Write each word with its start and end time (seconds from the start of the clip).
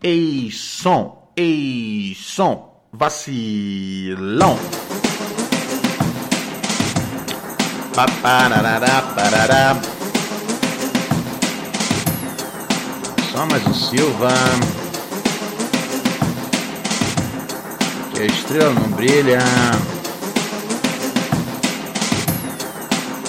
Ei, 0.00 0.48
som, 0.52 1.32
ei, 1.36 2.16
som, 2.16 2.70
vacilão. 2.92 4.56
Só 13.32 13.44
mais 13.46 13.66
um 13.66 13.74
Silva. 13.74 14.28
Que 18.14 18.22
a 18.22 18.26
estrela 18.26 18.72
não 18.72 18.88
brilha. 18.90 19.40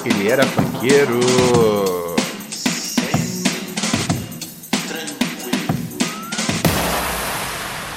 Ele 0.05 0.29
era 0.29 0.45
funkeiro. 0.45 1.98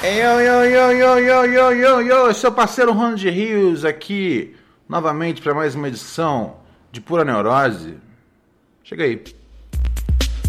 Yo, 0.03 0.41
yo, 0.41 0.65
yo, 0.65 0.91
yo, 0.91 1.17
yo, 1.17 1.45
yo, 1.45 1.71
yo, 1.71 2.01
yo, 2.01 2.33
seu 2.33 2.51
parceiro 2.51 2.91
Ronald 2.91 3.23
Rios 3.23 3.85
aqui, 3.85 4.53
novamente 4.89 5.41
para 5.41 5.53
mais 5.53 5.75
uma 5.75 5.87
edição 5.87 6.57
de 6.91 6.99
Pura 6.99 7.23
Neurose. 7.23 7.95
Chega 8.83 9.05
aí. 9.05 9.23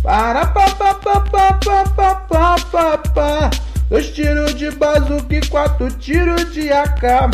Para 0.02 0.46
pa 0.46 0.68
pa 0.70 0.94
pa 0.96 1.20
pa 1.20 1.52
pa 1.54 1.84
pa 1.84 2.14
pa 2.16 2.56
pa 2.56 2.98
pa 2.98 3.50
Dois 3.88 4.10
tiros 4.10 4.56
de 4.56 4.72
bazuca 4.72 5.36
e 5.36 5.48
quatro 5.48 5.88
tiros 5.98 6.52
de 6.52 6.72
AK. 6.72 7.30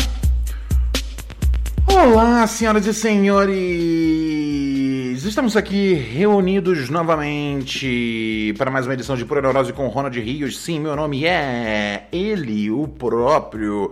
Olá, 1.87 2.45
senhoras 2.45 2.85
e 2.85 2.93
senhores! 2.93 4.70
Estamos 5.11 5.57
aqui 5.57 5.93
reunidos 5.93 6.89
novamente 6.89 8.53
para 8.57 8.71
mais 8.71 8.85
uma 8.85 8.93
edição 8.93 9.17
de 9.17 9.25
Pura 9.25 9.41
Neurose 9.41 9.73
com 9.73 9.85
Ronald 9.89 10.17
Rios. 10.17 10.57
Sim, 10.57 10.79
meu 10.79 10.95
nome 10.95 11.25
é 11.25 12.07
ele, 12.13 12.71
o 12.71 12.87
próprio. 12.87 13.91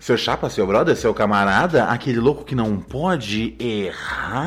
Seu 0.00 0.16
chapa, 0.16 0.48
seu 0.48 0.66
brother, 0.66 0.96
seu 0.96 1.12
camarada, 1.12 1.84
aquele 1.84 2.18
louco 2.18 2.44
que 2.44 2.54
não 2.54 2.78
pode 2.78 3.54
errar. 3.58 4.42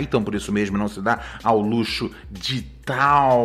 Então, 0.00 0.24
por 0.24 0.34
isso 0.34 0.50
mesmo, 0.50 0.78
não 0.78 0.88
se 0.88 1.02
dá 1.02 1.20
ao 1.42 1.60
luxo 1.60 2.10
de 2.30 2.62
tal 2.62 3.44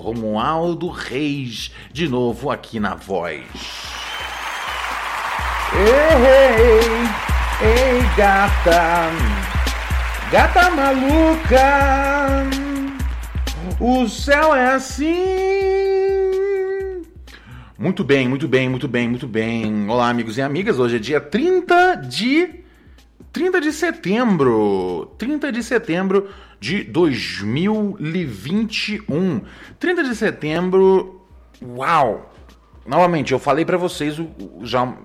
Romualdo 0.00 0.88
Reis, 0.88 1.72
de 1.92 2.06
novo 2.08 2.48
aqui 2.48 2.78
na 2.78 2.94
voz. 2.94 3.42
Ei, 5.74 5.88
ei, 7.60 8.02
gata, 8.16 9.10
gata 10.30 10.70
maluca, 10.70 12.44
o 13.80 14.06
céu 14.08 14.54
é 14.54 14.74
assim. 14.74 15.14
Muito 17.78 18.04
bem, 18.04 18.28
muito 18.28 18.46
bem, 18.48 18.68
muito 18.68 18.86
bem, 18.88 19.08
muito 19.08 19.26
bem. 19.26 19.90
Olá, 19.90 20.08
amigos 20.08 20.38
e 20.38 20.42
amigas. 20.42 20.78
Hoje 20.78 20.96
é 20.96 20.98
dia 20.98 21.20
30 21.20 21.96
de 21.96 22.64
30 23.32 23.60
de 23.60 23.72
setembro. 23.72 25.12
30 25.18 25.52
de 25.52 25.62
setembro 25.62 26.28
de 26.60 26.84
2021. 26.84 29.42
30 29.78 30.04
de 30.04 30.14
setembro. 30.14 31.26
Uau! 31.62 32.32
Novamente, 32.86 33.32
eu 33.32 33.38
falei 33.38 33.64
para 33.64 33.76
vocês 33.76 34.16
já 34.62 34.96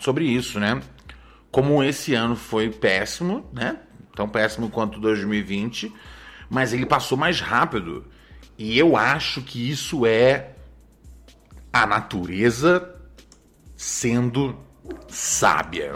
sobre 0.00 0.24
isso, 0.24 0.58
né? 0.58 0.80
Como 1.50 1.82
esse 1.82 2.14
ano 2.14 2.34
foi 2.34 2.70
péssimo, 2.70 3.44
né? 3.52 3.76
Tão 4.16 4.26
péssimo 4.26 4.70
quanto 4.70 4.98
2020, 4.98 5.92
mas 6.48 6.72
ele 6.72 6.86
passou 6.86 7.18
mais 7.18 7.38
rápido. 7.38 8.06
E 8.56 8.78
eu 8.78 8.96
acho 8.96 9.42
que 9.42 9.70
isso 9.70 10.06
é 10.06 10.52
a 11.70 11.86
natureza 11.86 12.96
sendo 13.76 14.56
sábia. 15.06 15.92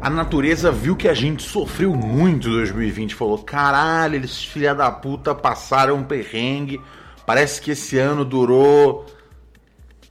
A 0.00 0.08
natureza 0.08 0.70
viu 0.70 0.94
que 0.94 1.08
a 1.08 1.14
gente 1.14 1.42
sofreu 1.42 1.92
muito 1.96 2.46
em 2.46 2.52
2020, 2.52 3.16
falou: 3.16 3.38
caralho, 3.38 4.14
eles 4.14 4.44
filha 4.44 4.72
da 4.72 4.92
puta 4.92 5.34
passaram 5.34 5.96
um 5.96 6.04
perrengue. 6.04 6.80
Parece 7.26 7.60
que 7.60 7.72
esse 7.72 7.98
ano 7.98 8.24
durou, 8.24 9.04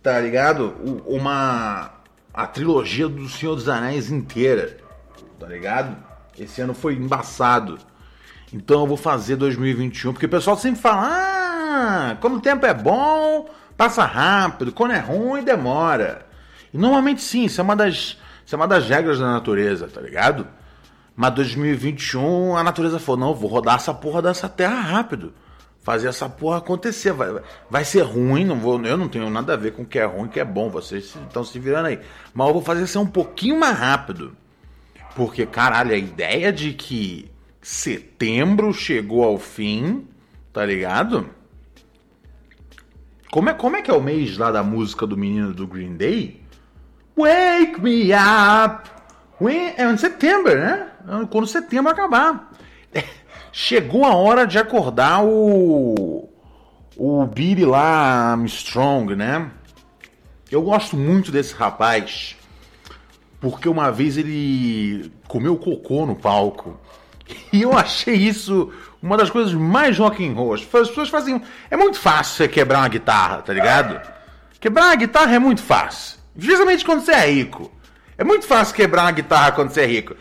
tá 0.07 0.21
ligado? 0.21 0.73
Uma. 1.05 1.91
a 2.33 2.47
trilogia 2.47 3.09
do 3.09 3.27
Senhor 3.27 3.55
dos 3.55 3.67
Anéis 3.67 4.09
inteira, 4.09 4.77
tá 5.37 5.45
ligado? 5.47 5.97
Esse 6.39 6.61
ano 6.61 6.73
foi 6.73 6.93
embaçado. 6.93 7.77
Então 8.53 8.79
eu 8.79 8.87
vou 8.87 8.95
fazer 8.95 9.35
2021, 9.35 10.13
porque 10.13 10.25
o 10.25 10.29
pessoal 10.29 10.55
sempre 10.55 10.79
fala: 10.79 11.09
ah, 11.11 12.17
como 12.21 12.37
o 12.37 12.39
tempo 12.39 12.65
é 12.65 12.73
bom, 12.73 13.49
passa 13.75 14.05
rápido, 14.05 14.71
quando 14.71 14.93
é 14.93 14.99
ruim, 14.99 15.43
demora. 15.43 16.25
E 16.73 16.77
normalmente 16.77 17.21
sim, 17.21 17.43
isso 17.43 17.59
é 17.59 17.63
uma 17.65 17.75
das, 17.75 18.17
isso 18.45 18.55
é 18.55 18.55
uma 18.55 18.67
das 18.67 18.87
regras 18.87 19.19
da 19.19 19.25
natureza, 19.25 19.89
tá 19.89 19.99
ligado? 19.99 20.47
Mas 21.17 21.33
2021 21.33 22.55
a 22.55 22.63
natureza 22.63 22.97
falou: 22.97 23.19
não, 23.19 23.35
vou 23.35 23.49
rodar 23.49 23.75
essa 23.75 23.93
porra 23.93 24.21
dessa 24.21 24.47
terra 24.47 24.79
rápido. 24.79 25.33
Fazer 25.87 26.09
essa 26.09 26.27
porra 26.27 26.57
acontecer. 26.57 27.13
Vai, 27.13 27.41
vai 27.69 27.85
ser 27.85 28.01
ruim, 28.01 28.43
não 28.43 28.59
vou, 28.59 28.77
eu 28.83 28.97
não 28.97 29.07
tenho 29.07 29.29
nada 29.29 29.53
a 29.53 29.55
ver 29.55 29.71
com 29.71 29.83
o 29.83 29.85
que 29.85 29.97
é 29.97 30.03
ruim 30.03 30.27
que 30.27 30.37
é 30.37 30.43
bom. 30.43 30.69
Vocês 30.69 31.15
estão 31.15 31.45
se 31.45 31.57
virando 31.59 31.85
aí. 31.85 32.01
Mas 32.33 32.47
eu 32.47 32.53
vou 32.53 32.61
fazer 32.61 32.85
ser 32.87 32.97
um 32.97 33.05
pouquinho 33.07 33.57
mais 33.57 33.79
rápido. 33.79 34.35
Porque, 35.15 35.45
caralho, 35.45 35.93
a 35.93 35.97
ideia 35.97 36.51
de 36.51 36.73
que 36.73 37.31
setembro 37.61 38.73
chegou 38.73 39.23
ao 39.23 39.37
fim, 39.37 40.05
tá 40.51 40.65
ligado? 40.65 41.29
Como 43.31 43.49
é, 43.49 43.53
como 43.53 43.77
é 43.77 43.81
que 43.81 43.89
é 43.89 43.93
o 43.93 44.03
mês 44.03 44.37
lá 44.37 44.51
da 44.51 44.63
música 44.63 45.07
do 45.07 45.15
menino 45.15 45.53
do 45.53 45.65
Green 45.65 45.95
Day? 45.95 46.41
Wake 47.17 47.79
me 47.79 48.09
up! 48.11 48.89
When, 49.39 49.73
é 49.77 49.89
em 49.89 49.97
setembro, 49.97 50.53
né? 50.53 50.89
Quando 51.29 51.47
setembro 51.47 51.93
acabar. 51.93 52.51
Chegou 53.51 54.05
a 54.05 54.15
hora 54.15 54.45
de 54.45 54.57
acordar 54.57 55.23
o. 55.23 56.29
O 56.95 57.25
Billy 57.27 57.63
lá, 57.63 58.31
Armstrong, 58.31 59.15
né? 59.15 59.51
Eu 60.49 60.61
gosto 60.63 60.97
muito 60.97 61.31
desse 61.31 61.53
rapaz. 61.53 62.35
Porque 63.39 63.69
uma 63.69 63.91
vez 63.91 64.17
ele 64.17 65.11
comeu 65.27 65.57
cocô 65.57 66.05
no 66.05 66.15
palco. 66.15 66.79
E 67.51 67.61
eu 67.61 67.77
achei 67.77 68.15
isso 68.15 68.71
uma 69.01 69.17
das 69.17 69.29
coisas 69.29 69.53
mais 69.53 69.97
rock 69.99 70.25
and 70.25 70.33
roll. 70.33 70.53
As 70.53 70.63
pessoas 70.63 71.09
fazem. 71.09 71.41
É 71.69 71.75
muito 71.75 71.99
fácil 71.99 72.35
você 72.35 72.47
quebrar 72.47 72.79
uma 72.79 72.87
guitarra, 72.87 73.41
tá 73.41 73.53
ligado? 73.53 73.99
Quebrar 74.59 74.85
uma 74.85 74.95
guitarra 74.95 75.35
é 75.35 75.39
muito 75.39 75.61
fácil. 75.61 76.17
Justamente 76.37 76.85
quando 76.85 77.01
você 77.01 77.11
é 77.11 77.29
rico. 77.29 77.71
É 78.17 78.23
muito 78.23 78.47
fácil 78.47 78.75
quebrar 78.75 79.03
uma 79.03 79.11
guitarra 79.11 79.51
quando 79.51 79.69
você 79.69 79.81
é 79.81 79.85
rico. 79.85 80.15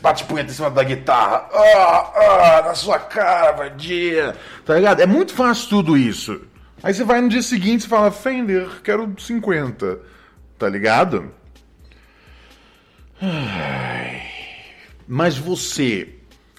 Bate 0.00 0.24
punheta 0.24 0.50
em 0.50 0.54
cima 0.54 0.70
da 0.70 0.82
guitarra. 0.82 1.48
Ah, 1.52 2.12
ah, 2.14 2.62
na 2.66 2.74
sua 2.74 2.98
cara, 2.98 3.52
vadia. 3.52 4.34
Tá 4.64 4.74
ligado? 4.76 5.00
É 5.00 5.06
muito 5.06 5.34
fácil 5.34 5.68
tudo 5.68 5.98
isso. 5.98 6.40
Aí 6.82 6.94
você 6.94 7.04
vai 7.04 7.20
no 7.20 7.28
dia 7.28 7.42
seguinte 7.42 7.82
e 7.84 7.88
fala, 7.88 8.10
Fender, 8.10 8.66
quero 8.82 9.12
50. 9.18 9.98
Tá 10.58 10.68
ligado? 10.68 11.30
Mas 15.06 15.36
você. 15.36 16.08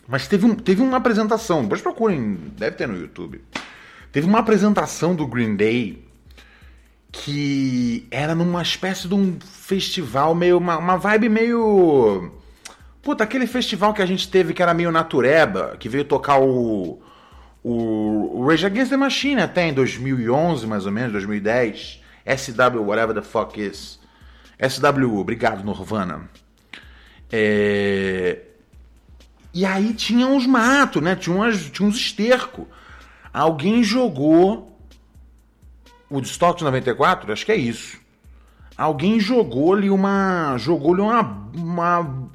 Mas 0.07 0.27
teve, 0.27 0.45
um, 0.45 0.53
teve 0.55 0.81
uma 0.81 0.97
apresentação, 0.97 1.63
depois 1.63 1.81
procurem, 1.81 2.35
deve 2.55 2.75
ter 2.75 2.87
no 2.87 2.97
YouTube. 2.97 3.41
Teve 4.11 4.27
uma 4.27 4.39
apresentação 4.39 5.15
do 5.15 5.27
Green 5.27 5.55
Day 5.55 6.05
que 7.11 8.07
era 8.11 8.35
numa 8.35 8.61
espécie 8.61 9.07
de 9.07 9.13
um 9.13 9.37
festival 9.39 10.35
meio. 10.35 10.57
Uma, 10.57 10.77
uma 10.77 10.97
vibe 10.97 11.29
meio. 11.29 12.31
Puta, 13.01 13.23
aquele 13.23 13.47
festival 13.47 13.93
que 13.93 14.01
a 14.01 14.05
gente 14.05 14.29
teve 14.29 14.53
que 14.53 14.61
era 14.61 14.73
meio 14.73 14.91
natureba, 14.91 15.75
que 15.79 15.87
veio 15.87 16.03
tocar 16.03 16.39
o 16.39 16.99
o, 17.69 18.45
Rage 18.47 18.65
Against 18.65 18.89
the 18.89 18.97
Machine 18.97 19.41
até 19.41 19.67
em 19.67 19.73
2011, 19.73 20.65
mais 20.65 20.85
ou 20.85 20.91
menos, 20.91 21.11
2010. 21.11 22.01
SW, 22.25 22.81
whatever 22.81 23.13
the 23.13 23.21
fuck 23.21 23.59
is. 23.59 23.99
SWU, 24.57 25.19
obrigado, 25.19 25.63
Norvana. 25.63 26.29
É... 27.31 28.39
E 29.53 29.65
aí 29.65 29.93
tinha 29.93 30.27
uns 30.27 30.45
matos, 30.45 31.01
né? 31.01 31.15
Tinha, 31.15 31.35
umas, 31.35 31.69
tinha 31.69 31.87
uns 31.87 31.97
esterco. 31.97 32.67
Alguém 33.37 33.83
jogou 33.83 34.75
o 36.09 36.19
Stock 36.21 36.57
de 36.57 36.63
94, 36.63 37.31
acho 37.31 37.45
que 37.45 37.51
é 37.51 37.55
isso. 37.55 37.99
Alguém 38.75 39.19
jogou-lhe 39.19 39.91
uma. 39.91 40.57
jogou-lhe 40.57 41.01
uma, 41.01 41.21
uma. 41.53 42.29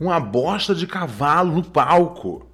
uma 0.00 0.18
bosta 0.18 0.74
de 0.74 0.84
cavalo 0.84 1.52
no 1.52 1.62
palco. 1.62 2.44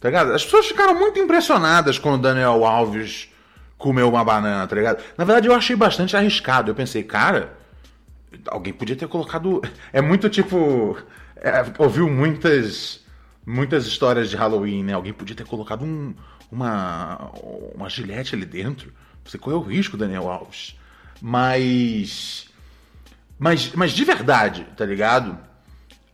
Tá 0.00 0.08
ligado? 0.08 0.32
As 0.32 0.42
pessoas 0.42 0.68
ficaram 0.68 0.94
muito 0.94 1.18
impressionadas 1.18 1.98
quando 1.98 2.14
o 2.14 2.22
Daniel 2.22 2.64
Alves 2.64 3.28
comeu 3.76 4.08
uma 4.08 4.24
banana, 4.24 4.66
tá 4.66 4.74
ligado? 4.74 5.04
Na 5.18 5.24
verdade, 5.24 5.48
eu 5.48 5.54
achei 5.54 5.76
bastante 5.76 6.16
arriscado. 6.16 6.70
Eu 6.70 6.74
pensei, 6.74 7.02
cara, 7.02 7.58
alguém 8.46 8.72
podia 8.72 8.96
ter 8.96 9.06
colocado. 9.06 9.60
É 9.92 10.00
muito 10.00 10.30
tipo. 10.30 10.96
É, 11.36 11.62
ouviu 11.78 12.08
muitas. 12.08 13.06
Muitas 13.44 13.86
histórias 13.86 14.30
de 14.30 14.36
Halloween, 14.36 14.82
né? 14.82 14.92
Alguém 14.94 15.12
podia 15.12 15.34
ter 15.34 15.46
colocado 15.46 15.82
um, 15.82 16.14
uma. 16.50 17.30
uma 17.74 17.88
gilete 17.88 18.34
ali 18.34 18.44
dentro. 18.44 18.92
Você 19.24 19.38
correu 19.38 19.58
o 19.58 19.62
risco, 19.62 19.96
Daniel 19.96 20.28
Alves. 20.28 20.76
Mas. 21.20 22.48
Mas, 23.38 23.72
mas 23.72 23.92
de 23.92 24.04
verdade, 24.04 24.66
tá 24.76 24.84
ligado? 24.84 25.38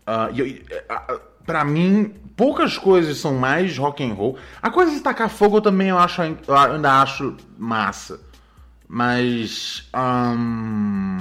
Uh, 0.07 0.37
eu, 0.37 0.47
uh, 0.47 1.21
pra 1.47 1.65
mim, 1.65 2.15
poucas 2.37 2.77
coisas 2.77 3.17
são 3.17 3.35
mais 3.35 3.79
rock 3.79 4.05
and 4.05 4.13
roll. 4.13 4.37
A 4.61 4.71
coisa 4.71 4.93
de 4.93 5.01
tacar 5.01 5.31
fogo 5.31 5.57
eu 5.59 5.63
também 5.63 5.89
eu 5.89 5.99
acho, 5.99 6.21
eu 6.23 6.57
ainda 6.57 7.01
acho 7.01 7.37
massa. 7.59 8.21
Mas. 8.89 9.89
Um, 9.95 11.19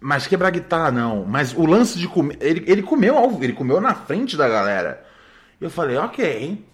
mas 0.00 0.26
quebrar 0.26 0.50
guitarra 0.50 0.90
não. 0.90 1.24
Mas 1.24 1.52
o 1.52 1.66
lance 1.66 1.98
de 1.98 2.06
comer. 2.06 2.36
Ele, 2.40 2.64
ele 2.66 2.82
comeu 2.82 3.38
ele 3.42 3.52
comeu 3.52 3.80
na 3.80 3.94
frente 3.94 4.36
da 4.36 4.48
galera. 4.48 5.04
Eu 5.60 5.70
falei, 5.70 5.96
ok. 5.96 6.64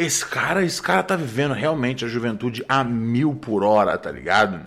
Esse 0.00 0.24
cara, 0.24 0.64
esse 0.64 0.80
cara 0.80 1.02
tá 1.02 1.14
vivendo 1.14 1.52
realmente 1.52 2.06
a 2.06 2.08
juventude 2.08 2.64
a 2.66 2.82
mil 2.82 3.34
por 3.34 3.62
hora, 3.62 3.98
tá 3.98 4.10
ligado? 4.10 4.66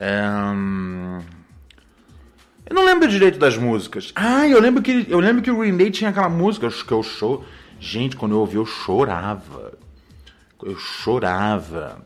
Um... 0.00 1.20
Eu 2.64 2.74
não 2.74 2.82
lembro 2.82 3.06
direito 3.06 3.38
das 3.38 3.58
músicas. 3.58 4.12
Ah, 4.16 4.48
eu 4.48 4.58
lembro 4.58 4.82
que 4.82 5.04
eu 5.06 5.20
lembro 5.20 5.42
que 5.42 5.50
o 5.50 5.58
Green 5.58 5.76
Day 5.76 5.90
tinha 5.90 6.08
aquela 6.08 6.30
música 6.30 6.66
que 6.70 6.92
eu 6.92 7.02
show. 7.02 7.44
Gente, 7.78 8.16
quando 8.16 8.32
eu 8.32 8.38
ouvi 8.38 8.56
eu 8.56 8.64
chorava. 8.64 9.74
Eu 10.62 10.78
chorava. 10.78 11.98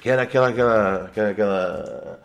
Que 0.00 0.08
era 0.08 0.22
aquela 0.22 0.48
aquela 0.48 1.04
aquela, 1.04 1.30
aquela... 1.30 2.20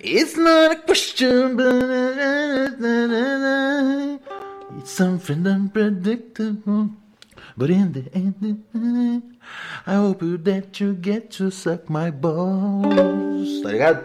It's 0.00 0.36
not 0.36 0.72
a 0.72 0.76
question, 0.76 1.56
it's 4.78 4.90
something 4.90 5.46
unpredictable. 5.46 6.90
But 7.56 7.70
in 7.70 7.92
the 7.92 8.10
end, 8.14 9.36
I 9.86 9.94
hope 9.94 10.20
that 10.20 10.80
you 10.80 10.94
get 10.94 11.30
to 11.32 11.50
suck 11.50 11.88
my 11.88 12.10
balls. 12.10 13.62
Tá 13.62 13.70
ligado? 13.70 14.04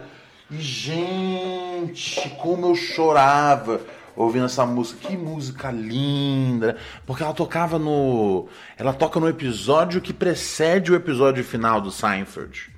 E, 0.51 0.61
gente, 0.61 2.29
como 2.41 2.67
eu 2.67 2.75
chorava 2.75 3.81
ouvindo 4.17 4.45
essa 4.45 4.65
música. 4.65 5.07
Que 5.07 5.15
música 5.15 5.71
linda! 5.71 6.75
Porque 7.05 7.23
ela 7.23 7.33
tocava 7.33 7.79
no. 7.79 8.49
Ela 8.77 8.93
toca 8.93 9.19
no 9.19 9.29
episódio 9.29 10.01
que 10.01 10.11
precede 10.11 10.91
o 10.91 10.95
episódio 10.95 11.43
final 11.43 11.79
do 11.79 11.91
Seinfeld. 11.91 12.73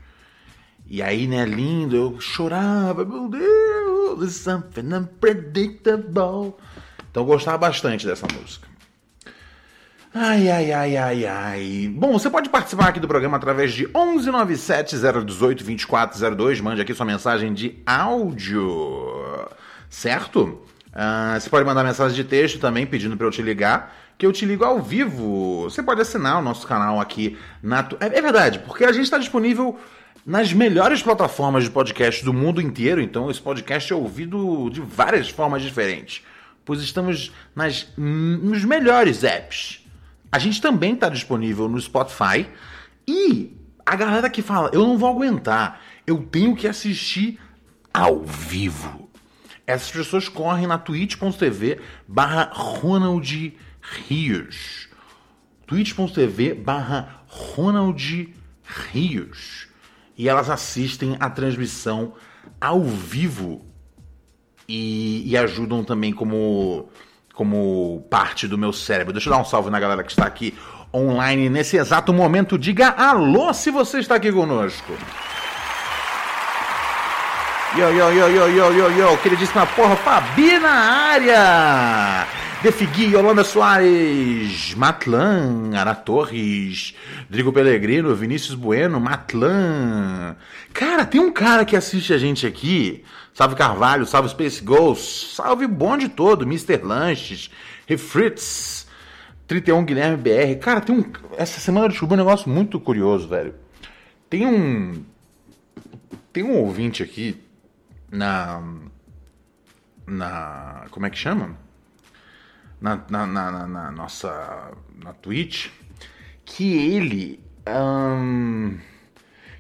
E 0.86 1.02
aí, 1.02 1.28
né, 1.28 1.46
lindo, 1.46 1.96
eu 1.96 2.20
chorava, 2.20 3.06
meu 3.06 3.30
Deus, 3.30 4.36
something 4.36 4.94
unpredictable. 4.94 6.56
Então 7.10 7.24
eu 7.24 7.26
gostava 7.26 7.58
bastante 7.58 8.06
dessa 8.06 8.28
música. 8.34 8.68
Ai, 10.12 10.50
ai, 10.50 10.72
ai, 10.72 10.98
ai, 10.98 11.24
ai. 11.26 11.94
Bom, 11.96 12.14
você 12.14 12.32
pode 12.32 12.50
participar 12.50 12.88
aqui 12.88 13.00
do 13.00 13.08
programa 13.08 13.38
através 13.38 13.72
de 13.72 13.88
11970182402. 13.90 16.62
Mande 16.62 16.82
aqui 16.82 16.96
sua 16.96 17.06
mensagem 17.06 17.54
de 17.54 17.80
áudio, 17.86 19.48
certo? 19.88 20.64
Uh, 21.00 21.40
você 21.40 21.50
pode 21.50 21.66
mandar 21.66 21.82
mensagem 21.82 22.14
de 22.14 22.26
texto 22.26 22.60
também 22.60 22.86
pedindo 22.86 23.16
para 23.16 23.26
eu 23.26 23.32
te 23.32 23.42
ligar, 23.42 23.96
que 24.18 24.26
eu 24.26 24.34
te 24.34 24.44
ligo 24.44 24.66
ao 24.66 24.82
vivo. 24.82 25.64
Você 25.64 25.82
pode 25.82 26.02
assinar 26.02 26.40
o 26.40 26.42
nosso 26.42 26.68
canal 26.68 27.00
aqui 27.00 27.38
na. 27.64 27.88
É, 28.02 28.18
é 28.18 28.22
verdade, 28.22 28.60
porque 28.60 28.84
a 28.84 28.92
gente 28.92 29.06
está 29.06 29.18
disponível 29.18 29.80
nas 30.26 30.52
melhores 30.52 31.02
plataformas 31.02 31.64
de 31.64 31.70
podcast 31.70 32.26
do 32.26 32.34
mundo 32.34 32.62
inteiro, 32.62 33.00
então 33.00 33.32
esse 33.32 33.40
podcast 33.40 33.94
é 33.94 33.96
ouvido 33.96 34.70
de 34.70 34.82
várias 34.82 35.30
formas 35.30 35.62
diferentes, 35.62 36.22
pois 36.66 36.82
estamos 36.82 37.32
nas, 37.56 37.88
nos 37.98 38.66
melhores 38.66 39.24
apps. 39.24 39.88
A 40.30 40.38
gente 40.38 40.62
também 40.62 40.96
está 40.96 41.08
disponível 41.08 41.70
no 41.70 41.80
Spotify 41.80 42.46
e 43.08 43.56
a 43.86 43.96
galera 43.96 44.30
que 44.30 44.42
fala, 44.42 44.70
eu 44.74 44.86
não 44.86 44.98
vou 44.98 45.10
aguentar, 45.10 45.82
eu 46.06 46.18
tenho 46.24 46.56
que 46.58 46.68
assistir 46.68 47.40
ao 47.94 48.20
vivo. 48.20 49.09
Essas 49.70 49.92
pessoas 49.92 50.28
correm 50.28 50.66
na 50.66 50.80
twitch.tv 50.80 51.80
barra 52.08 52.50
Ronald 52.52 53.54
Rios. 53.80 54.90
twitch.tv 55.68 56.56
barra 56.56 57.22
Ronald 57.28 58.34
Rios 58.92 59.68
e 60.18 60.28
elas 60.28 60.50
assistem 60.50 61.18
a 61.20 61.30
transmissão 61.30 62.16
ao 62.60 62.82
vivo 62.82 63.64
e, 64.68 65.30
e, 65.30 65.38
ajudam 65.38 65.84
também 65.84 66.14
como, 66.14 66.90
como 67.36 68.08
parte 68.10 68.48
do 68.48 68.58
meu 68.58 68.74
cérebro. 68.74 69.14
Deixa 69.14 69.30
eu 69.30 69.34
dar 69.34 69.40
um 69.40 69.46
salve 69.46 69.70
na 69.70 69.80
galera 69.80 70.04
que 70.04 70.10
está 70.10 70.26
aqui 70.26 70.58
online 70.92 71.48
nesse 71.48 71.78
exato 71.78 72.12
momento. 72.12 72.58
Diga 72.58 72.90
alô 72.90 73.54
se 73.54 73.70
você 73.70 74.00
está 74.00 74.16
aqui 74.16 74.32
conosco. 74.32 74.94
Yo, 77.78 77.92
yo, 77.92 78.12
yo, 78.12 78.28
yo, 78.28 78.50
yo, 78.50 78.72
yo, 78.72 78.90
yo, 78.90 79.18
queridíssima 79.22 79.64
porra, 79.68 79.96
Fabi 79.96 80.58
na 80.58 80.72
área! 81.14 82.28
Defigui, 82.64 83.12
Yolanda 83.14 83.44
Soares, 83.44 84.74
Matlan, 84.74 85.78
Ara 85.78 85.94
Torres, 85.94 86.96
Drigo 87.30 87.54
Pellegrino, 87.54 88.16
Vinícius 88.16 88.56
Bueno, 88.56 89.00
Matlan. 89.00 90.36
Cara, 90.74 91.06
tem 91.06 91.22
um 91.22 91.32
cara 91.32 91.64
que 91.64 91.76
assiste 91.76 92.12
a 92.12 92.18
gente 92.18 92.48
aqui. 92.48 93.04
Salve 93.36 93.56
Carvalho, 93.56 94.04
salve 94.08 94.30
Space 94.30 94.64
Ghost, 94.64 95.36
salve 95.36 95.68
bonde 95.68 96.10
todo, 96.10 96.46
Mr. 96.46 96.82
Lanches, 96.84 97.52
Refritz, 97.86 98.88
31 99.46 99.86
Guilherme 99.86 100.18
BR. 100.18 100.60
Cara, 100.60 100.82
tem 100.82 100.96
um. 100.96 101.06
Essa 101.38 101.60
semana 101.60 101.86
eu 101.86 101.90
descobri 101.90 102.16
um 102.16 102.18
negócio 102.26 102.50
muito 102.50 102.80
curioso, 102.80 103.28
velho. 103.28 103.54
Tem 104.28 104.48
um. 104.48 105.06
Tem 106.34 106.44
um 106.44 106.58
ouvinte 106.58 107.04
aqui 107.04 107.40
na. 108.12 108.62
Na. 110.08 110.86
Como 110.92 111.06
é 111.06 111.10
que 111.10 111.18
chama? 111.18 111.56
na, 112.82 113.02
na, 113.10 113.26
na, 113.28 113.68
na 113.68 113.92
nossa 113.92 114.72
na 115.04 115.14
Twitch 115.14 115.70
que 116.46 116.94
ele 116.94 117.40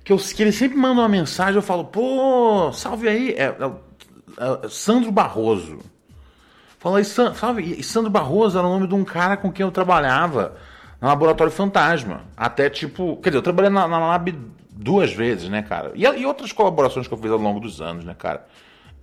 que, 0.03 0.11
eu, 0.11 0.17
que 0.17 0.41
ele 0.41 0.51
sempre 0.51 0.77
manda 0.77 1.01
uma 1.01 1.09
mensagem 1.09 1.55
eu 1.55 1.61
falo 1.61 1.85
pô 1.85 2.71
salve 2.73 3.07
aí 3.07 3.31
é, 3.31 3.45
é, 3.45 4.65
é 4.65 4.69
Sandro 4.69 5.11
Barroso 5.11 5.79
fala 6.79 7.03
salve 7.03 7.83
Sandro 7.83 8.09
Barroso 8.09 8.57
era 8.57 8.67
o 8.67 8.71
nome 8.71 8.87
de 8.87 8.95
um 8.95 9.03
cara 9.03 9.37
com 9.37 9.51
quem 9.51 9.65
eu 9.65 9.71
trabalhava 9.71 10.55
no 11.01 11.07
laboratório 11.07 11.51
fantasma 11.51 12.21
até 12.35 12.69
tipo 12.69 13.17
quer 13.17 13.29
dizer 13.29 13.39
eu 13.39 13.43
trabalhei 13.43 13.69
na, 13.69 13.87
na 13.87 13.99
lab 13.99 14.33
duas 14.81 15.11
vezes 15.11 15.49
né 15.49 15.61
cara 15.61 15.91
e, 15.93 16.03
e 16.03 16.25
outras 16.25 16.51
colaborações 16.51 17.07
que 17.07 17.13
eu 17.13 17.17
fiz 17.17 17.31
ao 17.31 17.37
longo 17.37 17.59
dos 17.59 17.81
anos 17.81 18.05
né 18.05 18.15
cara 18.17 18.47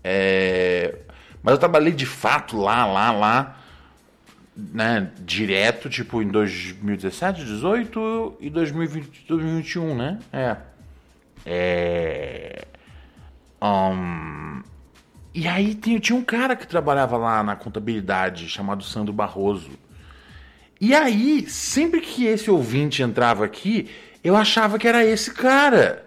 é, 0.02 0.95
mas 1.42 1.52
eu 1.52 1.59
trabalhei 1.59 1.92
de 1.92 2.06
fato 2.06 2.56
lá 2.56 2.87
lá 2.87 3.11
lá 3.11 3.56
né, 4.56 5.11
direto, 5.21 5.90
tipo 5.90 6.23
em 6.23 6.28
2017, 6.28 7.45
2018 7.45 8.37
e 8.40 8.49
2020, 8.49 9.26
2021, 9.28 9.95
né? 9.95 10.18
É. 10.33 10.56
É. 11.45 12.64
Um, 13.61 14.62
e 15.35 15.47
aí 15.47 15.75
tinha, 15.75 16.00
tinha 16.00 16.18
um 16.18 16.25
cara 16.25 16.56
que 16.56 16.66
trabalhava 16.66 17.18
lá 17.18 17.42
na 17.42 17.54
contabilidade 17.54 18.49
chamado 18.49 18.83
Sandro 18.83 19.12
Barroso. 19.12 19.73
E 20.80 20.95
aí, 20.95 21.49
sempre 21.49 22.00
que 22.00 22.25
esse 22.26 22.50
ouvinte 22.50 23.02
entrava 23.02 23.45
aqui, 23.45 23.90
eu 24.26 24.37
achava 24.37 24.78
que 24.78 24.88
era 24.88 25.04
esse 25.04 25.33
cara. 25.33 26.04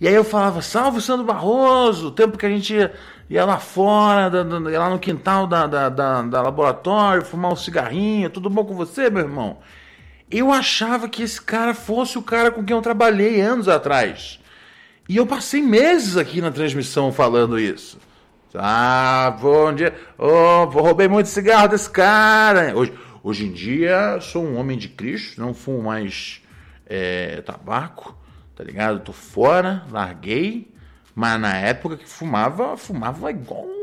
E 0.00 0.06
aí 0.06 0.14
eu 0.14 0.24
falava, 0.24 0.60
salve 0.60 1.00
Sandro 1.00 1.24
Barroso, 1.24 2.08
o 2.08 2.10
tempo 2.10 2.36
que 2.36 2.44
a 2.44 2.48
gente 2.50 2.74
ia, 2.74 2.92
ia 3.30 3.44
lá 3.44 3.58
fora, 3.58 4.28
da, 4.28 4.42
da, 4.42 4.70
ia 4.70 4.78
lá 4.78 4.90
no 4.90 4.98
quintal 4.98 5.46
da, 5.46 5.66
da, 5.66 5.88
da, 5.88 6.22
da 6.22 6.42
laboratório, 6.42 7.24
fumar 7.24 7.52
um 7.52 7.56
cigarrinho, 7.56 8.28
tudo 8.28 8.50
bom 8.50 8.64
com 8.64 8.74
você, 8.74 9.08
meu 9.08 9.22
irmão? 9.22 9.58
Eu 10.30 10.52
achava 10.52 11.08
que 11.08 11.22
esse 11.22 11.40
cara 11.40 11.72
fosse 11.72 12.18
o 12.18 12.22
cara 12.22 12.50
com 12.50 12.64
quem 12.64 12.76
eu 12.76 12.82
trabalhei 12.82 13.40
anos 13.40 13.68
atrás. 13.68 14.40
E 15.08 15.16
eu 15.16 15.26
passei 15.26 15.62
meses 15.62 16.16
aqui 16.16 16.40
na 16.40 16.50
transmissão 16.50 17.12
falando 17.12 17.58
isso. 17.58 17.98
Ah, 18.54 19.36
bom 19.40 19.72
dia. 19.72 19.94
Oh, 20.18 20.64
roubei 20.64 21.08
muito 21.08 21.28
cigarro 21.28 21.68
desse 21.68 21.90
cara. 21.90 22.76
Hoje, 22.76 22.92
hoje 23.22 23.46
em 23.46 23.52
dia, 23.52 24.18
sou 24.20 24.44
um 24.44 24.56
homem 24.56 24.76
de 24.76 24.88
Cristo, 24.88 25.40
não 25.40 25.52
fumo 25.54 25.82
mais 25.82 26.43
é, 26.86 27.40
tabaco, 27.42 28.16
tá 28.54 28.64
ligado? 28.64 29.00
Tô 29.00 29.12
fora, 29.12 29.84
larguei. 29.90 30.72
Mas 31.14 31.40
na 31.40 31.56
época 31.56 31.96
que 31.96 32.08
fumava, 32.08 32.76
fumava 32.76 33.30
igual 33.30 33.74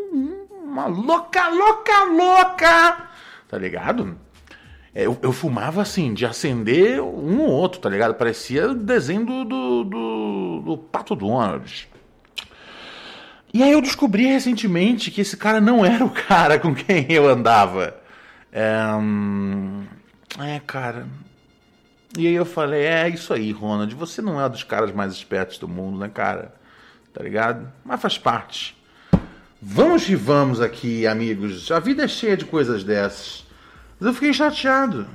uma 0.72 0.86
louca, 0.88 1.50
louca, 1.50 2.03
louca. 2.05 3.10
Tá 3.48 3.58
ligado? 3.58 4.17
É, 4.96 5.05
eu, 5.05 5.17
eu, 5.22 5.31
fumava 5.31 5.81
assim, 5.81 6.13
de 6.13 6.25
acender 6.25 7.01
um 7.01 7.41
ou 7.41 7.50
outro, 7.50 7.81
tá 7.81 7.89
ligado? 7.89 8.15
Parecia 8.15 8.74
desenho 8.74 9.25
do, 9.25 9.43
do, 9.46 9.84
do, 9.84 10.62
do 10.65 10.77
Pato 10.77 11.15
Donald. 11.15 11.89
E 13.53 13.62
aí 13.62 13.72
eu 13.72 13.81
descobri 13.81 14.25
recentemente 14.25 15.12
que 15.12 15.22
esse 15.22 15.36
cara 15.36 15.60
não 15.60 15.86
era 15.86 16.05
o 16.05 16.10
cara 16.10 16.58
com 16.58 16.74
quem 16.74 17.05
eu 17.10 17.27
andava. 17.27 17.98
É, 18.51 18.96
hum, 18.96 19.84
é 20.39 20.62
cara. 20.65 21.05
E 22.18 22.27
aí 22.27 22.34
eu 22.34 22.46
falei, 22.46 22.82
é 22.82 23.10
isso 23.10 23.34
aí, 23.34 23.51
Ronald, 23.51 23.94
você 23.96 24.22
não 24.22 24.39
é 24.39 24.46
um 24.46 24.50
dos 24.50 24.63
caras 24.63 24.91
mais 24.91 25.13
espertos 25.13 25.58
do 25.58 25.68
mundo, 25.68 25.98
né, 25.98 26.10
cara? 26.10 26.53
Tá 27.13 27.24
ligado? 27.24 27.72
Mas 27.86 28.01
faz 28.01 28.18
parte. 28.18 28.75
Vamos 29.62 30.06
que 30.06 30.15
vamos 30.15 30.60
aqui, 30.60 31.06
amigos. 31.06 31.72
A 31.72 31.80
vida 31.80 32.03
é 32.03 32.08
cheia 32.08 32.36
de 32.36 32.46
coisas 32.46 32.84
dessas. 32.84 33.46
Mas 34.00 34.08
eu 34.08 34.13
fiquei 34.13 34.34
chateado. 34.34 35.08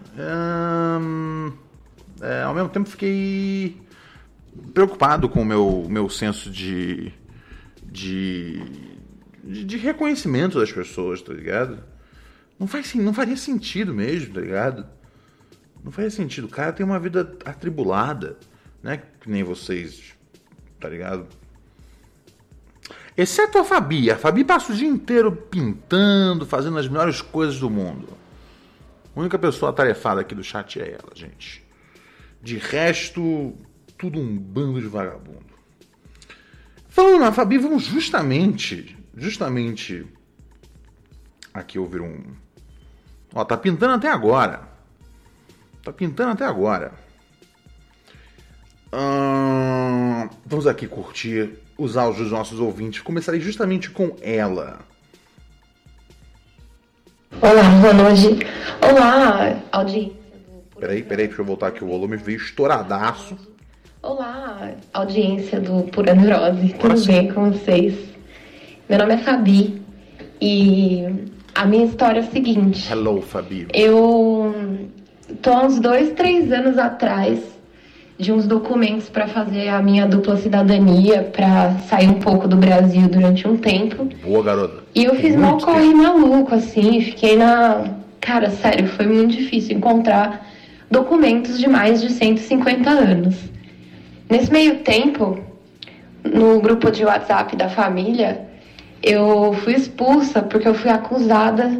É, 2.20 2.42
ao 2.42 2.54
mesmo 2.54 2.68
tempo 2.68 2.88
fiquei 2.88 3.76
preocupado 4.72 5.28
com 5.28 5.42
o 5.42 5.44
meu, 5.44 5.86
meu 5.88 6.08
senso 6.08 6.50
de, 6.50 7.12
de, 7.84 8.62
de, 9.44 9.76
reconhecimento 9.76 10.58
das 10.58 10.72
pessoas, 10.72 11.20
tá 11.20 11.32
ligado? 11.32 11.78
Não, 12.58 12.66
faz, 12.66 12.94
não 12.94 13.12
faria 13.12 13.36
sentido 13.36 13.92
mesmo, 13.92 14.32
tá 14.32 14.40
ligado? 14.40 14.86
Não 15.86 15.92
faria 15.92 16.10
sentido. 16.10 16.48
O 16.48 16.50
cara 16.50 16.72
tem 16.72 16.84
uma 16.84 16.98
vida 16.98 17.32
atribulada, 17.44 18.36
né? 18.82 19.00
Que 19.20 19.30
nem 19.30 19.44
vocês, 19.44 20.14
tá 20.80 20.88
ligado? 20.88 21.28
Exceto 23.16 23.58
a 23.58 23.64
Fabi. 23.64 24.10
A 24.10 24.16
Fabi 24.16 24.42
passa 24.42 24.72
o 24.72 24.74
dia 24.74 24.88
inteiro 24.88 25.30
pintando, 25.30 26.44
fazendo 26.44 26.76
as 26.76 26.88
melhores 26.88 27.22
coisas 27.22 27.60
do 27.60 27.70
mundo. 27.70 28.08
A 29.14 29.20
única 29.20 29.38
pessoa 29.38 29.70
atarefada 29.70 30.22
aqui 30.22 30.34
do 30.34 30.42
chat 30.42 30.80
é 30.80 30.90
ela, 30.90 31.12
gente. 31.14 31.64
De 32.42 32.58
resto, 32.58 33.56
tudo 33.96 34.18
um 34.18 34.36
bando 34.36 34.80
de 34.80 34.88
vagabundo. 34.88 35.54
Falando 36.88 37.20
na 37.20 37.30
Fabi, 37.30 37.58
vamos 37.58 37.84
justamente, 37.84 38.98
justamente 39.16 40.04
aqui 41.54 41.78
ouvir 41.78 42.00
um. 42.00 42.24
Ó, 43.32 43.44
tá 43.44 43.56
pintando 43.56 43.94
até 43.94 44.10
agora. 44.10 44.74
Tá 45.86 45.92
pintando 45.92 46.32
até 46.32 46.44
agora. 46.44 46.90
Hum, 48.92 50.28
vamos 50.44 50.66
aqui 50.66 50.88
curtir 50.88 51.60
os 51.78 51.96
áudios 51.96 52.24
dos 52.24 52.32
nossos 52.32 52.58
ouvintes. 52.58 53.02
Começarei 53.02 53.40
justamente 53.40 53.88
com 53.88 54.16
ela. 54.20 54.80
Olá, 57.40 57.62
Ronald. 57.62 58.20
Olá, 58.82 59.62
audiência. 59.70 60.16
Peraí, 60.76 61.04
peraí, 61.04 61.28
deixa 61.28 61.42
eu 61.42 61.46
voltar 61.46 61.68
aqui. 61.68 61.84
O 61.84 61.86
volume 61.86 62.16
veio 62.16 62.38
estouradaço. 62.38 63.36
Olá, 64.02 64.72
audiência 64.92 65.60
do 65.60 65.84
Pura 65.84 66.16
Neurose. 66.16 66.74
Tudo 66.80 66.98
sim. 66.98 67.12
bem 67.12 67.32
com 67.32 67.52
vocês? 67.52 67.94
Meu 68.88 68.98
nome 68.98 69.14
é 69.14 69.18
Fabi 69.18 69.80
e 70.40 71.04
a 71.54 71.64
minha 71.64 71.86
história 71.86 72.18
é 72.18 72.22
a 72.24 72.26
seguinte. 72.26 72.90
Hello, 72.90 73.22
Fabi. 73.22 73.68
Eu 73.72 74.52
tô 75.42 75.50
há 75.50 75.64
uns 75.64 75.78
dois, 75.78 76.12
três 76.12 76.52
anos 76.52 76.78
atrás 76.78 77.38
de 78.18 78.32
uns 78.32 78.46
documentos 78.46 79.08
para 79.08 79.26
fazer 79.26 79.68
a 79.68 79.82
minha 79.82 80.06
dupla 80.06 80.36
cidadania, 80.36 81.22
para 81.22 81.72
sair 81.88 82.08
um 82.08 82.14
pouco 82.20 82.48
do 82.48 82.56
Brasil 82.56 83.08
durante 83.08 83.46
um 83.46 83.56
tempo. 83.56 84.08
Boa, 84.24 84.42
garota. 84.42 84.84
E 84.94 85.04
eu 85.04 85.14
fiz 85.16 85.36
mal 85.36 85.58
corre 85.58 85.92
maluco, 85.92 86.54
assim, 86.54 87.00
fiquei 87.02 87.36
na. 87.36 87.84
Cara, 88.20 88.50
sério, 88.50 88.88
foi 88.88 89.06
muito 89.06 89.36
difícil 89.36 89.76
encontrar 89.76 90.46
documentos 90.90 91.58
de 91.58 91.68
mais 91.68 92.00
de 92.00 92.10
150 92.10 92.88
anos. 92.88 93.36
Nesse 94.28 94.50
meio 94.50 94.78
tempo, 94.78 95.38
no 96.24 96.60
grupo 96.60 96.90
de 96.90 97.04
WhatsApp 97.04 97.54
da 97.54 97.68
família, 97.68 98.46
eu 99.02 99.54
fui 99.62 99.74
expulsa 99.74 100.42
porque 100.42 100.66
eu 100.66 100.74
fui 100.74 100.90
acusada 100.90 101.70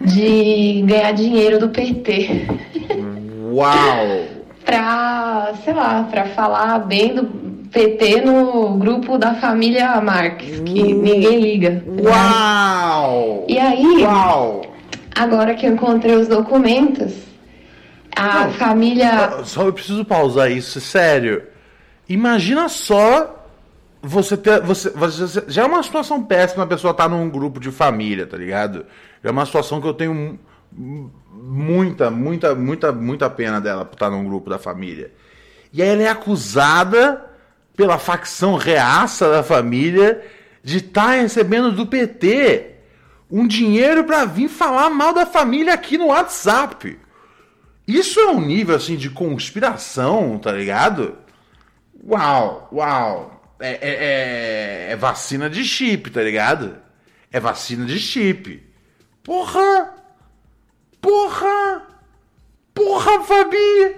de 0.00 0.82
ganhar 0.86 1.12
dinheiro 1.12 1.58
do 1.58 1.68
PT. 1.68 2.46
Uau! 3.52 4.38
pra, 4.68 5.54
sei 5.64 5.72
lá, 5.72 6.06
pra 6.10 6.26
falar 6.26 6.78
bem 6.80 7.14
do 7.14 7.24
PT 7.70 8.20
no 8.20 8.74
grupo 8.74 9.16
da 9.16 9.34
família 9.34 9.98
Marques, 9.98 10.60
que 10.60 10.82
uh, 10.82 11.02
ninguém 11.02 11.40
liga. 11.40 11.82
Uau! 12.02 13.46
E 13.48 13.58
aí, 13.58 14.02
Uau! 14.02 14.62
agora 15.16 15.54
que 15.54 15.66
eu 15.66 15.72
encontrei 15.72 16.14
os 16.16 16.28
documentos, 16.28 17.14
a 18.14 18.44
Não, 18.44 18.52
família. 18.52 19.42
Só 19.44 19.62
eu 19.62 19.72
preciso 19.72 20.04
pausar 20.04 20.50
isso, 20.52 20.80
sério. 20.82 21.42
Imagina 22.06 22.68
só 22.68 23.37
você 24.02 24.36
ter. 24.36 24.60
Você, 24.62 24.90
você, 24.90 25.44
já 25.48 25.62
é 25.62 25.66
uma 25.66 25.82
situação 25.82 26.22
péssima 26.22 26.64
a 26.64 26.66
pessoa 26.66 26.92
estar 26.92 27.04
tá 27.04 27.08
num 27.08 27.28
grupo 27.28 27.60
de 27.60 27.70
família, 27.70 28.26
tá 28.26 28.36
ligado? 28.36 28.86
Já 29.22 29.30
é 29.30 29.32
uma 29.32 29.46
situação 29.46 29.80
que 29.80 29.86
eu 29.86 29.94
tenho 29.94 30.38
muita, 30.72 32.10
muita, 32.10 32.54
muita, 32.54 32.92
muita 32.92 33.30
pena 33.30 33.60
dela 33.60 33.84
por 33.84 33.94
estar 33.94 34.10
num 34.10 34.24
grupo 34.24 34.50
da 34.50 34.58
família. 34.58 35.12
E 35.72 35.82
aí 35.82 35.88
ela 35.88 36.02
é 36.02 36.08
acusada 36.08 37.24
pela 37.76 37.98
facção 37.98 38.56
reaça 38.56 39.30
da 39.30 39.42
família 39.42 40.24
de 40.62 40.78
estar 40.78 41.06
tá 41.06 41.12
recebendo 41.12 41.72
do 41.72 41.86
PT 41.86 42.74
um 43.30 43.46
dinheiro 43.46 44.04
para 44.04 44.24
vir 44.24 44.48
falar 44.48 44.88
mal 44.90 45.12
da 45.12 45.26
família 45.26 45.74
aqui 45.74 45.98
no 45.98 46.06
WhatsApp. 46.06 46.98
Isso 47.86 48.20
é 48.20 48.26
um 48.26 48.40
nível 48.40 48.76
assim 48.76 48.96
de 48.96 49.10
conspiração, 49.10 50.38
tá 50.38 50.52
ligado? 50.52 51.16
Uau, 52.04 52.68
uau. 52.72 53.37
É, 53.60 53.70
é, 53.70 53.78
é, 53.80 54.92
é 54.92 54.96
vacina 54.96 55.50
de 55.50 55.64
chip, 55.64 56.10
tá 56.10 56.22
ligado? 56.22 56.76
É 57.32 57.40
vacina 57.40 57.84
de 57.84 57.98
chip. 57.98 58.62
Porra! 59.22 59.94
Porra! 61.00 61.82
Porra, 62.74 63.20
Fabi! 63.24 63.96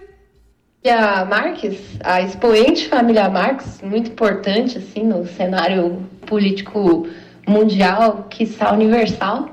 E 0.83 0.89
a 0.89 1.25
Marques, 1.27 1.79
a 2.03 2.23
expoente 2.23 2.89
família 2.89 3.29
Marques, 3.29 3.83
muito 3.83 4.11
importante 4.11 4.79
assim 4.79 5.05
no 5.05 5.27
cenário 5.27 6.09
político 6.27 7.07
mundial, 7.47 8.27
que 8.31 8.45
está 8.45 8.73
universal, 8.73 9.51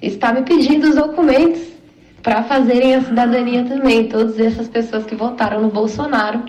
está 0.00 0.32
me 0.32 0.42
pedindo 0.42 0.88
os 0.88 0.94
documentos 0.94 1.62
para 2.22 2.44
fazerem 2.44 2.94
a 2.94 3.02
cidadania 3.02 3.64
também, 3.64 4.08
todas 4.08 4.38
essas 4.38 4.68
pessoas 4.68 5.04
que 5.04 5.16
votaram 5.16 5.60
no 5.60 5.68
Bolsonaro. 5.68 6.44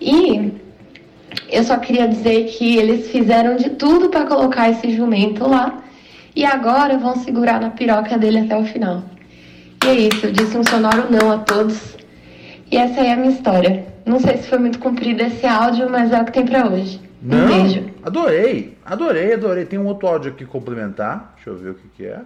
E 0.00 0.52
eu 1.48 1.62
só 1.64 1.76
queria 1.76 2.08
dizer 2.08 2.44
que 2.46 2.76
eles 2.76 3.10
fizeram 3.10 3.56
de 3.56 3.70
tudo 3.70 4.08
para 4.08 4.26
colocar 4.26 4.70
esse 4.70 4.90
jumento 4.94 5.48
lá 5.48 5.82
e 6.34 6.44
agora 6.44 6.98
vão 6.98 7.16
segurar 7.16 7.60
na 7.60 7.70
piroca 7.70 8.16
dele 8.16 8.40
até 8.40 8.56
o 8.56 8.64
final. 8.64 9.02
E 9.84 9.88
é 9.88 9.94
isso, 9.94 10.26
eu 10.26 10.32
disse 10.32 10.56
um 10.56 10.64
sonoro 10.64 11.06
não 11.10 11.30
a 11.30 11.38
todos. 11.38 11.96
E 12.70 12.76
essa 12.76 13.00
é 13.00 13.12
a 13.12 13.16
minha 13.16 13.32
história. 13.32 13.86
Não 14.04 14.20
sei 14.20 14.36
se 14.38 14.48
foi 14.48 14.58
muito 14.58 14.78
comprido 14.78 15.22
esse 15.22 15.46
áudio, 15.46 15.88
mas 15.90 16.12
é 16.12 16.20
o 16.20 16.24
que 16.24 16.32
tem 16.32 16.44
para 16.44 16.68
hoje. 16.68 17.00
Não, 17.20 17.44
um 17.44 17.48
beijo. 17.48 17.90
Adorei, 18.02 18.76
adorei, 18.84 19.34
adorei. 19.34 19.64
Tem 19.64 19.78
um 19.78 19.86
outro 19.86 20.08
áudio 20.08 20.30
aqui 20.32 20.44
complementar. 20.44 21.34
Deixa 21.36 21.50
eu 21.50 21.56
ver 21.56 21.70
o 21.70 21.74
que, 21.74 21.88
que 21.96 22.06
é. 22.06 22.20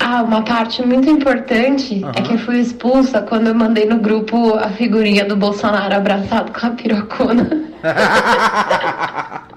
Ah, 0.00 0.22
uma 0.22 0.42
parte 0.42 0.84
muito 0.84 1.08
importante 1.10 2.02
uhum. 2.02 2.10
é 2.10 2.22
que 2.22 2.34
eu 2.34 2.38
fui 2.38 2.58
expulsa 2.60 3.20
quando 3.22 3.48
eu 3.48 3.54
mandei 3.54 3.86
no 3.86 3.98
grupo 3.98 4.54
a 4.54 4.70
figurinha 4.70 5.24
do 5.24 5.36
Bolsonaro 5.36 5.94
abraçado 5.94 6.52
com 6.58 6.66
a 6.66 6.70
pirocona. 6.70 7.48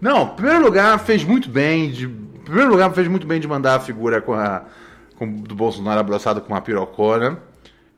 Não, 0.00 0.22
em 0.22 0.36
primeiro 0.36 0.62
lugar, 0.62 0.98
fez 1.00 1.24
muito 1.24 1.48
bem 1.48 1.90
de 1.90 2.06
primeiro 2.48 2.70
lugar, 2.70 2.90
fez 2.92 3.06
muito 3.08 3.26
bem 3.26 3.38
de 3.38 3.46
mandar 3.46 3.76
a 3.76 3.80
figura 3.80 4.22
com 4.22 4.32
a, 4.32 4.62
com, 5.16 5.30
do 5.30 5.54
Bolsonaro 5.54 6.00
abraçado 6.00 6.40
com 6.40 6.52
uma 6.52 6.60
pirocona. 6.60 7.38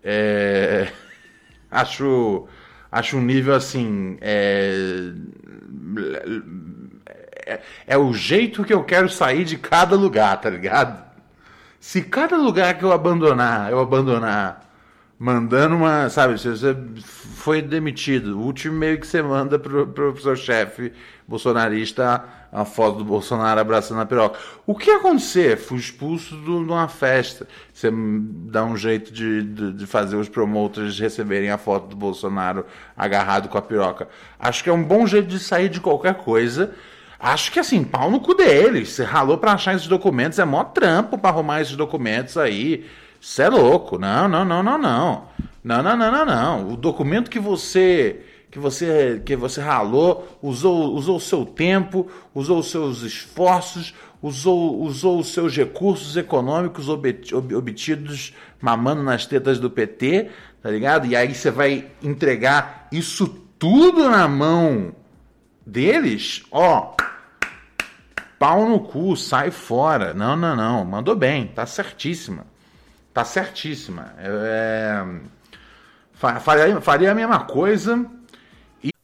É, 0.03 0.89
acho, 1.71 2.47
Acho 2.91 3.17
um 3.17 3.23
nível 3.23 3.55
assim. 3.55 4.17
É... 4.21 5.13
é, 7.47 7.61
é 7.87 7.99
o 7.99 8.13
jeito 8.13 8.65
que 8.65 8.75
eu 8.75 8.85
quero 8.85 9.09
sair 9.09 9.45
de 9.45 9.57
cada 9.57 9.97
lugar, 9.97 10.41
tá 10.41 10.51
ligado? 10.51 11.05
Se 11.79 12.03
cada 12.03 12.37
lugar 12.37 12.79
que 12.79 12.85
eu 12.85 12.93
abandonar, 12.93 13.71
eu 13.71 13.81
abandonar 13.81 14.71
mandando 15.21 15.77
uma, 15.77 16.09
sabe, 16.09 16.39
se 16.39 16.49
você 16.49 16.75
foi 17.03 17.61
demitido, 17.61 18.39
o 18.39 18.43
último 18.43 18.77
e-mail 18.77 18.99
que 18.99 19.07
você 19.07 19.21
manda 19.21 19.59
pro, 19.59 19.87
pro 19.87 20.19
seu 20.19 20.35
chefe 20.35 20.95
bolsonarista 21.29 22.25
a 22.53 22.65
foto 22.65 22.99
do 22.99 23.05
Bolsonaro 23.05 23.61
abraçando 23.61 24.01
a 24.01 24.07
piroca. 24.07 24.39
O 24.67 24.75
que 24.75 24.91
ia 24.91 24.97
acontecer? 24.97 25.57
Fui 25.57 25.79
expulso 25.79 26.37
de 26.37 26.51
uma 26.51 26.89
festa. 26.89 27.47
Você 27.73 27.91
dá 27.93 28.65
um 28.65 28.77
jeito 28.77 29.13
de, 29.13 29.43
de, 29.43 29.73
de, 29.73 29.87
fazer 29.87 30.17
os 30.17 30.29
promoters 30.29 30.99
receberem 30.99 31.51
a 31.51 31.59
foto 31.59 31.89
do 31.89 31.97
Bolsonaro 31.97 32.67
agarrado 32.97 33.49
com 33.49 33.57
a 33.57 33.63
piroca. 33.63 34.09
Acho 34.39 34.65
que 34.65 34.71
é 34.71 34.73
um 34.73 34.83
bom 34.83 35.07
jeito 35.07 35.29
de 35.29 35.39
sair 35.39 35.69
de 35.69 35.81
qualquer 35.81 36.15
coisa. 36.15 36.75
Acho 37.19 37.53
que 37.53 37.61
assim, 37.61 37.85
pau 37.85 38.11
no 38.11 38.21
cu 38.21 38.35
deles. 38.35 38.91
Você 38.91 39.05
ralou 39.05 39.39
pra 39.39 39.53
achar 39.53 39.75
esses 39.75 39.87
documentos, 39.87 40.39
é 40.39 40.45
mó 40.45 40.65
trampo 40.65 41.19
pra 41.19 41.31
arrumar 41.31 41.61
esses 41.61 41.77
documentos 41.77 42.37
aí. 42.37 42.87
Você 43.21 43.43
é 43.43 43.49
louco. 43.49 43.99
Não, 43.99 44.27
não, 44.27 44.45
não, 44.45 44.63
não, 44.63 44.79
não. 44.79 45.25
Não, 45.63 45.83
não, 45.83 45.97
não, 45.97 46.11
não, 46.11 46.25
não. 46.25 46.73
O 46.73 46.77
documento 46.77 47.31
que 47.31 47.39
você 47.39 48.25
que 48.51 48.59
você 48.59 49.23
que 49.25 49.37
você 49.37 49.61
ralou, 49.61 50.39
usou, 50.43 50.93
usou 50.95 51.17
o 51.17 51.21
seu 51.21 51.47
tempo, 51.47 52.11
usou 52.35 52.59
os 52.59 52.71
seus 52.71 53.03
esforços, 53.03 53.95
usou, 54.21 54.81
usou 54.83 55.21
os 55.21 55.33
seus 55.33 55.57
recursos 55.57 56.17
econômicos 56.17 56.89
obtidos 56.89 58.35
mamando 58.61 59.03
nas 59.03 59.25
tetas 59.25 59.59
do 59.59 59.71
PT, 59.71 60.31
tá 60.63 60.71
ligado? 60.71 61.07
E 61.07 61.15
aí 61.15 61.33
você 61.33 61.51
vai 61.51 61.87
entregar 62.03 62.89
isso 62.91 63.29
tudo 63.59 64.09
na 64.09 64.27
mão 64.27 64.93
deles, 65.65 66.43
ó. 66.51 66.97
Pau 68.39 68.67
no 68.67 68.81
cu, 68.81 69.17
sai 69.17 69.51
fora. 69.51 70.15
Não, 70.15 70.35
não, 70.35 70.57
não. 70.57 70.85
Mandou 70.85 71.15
bem, 71.15 71.47
tá 71.49 71.67
certíssima. 71.67 72.47
Tá 73.13 73.23
certíssima. 73.23 74.15
É, 74.19 75.05
faria, 76.15 76.81
faria 76.81 77.13
a 77.13 77.15
mesma 77.15 77.41
coisa 77.41 78.07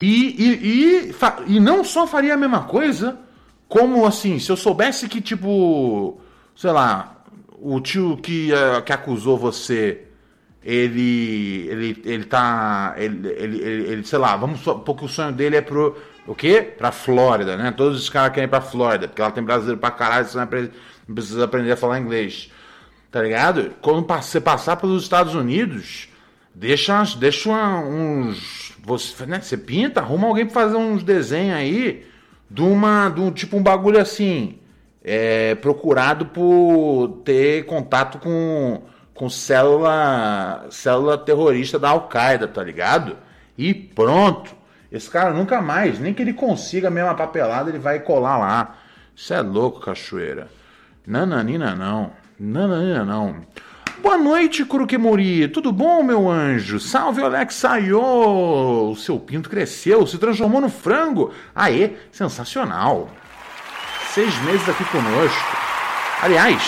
E, 0.00 0.34
e, 0.38 1.10
e, 1.10 1.56
e 1.56 1.60
não 1.60 1.84
só 1.84 2.06
faria 2.06 2.34
a 2.34 2.36
mesma 2.36 2.64
coisa, 2.64 3.18
como 3.68 4.06
assim, 4.06 4.38
se 4.38 4.50
eu 4.50 4.56
soubesse 4.56 5.08
que, 5.08 5.20
tipo, 5.20 6.18
sei 6.56 6.72
lá, 6.72 7.22
o 7.60 7.80
tio 7.80 8.16
que, 8.16 8.50
uh, 8.52 8.82
que 8.82 8.92
acusou 8.92 9.36
você, 9.36 10.06
ele, 10.64 11.68
ele, 11.68 12.02
ele 12.04 12.24
tá, 12.24 12.94
ele, 12.96 13.28
ele, 13.28 13.62
ele, 13.62 13.82
ele 13.92 14.04
sei 14.04 14.18
lá, 14.18 14.36
vamos 14.36 14.60
porque 14.60 15.04
o 15.04 15.08
sonho 15.08 15.32
dele 15.32 15.56
é 15.56 15.60
pro, 15.60 15.96
o 16.26 16.34
quê? 16.34 16.62
Pra 16.76 16.90
Flórida, 16.90 17.56
né? 17.56 17.70
Todos 17.70 18.00
os 18.00 18.08
caras 18.08 18.32
querem 18.32 18.46
ir 18.46 18.50
pra 18.50 18.60
Flórida, 18.60 19.06
porque 19.06 19.20
lá 19.20 19.30
tem 19.30 19.44
brasileiro 19.44 19.80
pra 19.80 19.90
caralho, 19.90 20.26
você 20.26 20.38
não 20.38 21.14
precisa 21.14 21.44
aprender 21.44 21.72
a 21.72 21.76
falar 21.76 22.00
inglês, 22.00 22.50
tá 23.10 23.22
ligado? 23.22 23.72
Quando 23.82 24.06
você 24.06 24.40
passar 24.40 24.76
pelos 24.76 25.02
Estados 25.02 25.34
Unidos, 25.34 26.08
deixa, 26.54 27.04
deixa 27.18 27.50
uns 27.50 28.69
você, 28.84 29.26
né, 29.26 29.40
você 29.40 29.56
pinta, 29.56 30.00
arruma 30.00 30.28
alguém 30.28 30.46
para 30.46 30.54
fazer 30.54 30.76
uns 30.76 31.02
desenhos 31.02 31.56
aí 31.56 32.06
de 32.50 32.62
uma. 32.62 33.08
De 33.08 33.20
um, 33.20 33.30
tipo 33.30 33.56
um 33.56 33.62
bagulho 33.62 34.00
assim. 34.00 34.58
É, 35.02 35.54
procurado 35.54 36.26
por 36.26 37.22
ter 37.24 37.64
contato 37.64 38.18
com, 38.18 38.82
com 39.14 39.30
célula, 39.30 40.66
célula 40.70 41.16
terrorista 41.16 41.78
da 41.78 41.88
Al-Qaeda, 41.88 42.46
tá 42.46 42.62
ligado? 42.62 43.16
E 43.56 43.72
pronto. 43.72 44.54
Esse 44.92 45.08
cara 45.08 45.32
nunca 45.32 45.62
mais, 45.62 45.98
nem 45.98 46.12
que 46.12 46.20
ele 46.20 46.34
consiga 46.34 46.88
a 46.88 46.90
mesma 46.90 47.14
papelada, 47.14 47.70
ele 47.70 47.78
vai 47.78 48.00
colar 48.00 48.36
lá. 48.36 48.76
Isso 49.14 49.32
é 49.32 49.40
louco, 49.40 49.80
cachoeira. 49.80 50.48
Nananina 51.06 51.74
não. 51.74 52.12
Nananina 52.38 53.04
não. 53.04 53.36
Boa 54.02 54.16
noite, 54.16 54.64
Kurukemori. 54.64 55.46
Tudo 55.48 55.70
bom, 55.70 56.02
meu 56.02 56.30
anjo? 56.30 56.80
Salve, 56.80 57.22
Alex 57.22 57.54
Saiô! 57.56 58.92
O 58.92 58.96
seu 58.96 59.18
pinto 59.20 59.50
cresceu, 59.50 60.06
se 60.06 60.16
transformou 60.16 60.58
no 60.58 60.70
frango. 60.70 61.34
Aê, 61.54 61.92
sensacional. 62.10 63.10
Seis 64.14 64.34
meses 64.42 64.66
aqui 64.66 64.84
conosco. 64.86 65.56
Aliás, 66.22 66.62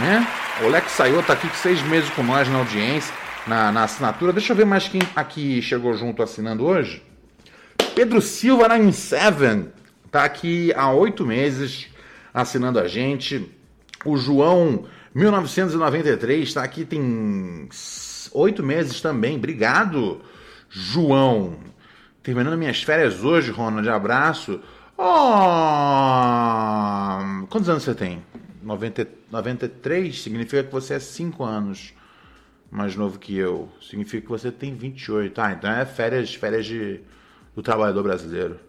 né? 0.00 0.26
O 0.60 0.66
Alex 0.66 0.90
Saiô 0.90 1.22
tá 1.22 1.34
aqui 1.34 1.48
seis 1.56 1.80
meses 1.82 2.10
com 2.10 2.24
nós 2.24 2.48
na 2.48 2.58
audiência, 2.58 3.14
na, 3.46 3.70
na 3.70 3.84
assinatura. 3.84 4.32
Deixa 4.32 4.52
eu 4.52 4.56
ver 4.56 4.66
mais 4.66 4.88
quem 4.88 5.02
aqui 5.14 5.62
chegou 5.62 5.94
junto 5.94 6.20
assinando 6.20 6.66
hoje. 6.66 7.00
Pedro 7.94 8.20
Silva 8.20 8.66
na 8.66 8.92
Seven 8.92 9.68
tá 10.10 10.24
aqui 10.24 10.72
há 10.74 10.90
oito 10.90 11.24
meses 11.24 11.86
assinando 12.34 12.80
a 12.80 12.88
gente. 12.88 13.48
O 14.04 14.16
João 14.16 14.84
1993, 15.18 16.46
está 16.46 16.62
aqui 16.62 16.84
tem 16.84 17.68
oito 18.32 18.62
meses 18.62 19.00
também. 19.00 19.36
Obrigado, 19.36 20.20
João. 20.70 21.56
Terminando 22.22 22.56
minhas 22.56 22.84
férias 22.84 23.24
hoje, 23.24 23.50
Ronald. 23.50 23.88
Abraço. 23.88 24.60
Oh, 24.96 25.06
quantos 27.48 27.68
anos 27.68 27.82
você 27.82 27.96
tem? 27.96 28.22
90, 28.62 29.08
93 29.28 30.22
significa 30.22 30.62
que 30.62 30.70
você 30.70 30.94
é 30.94 31.00
5 31.00 31.42
anos 31.42 31.92
mais 32.70 32.94
novo 32.94 33.18
que 33.18 33.36
eu. 33.36 33.68
Significa 33.82 34.22
que 34.22 34.28
você 34.28 34.52
tem 34.52 34.76
28. 34.76 35.40
Ah, 35.40 35.50
então 35.50 35.68
é 35.68 35.84
férias, 35.84 36.32
férias 36.32 36.64
de, 36.64 37.00
do 37.56 37.62
trabalhador 37.62 38.04
brasileiro. 38.04 38.60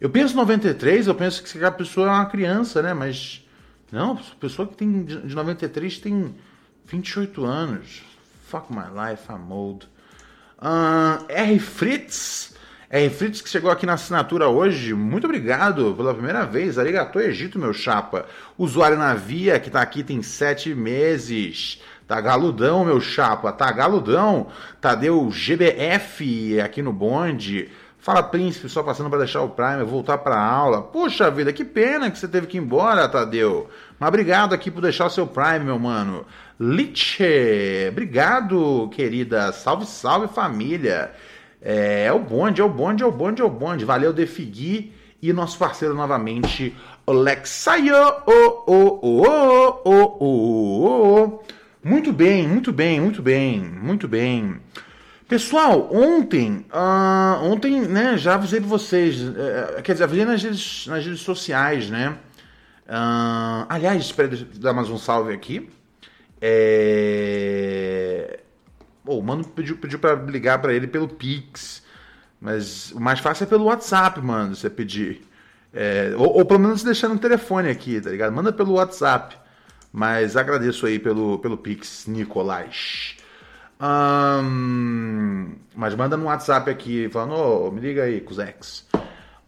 Eu 0.00 0.08
penso 0.08 0.34
93, 0.34 1.08
eu 1.08 1.14
penso 1.14 1.42
que 1.42 1.62
a 1.62 1.70
pessoa 1.70 2.06
é 2.06 2.10
uma 2.10 2.24
criança, 2.24 2.80
né? 2.80 2.94
Mas 2.94 3.44
não, 3.92 4.16
pessoa 4.38 4.68
que 4.68 4.76
tem 4.76 5.04
de 5.04 5.34
93 5.34 5.98
tem 5.98 6.34
28 6.86 7.44
anos. 7.44 8.02
Fuck 8.46 8.72
my 8.72 8.84
life, 8.84 9.24
I'm 9.30 9.50
old. 9.50 9.88
Uh, 10.58 11.24
R. 11.28 11.58
Fritz. 11.58 12.54
R. 12.88 13.10
Fritz 13.10 13.40
que 13.40 13.48
chegou 13.48 13.70
aqui 13.70 13.86
na 13.86 13.94
assinatura 13.94 14.48
hoje, 14.48 14.92
muito 14.92 15.24
obrigado 15.24 15.94
pela 15.96 16.12
primeira 16.12 16.44
vez. 16.44 16.78
Arigato 16.78 17.20
Egito, 17.20 17.58
meu 17.58 17.72
chapa. 17.72 18.26
Usuário 18.58 18.98
na 18.98 19.14
via 19.14 19.58
que 19.58 19.70
tá 19.70 19.80
aqui 19.80 20.02
tem 20.02 20.22
sete 20.22 20.74
meses. 20.74 21.80
Tá 22.06 22.20
galudão, 22.20 22.84
meu 22.84 23.00
chapa, 23.00 23.52
tá 23.52 23.70
galudão. 23.70 24.48
Tadeu 24.80 25.30
GBF 25.30 26.60
aqui 26.60 26.82
no 26.82 26.92
bonde. 26.92 27.70
Fala, 28.00 28.22
príncipe, 28.22 28.66
só 28.66 28.82
passando 28.82 29.10
para 29.10 29.18
deixar 29.18 29.42
o 29.42 29.50
Prime, 29.50 29.84
voltar 29.84 30.16
para 30.18 30.42
aula. 30.42 30.80
Puxa 30.80 31.30
vida, 31.30 31.52
que 31.52 31.66
pena 31.66 32.10
que 32.10 32.18
você 32.18 32.26
teve 32.26 32.46
que 32.46 32.56
ir 32.56 32.60
embora, 32.60 33.06
Tadeu. 33.06 33.68
Mas 33.98 34.08
obrigado 34.08 34.54
aqui 34.54 34.70
por 34.70 34.80
deixar 34.80 35.04
o 35.04 35.10
seu 35.10 35.26
Prime, 35.26 35.60
meu 35.60 35.78
mano. 35.78 36.24
Liche, 36.58 37.88
obrigado, 37.90 38.88
querida. 38.90 39.52
Salve, 39.52 39.84
salve, 39.84 40.28
família. 40.28 41.10
É, 41.60 42.04
é 42.06 42.12
o 42.12 42.18
bonde, 42.18 42.62
é 42.62 42.64
o 42.64 42.70
bonde, 42.70 43.02
é 43.02 43.06
o 43.06 43.12
bonde, 43.12 43.42
é 43.42 43.44
o 43.44 43.50
bonde. 43.50 43.84
Valeu, 43.84 44.14
Defigui. 44.14 44.94
E 45.22 45.34
nosso 45.34 45.58
parceiro 45.58 45.94
novamente, 45.94 46.74
Alexaio. 47.06 47.94
Oh, 48.26 48.64
oh, 48.66 48.98
oh, 49.02 49.80
oh, 49.84 50.16
oh, 50.18 51.18
oh. 51.18 51.42
Muito 51.84 52.10
bem, 52.14 52.48
muito 52.48 52.72
bem, 52.72 52.98
muito 52.98 53.20
bem, 53.20 53.60
muito 53.60 54.08
bem. 54.08 54.58
Pessoal, 55.30 55.88
ontem, 55.94 56.66
uh, 56.72 57.44
ontem, 57.44 57.82
né, 57.82 58.18
já 58.18 58.34
avisei 58.34 58.58
para 58.58 58.68
vocês, 58.68 59.20
uh, 59.20 59.80
quer 59.84 59.92
dizer, 59.92 60.02
avisei 60.02 60.24
nas 60.24 60.42
redes, 60.42 60.86
nas 60.88 61.06
redes 61.06 61.20
sociais, 61.20 61.88
né? 61.88 62.18
Uh, 62.88 63.64
aliás, 63.68 64.02
espera 64.02 64.28
dar 64.56 64.72
mais 64.72 64.90
um 64.90 64.98
salve 64.98 65.32
aqui. 65.32 65.70
É... 66.40 68.40
Oh, 69.06 69.18
o 69.18 69.22
mano 69.22 69.44
pediu, 69.44 69.76
pediu 69.76 70.00
para 70.00 70.16
ligar 70.16 70.60
para 70.60 70.74
ele 70.74 70.88
pelo 70.88 71.06
Pix. 71.06 71.80
Mas 72.40 72.90
o 72.90 72.98
mais 72.98 73.20
fácil 73.20 73.44
é 73.44 73.46
pelo 73.46 73.66
WhatsApp, 73.66 74.20
mano, 74.20 74.56
você 74.56 74.68
pedir. 74.68 75.22
É, 75.72 76.12
ou, 76.16 76.38
ou, 76.38 76.44
pelo 76.44 76.58
menos 76.58 76.82
deixar 76.82 77.08
no 77.08 77.20
telefone 77.20 77.70
aqui, 77.70 78.00
tá 78.00 78.10
ligado? 78.10 78.32
Manda 78.32 78.52
pelo 78.52 78.72
WhatsApp. 78.72 79.36
Mas 79.92 80.36
agradeço 80.36 80.86
aí 80.86 80.98
pelo, 80.98 81.38
pelo 81.38 81.56
Pix, 81.56 82.08
Nicolás. 82.08 83.19
Mas 85.74 85.94
manda 85.94 86.16
no 86.16 86.26
WhatsApp 86.26 86.70
aqui, 86.70 87.08
falando, 87.08 87.34
oh, 87.34 87.70
me 87.70 87.80
liga 87.80 88.04
aí, 88.04 88.20
Cusex. 88.20 88.86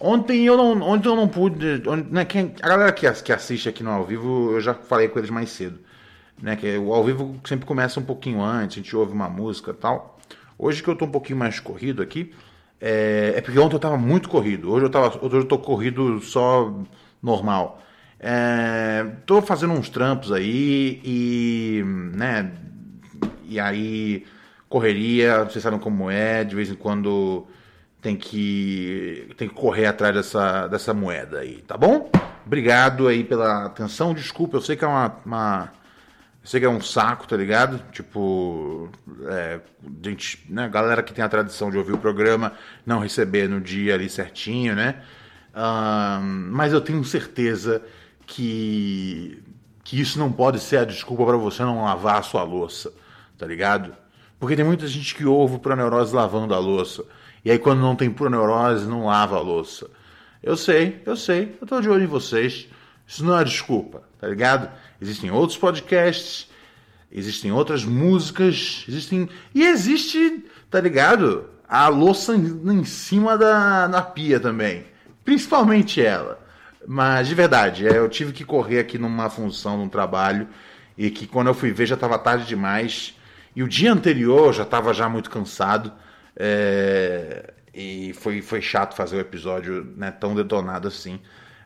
Ontem 0.00 0.44
eu 0.44 0.56
não, 0.56 0.80
ontem 0.82 1.08
eu 1.08 1.16
não 1.16 1.28
pude. 1.28 1.82
né, 2.10 2.24
quem, 2.24 2.54
a 2.60 2.68
galera 2.68 2.92
que, 2.92 3.10
que 3.10 3.32
assiste 3.32 3.68
aqui 3.68 3.82
no 3.82 3.90
ao 3.90 4.04
vivo, 4.04 4.52
eu 4.52 4.60
já 4.60 4.74
falei 4.74 5.08
com 5.08 5.18
eles 5.18 5.30
mais 5.30 5.50
cedo 5.50 5.78
né? 6.42 6.56
Que 6.56 6.76
o 6.76 6.92
ao 6.92 7.04
vivo 7.04 7.40
sempre 7.44 7.64
começa 7.64 8.00
um 8.00 8.04
pouquinho 8.04 8.42
antes, 8.42 8.76
a 8.76 8.80
gente 8.82 8.96
ouve 8.96 9.12
uma 9.12 9.28
música 9.28 9.72
tal. 9.72 10.18
Hoje 10.58 10.82
que 10.82 10.88
eu 10.88 10.96
tô 10.96 11.04
um 11.06 11.10
pouquinho 11.10 11.38
mais 11.38 11.60
corrido 11.60 12.02
aqui, 12.02 12.34
é, 12.80 13.34
é 13.36 13.40
porque 13.40 13.58
ontem 13.58 13.76
eu 13.76 13.80
tava 13.80 13.96
muito 13.96 14.28
corrido. 14.28 14.70
Hoje 14.70 14.86
eu, 14.86 14.90
tava, 14.90 15.24
hoje 15.24 15.36
eu 15.36 15.44
tô 15.44 15.58
corrido 15.58 16.20
só 16.20 16.74
normal. 17.22 17.80
É, 18.18 19.04
tô 19.26 19.40
fazendo 19.40 19.72
uns 19.72 19.88
trampos 19.88 20.32
aí 20.32 21.00
e, 21.04 21.82
né, 22.14 22.52
e 23.52 23.60
aí 23.60 24.26
correria, 24.68 25.44
vocês 25.44 25.62
sabem 25.62 25.78
como 25.78 26.10
é, 26.10 26.44
de 26.44 26.54
vez 26.54 26.70
em 26.70 26.74
quando 26.74 27.46
tem 28.00 28.16
que 28.16 29.28
tem 29.36 29.48
que 29.48 29.54
correr 29.54 29.86
atrás 29.86 30.14
dessa, 30.14 30.66
dessa 30.66 30.94
moeda 30.94 31.40
aí, 31.40 31.62
tá 31.62 31.76
bom? 31.76 32.10
Obrigado 32.44 33.06
aí 33.06 33.22
pela 33.22 33.66
atenção, 33.66 34.14
desculpa, 34.14 34.56
eu 34.56 34.60
sei 34.60 34.74
que 34.76 34.84
é 34.84 34.88
uma, 34.88 35.16
uma 35.24 35.72
eu 36.42 36.48
sei 36.48 36.58
que 36.58 36.66
é 36.66 36.68
um 36.68 36.80
saco, 36.80 37.28
tá 37.28 37.36
ligado? 37.36 37.80
Tipo, 37.92 38.90
é, 39.28 39.60
gente, 40.02 40.44
né, 40.48 40.68
galera 40.68 41.02
que 41.02 41.14
tem 41.14 41.24
a 41.24 41.28
tradição 41.28 41.70
de 41.70 41.78
ouvir 41.78 41.92
o 41.92 41.98
programa 41.98 42.52
não 42.84 42.98
receber 42.98 43.48
no 43.48 43.60
dia 43.60 43.94
ali 43.94 44.08
certinho, 44.08 44.74
né? 44.74 45.02
Um, 45.54 46.48
mas 46.50 46.72
eu 46.72 46.80
tenho 46.80 47.04
certeza 47.04 47.80
que, 48.26 49.40
que 49.84 50.00
isso 50.00 50.18
não 50.18 50.32
pode 50.32 50.58
ser 50.58 50.78
a 50.78 50.84
desculpa 50.84 51.24
para 51.24 51.36
você 51.36 51.62
não 51.62 51.84
lavar 51.84 52.18
a 52.18 52.22
sua 52.22 52.42
louça, 52.42 52.92
tá 53.42 53.48
ligado? 53.48 53.92
Porque 54.38 54.54
tem 54.54 54.64
muita 54.64 54.86
gente 54.86 55.16
que 55.16 55.24
ouve 55.24 55.60
o 55.60 55.76
neurose 55.76 56.14
lavando 56.14 56.54
a 56.54 56.60
louça. 56.60 57.02
E 57.44 57.50
aí 57.50 57.58
quando 57.58 57.80
não 57.80 57.96
tem 57.96 58.08
neurose 58.08 58.86
não 58.86 59.06
lava 59.06 59.34
a 59.36 59.40
louça. 59.40 59.90
Eu 60.40 60.56
sei, 60.56 61.02
eu 61.04 61.16
sei, 61.16 61.58
eu 61.60 61.66
tô 61.66 61.80
de 61.80 61.88
olho 61.88 62.04
em 62.04 62.06
vocês. 62.06 62.68
Isso 63.04 63.24
não 63.24 63.36
é 63.36 63.42
desculpa, 63.42 64.04
tá 64.20 64.28
ligado? 64.28 64.70
Existem 65.00 65.32
outros 65.32 65.58
podcasts, 65.58 66.48
existem 67.10 67.50
outras 67.50 67.84
músicas, 67.84 68.84
existem. 68.88 69.28
E 69.52 69.64
existe, 69.64 70.44
tá 70.70 70.80
ligado? 70.80 71.46
A 71.68 71.88
louça 71.88 72.36
em 72.36 72.84
cima 72.84 73.36
da 73.36 73.88
na 73.88 74.02
pia 74.02 74.38
também. 74.38 74.84
Principalmente 75.24 76.00
ela. 76.00 76.38
Mas 76.86 77.26
de 77.26 77.34
verdade, 77.34 77.88
é, 77.88 77.98
eu 77.98 78.08
tive 78.08 78.30
que 78.30 78.44
correr 78.44 78.78
aqui 78.78 78.98
numa 78.98 79.28
função, 79.28 79.78
num 79.78 79.88
trabalho, 79.88 80.46
e 80.96 81.10
que 81.10 81.26
quando 81.26 81.48
eu 81.48 81.54
fui 81.54 81.72
ver 81.72 81.86
já 81.86 81.96
estava 81.96 82.16
tarde 82.20 82.46
demais. 82.46 83.16
E 83.54 83.62
o 83.62 83.68
dia 83.68 83.92
anterior 83.92 84.52
já 84.52 84.62
estava 84.62 84.92
já 84.94 85.08
muito 85.08 85.30
cansado. 85.30 85.92
É, 86.36 87.52
e 87.74 88.12
foi, 88.14 88.42
foi 88.42 88.60
chato 88.60 88.94
fazer 88.94 89.16
o 89.16 89.20
episódio 89.20 89.84
né, 89.96 90.10
tão 90.10 90.34
detonado 90.34 90.88
assim. 90.88 91.20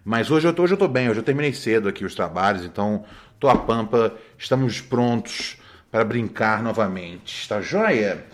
Mas 0.05 0.31
hoje 0.31 0.46
eu, 0.46 0.53
tô, 0.53 0.62
hoje 0.62 0.75
eu 0.75 0.79
tô 0.79 0.87
bem, 0.87 1.09
hoje 1.09 1.18
eu 1.18 1.25
terminei 1.25 1.53
cedo 1.53 1.88
aqui 1.88 2.05
os 2.05 2.14
trabalhos, 2.14 2.64
então 2.64 3.05
tô 3.40 3.49
a 3.49 3.57
pampa, 3.57 4.14
estamos 4.38 4.81
prontos 4.81 5.57
para 5.90 6.05
brincar 6.05 6.62
novamente. 6.62 7.40
Está 7.40 7.61
joia? 7.61 8.25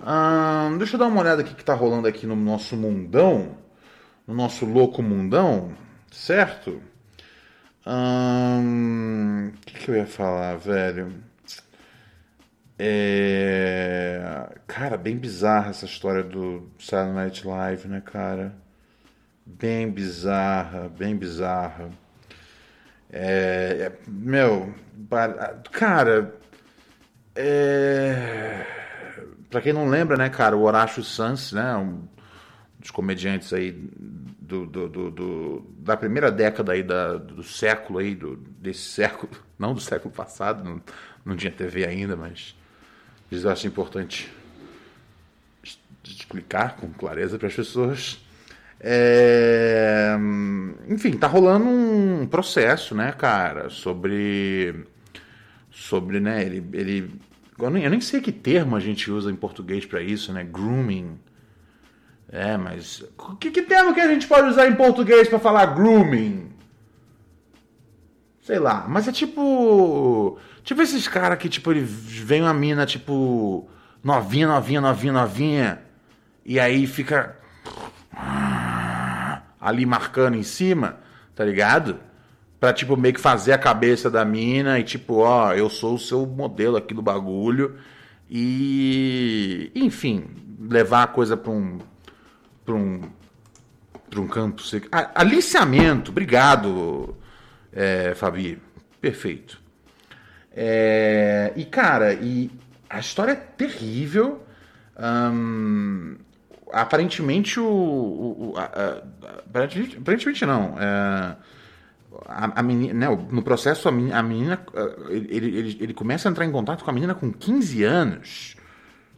Hum, 0.00 0.78
deixa 0.78 0.94
eu 0.94 1.00
dar 1.00 1.06
uma 1.06 1.20
olhada 1.20 1.42
aqui 1.42 1.54
que 1.54 1.64
tá 1.64 1.74
rolando 1.74 2.06
aqui 2.06 2.26
no 2.26 2.36
nosso 2.36 2.76
mundão, 2.76 3.56
no 4.26 4.34
nosso 4.34 4.64
louco 4.64 5.02
mundão, 5.02 5.72
certo? 6.12 6.80
O 7.84 7.90
hum, 7.90 9.52
que, 9.64 9.74
que 9.80 9.90
eu 9.90 9.96
ia 9.96 10.06
falar, 10.06 10.56
velho? 10.56 11.12
É... 12.78 14.48
Cara, 14.66 14.96
bem 14.96 15.16
bizarra 15.16 15.70
essa 15.70 15.84
história 15.86 16.22
do 16.22 16.70
Saturday 16.78 17.14
Night 17.14 17.46
Live, 17.46 17.88
né, 17.88 18.02
cara? 18.04 18.54
bem 19.46 19.88
bizarra, 19.88 20.88
bem 20.88 21.16
bizarra. 21.16 21.90
É, 23.10 23.92
é, 23.92 23.98
meu, 24.08 24.74
cara, 25.70 26.34
é, 27.36 28.66
para 29.48 29.60
quem 29.60 29.72
não 29.72 29.88
lembra, 29.88 30.16
né, 30.16 30.28
cara, 30.28 30.56
o 30.56 30.62
Horácio 30.62 31.04
Sanz, 31.04 31.52
né, 31.52 31.76
um 31.76 32.08
dos 32.80 32.90
comediantes 32.90 33.52
aí 33.52 33.72
do, 33.72 34.66
do, 34.66 34.88
do, 34.88 35.10
do, 35.10 35.74
da 35.78 35.96
primeira 35.96 36.30
década 36.30 36.72
aí 36.72 36.82
da, 36.82 37.14
do 37.16 37.42
século 37.44 38.00
aí, 38.00 38.14
do, 38.14 38.36
desse 38.36 38.82
século, 38.82 39.30
não 39.56 39.72
do 39.72 39.80
século 39.80 40.12
passado, 40.12 40.64
não, 40.64 40.82
não 41.24 41.36
tinha 41.36 41.52
TV 41.52 41.86
ainda, 41.86 42.16
mas 42.16 42.56
eu 43.30 43.50
acho 43.50 43.66
importante 43.66 44.30
explicar 46.04 46.76
com 46.76 46.88
clareza 46.92 47.38
para 47.38 47.48
as 47.48 47.54
pessoas. 47.54 48.18
É... 48.80 50.16
Enfim, 50.88 51.12
tá 51.12 51.26
rolando 51.26 51.66
um 51.66 52.26
processo, 52.26 52.94
né, 52.94 53.12
cara, 53.12 53.70
sobre. 53.70 54.86
Sobre, 55.70 56.20
né, 56.20 56.42
ele. 56.44 56.64
ele... 56.72 57.10
Eu, 57.58 57.70
nem, 57.70 57.84
eu 57.84 57.90
nem 57.90 58.00
sei 58.00 58.20
que 58.20 58.32
termo 58.32 58.76
a 58.76 58.80
gente 58.80 59.10
usa 59.10 59.30
em 59.30 59.36
português 59.36 59.86
para 59.86 60.02
isso, 60.02 60.32
né? 60.32 60.44
Grooming. 60.44 61.18
É, 62.28 62.56
mas. 62.56 63.04
Que, 63.40 63.50
que 63.50 63.62
termo 63.62 63.94
que 63.94 64.00
a 64.00 64.08
gente 64.08 64.26
pode 64.26 64.48
usar 64.48 64.68
em 64.68 64.74
português 64.74 65.28
para 65.28 65.38
falar 65.38 65.66
grooming? 65.66 66.50
Sei 68.42 68.58
lá, 68.58 68.86
mas 68.88 69.08
é 69.08 69.12
tipo. 69.12 70.38
Tipo 70.66 70.82
esses 70.82 71.06
caras 71.06 71.38
que, 71.38 71.48
tipo, 71.48 71.70
ele 71.70 71.80
vem 71.80 72.42
uma 72.42 72.52
mina, 72.52 72.84
tipo. 72.84 73.68
Novinha, 74.02 74.48
novinha, 74.48 74.80
novinha, 74.80 75.12
novinha. 75.12 75.82
E 76.44 76.58
aí 76.58 76.88
fica 76.88 77.36
ali 79.60 79.86
marcando 79.86 80.36
em 80.36 80.42
cima, 80.42 80.98
tá 81.36 81.44
ligado? 81.44 82.00
Pra, 82.58 82.72
tipo, 82.72 82.96
meio 82.96 83.14
que 83.14 83.20
fazer 83.20 83.52
a 83.52 83.58
cabeça 83.58 84.10
da 84.10 84.24
mina 84.24 84.80
e, 84.80 84.82
tipo, 84.82 85.18
ó, 85.18 85.52
eu 85.54 85.70
sou 85.70 85.94
o 85.94 85.98
seu 86.00 86.26
modelo 86.26 86.76
aqui 86.76 86.92
do 86.92 87.00
bagulho. 87.00 87.76
E, 88.28 89.70
enfim, 89.72 90.24
levar 90.60 91.04
a 91.04 91.06
coisa 91.06 91.36
pra 91.36 91.52
um. 91.52 91.78
pra 92.64 92.74
um. 92.74 93.02
pra 94.10 94.20
um 94.20 94.26
campo. 94.26 94.64
Aliciamento, 95.14 96.10
obrigado, 96.10 97.16
é, 97.72 98.14
Fabi. 98.16 98.60
Perfeito. 99.00 99.64
É, 100.56 101.52
e, 101.54 101.64
cara, 101.66 102.14
e 102.14 102.50
a 102.88 102.98
história 102.98 103.32
é 103.32 103.36
terrível. 103.36 104.42
Aparentemente 106.72 107.60
o, 107.60 107.66
o 107.66 108.54
a, 108.56 108.62
a, 108.64 108.88
aparentemente, 109.46 109.98
aparentemente 109.98 110.46
não 110.46 110.74
é, 110.80 111.36
a, 112.26 112.60
a 112.60 112.62
menina, 112.62 112.94
né, 112.94 113.26
no 113.30 113.42
processo 113.42 113.88
a 113.88 113.92
menina, 113.92 114.18
a 114.18 114.22
menina 114.22 114.66
ele, 115.10 115.56
ele, 115.58 115.78
ele 115.80 115.94
começa 115.94 116.28
a 116.28 116.30
entrar 116.30 116.44
em 116.44 116.50
contato 116.50 116.82
com 116.82 116.90
a 116.90 116.92
menina 116.92 117.14
com 117.14 117.30
15 117.30 117.84
anos 117.84 118.56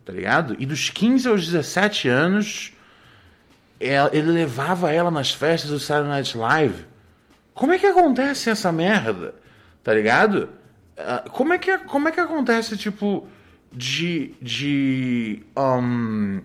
tá 0.09 0.15
ligado? 0.15 0.57
E 0.59 0.65
dos 0.65 0.89
15 0.89 1.29
aos 1.29 1.45
17 1.47 2.09
anos 2.09 2.73
é- 3.79 4.09
ele 4.17 4.33
levava 4.33 4.91
ela 4.91 5.11
nas 5.11 5.35
festas 5.35 5.71
do 5.71 5.79
Saturday 5.79 6.11
Night 6.11 6.39
Live. 6.39 6.87
Como 7.53 7.75
é 7.75 7.79
que 7.79 7.85
acontece 7.85 8.49
essa 8.49 8.73
merda? 8.73 9.35
Tá 9.85 9.93
ligado? 9.93 10.49
Ah, 10.99 11.25
Como 11.31 11.53
é 11.53 11.59
que, 11.59 11.77
como 11.79 12.09
é 12.09 12.13
que 12.13 12.21
acontece, 12.21 12.77
tipo, 12.77 13.27
de. 13.73 14.35
de. 14.41 15.43
ahn, 15.55 16.41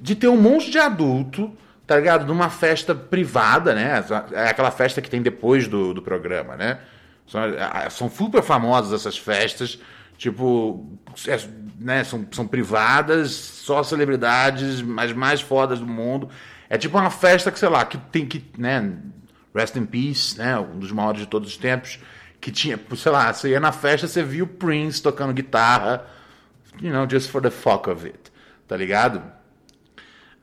de 0.00 0.14
ter 0.14 0.28
um 0.28 0.40
monte 0.40 0.70
de 0.70 0.78
adulto, 0.78 1.52
tá 1.86 1.96
ligado? 1.96 2.26
Numa 2.26 2.50
festa 2.50 2.94
privada, 2.94 3.74
né? 3.74 4.04
É 4.32 4.48
aquela 4.48 4.70
festa 4.70 5.00
que 5.00 5.08
tem 5.08 5.22
depois 5.22 5.68
do, 5.68 5.94
do 5.94 6.02
programa, 6.02 6.56
né? 6.56 6.78
São, 7.26 7.40
ah, 7.58 7.88
são 7.90 8.10
super 8.10 8.42
famosas 8.42 8.92
essas 8.92 9.16
festas, 9.16 9.78
tipo, 10.18 10.86
é, 11.26 11.38
né? 11.78 12.04
São, 12.04 12.26
são 12.32 12.46
privadas, 12.46 13.30
só 13.30 13.82
celebridades, 13.82 14.84
as 14.98 15.12
mais 15.12 15.40
fodas 15.40 15.78
do 15.78 15.86
mundo. 15.86 16.28
É 16.68 16.76
tipo 16.76 16.98
uma 16.98 17.10
festa 17.10 17.50
que, 17.50 17.58
sei 17.58 17.68
lá, 17.68 17.84
que 17.84 17.98
tem 17.98 18.26
que, 18.26 18.44
né? 18.58 18.92
Rest 19.54 19.76
in 19.76 19.86
Peace, 19.86 20.36
né? 20.36 20.58
Um 20.58 20.78
dos 20.78 20.90
maiores 20.90 21.20
de 21.20 21.26
todos 21.26 21.48
os 21.48 21.56
tempos. 21.56 21.98
Que 22.44 22.52
tinha, 22.52 22.78
sei 22.94 23.10
lá, 23.10 23.32
você 23.32 23.48
ia 23.48 23.58
na 23.58 23.72
festa, 23.72 24.06
você 24.06 24.22
viu 24.22 24.44
o 24.44 24.48
Prince 24.48 25.02
tocando 25.02 25.32
guitarra, 25.32 26.04
you 26.78 26.92
know, 26.92 27.08
just 27.08 27.30
for 27.30 27.40
the 27.40 27.48
fuck 27.48 27.88
of 27.88 28.04
it, 28.04 28.18
tá 28.68 28.76
ligado? 28.76 29.22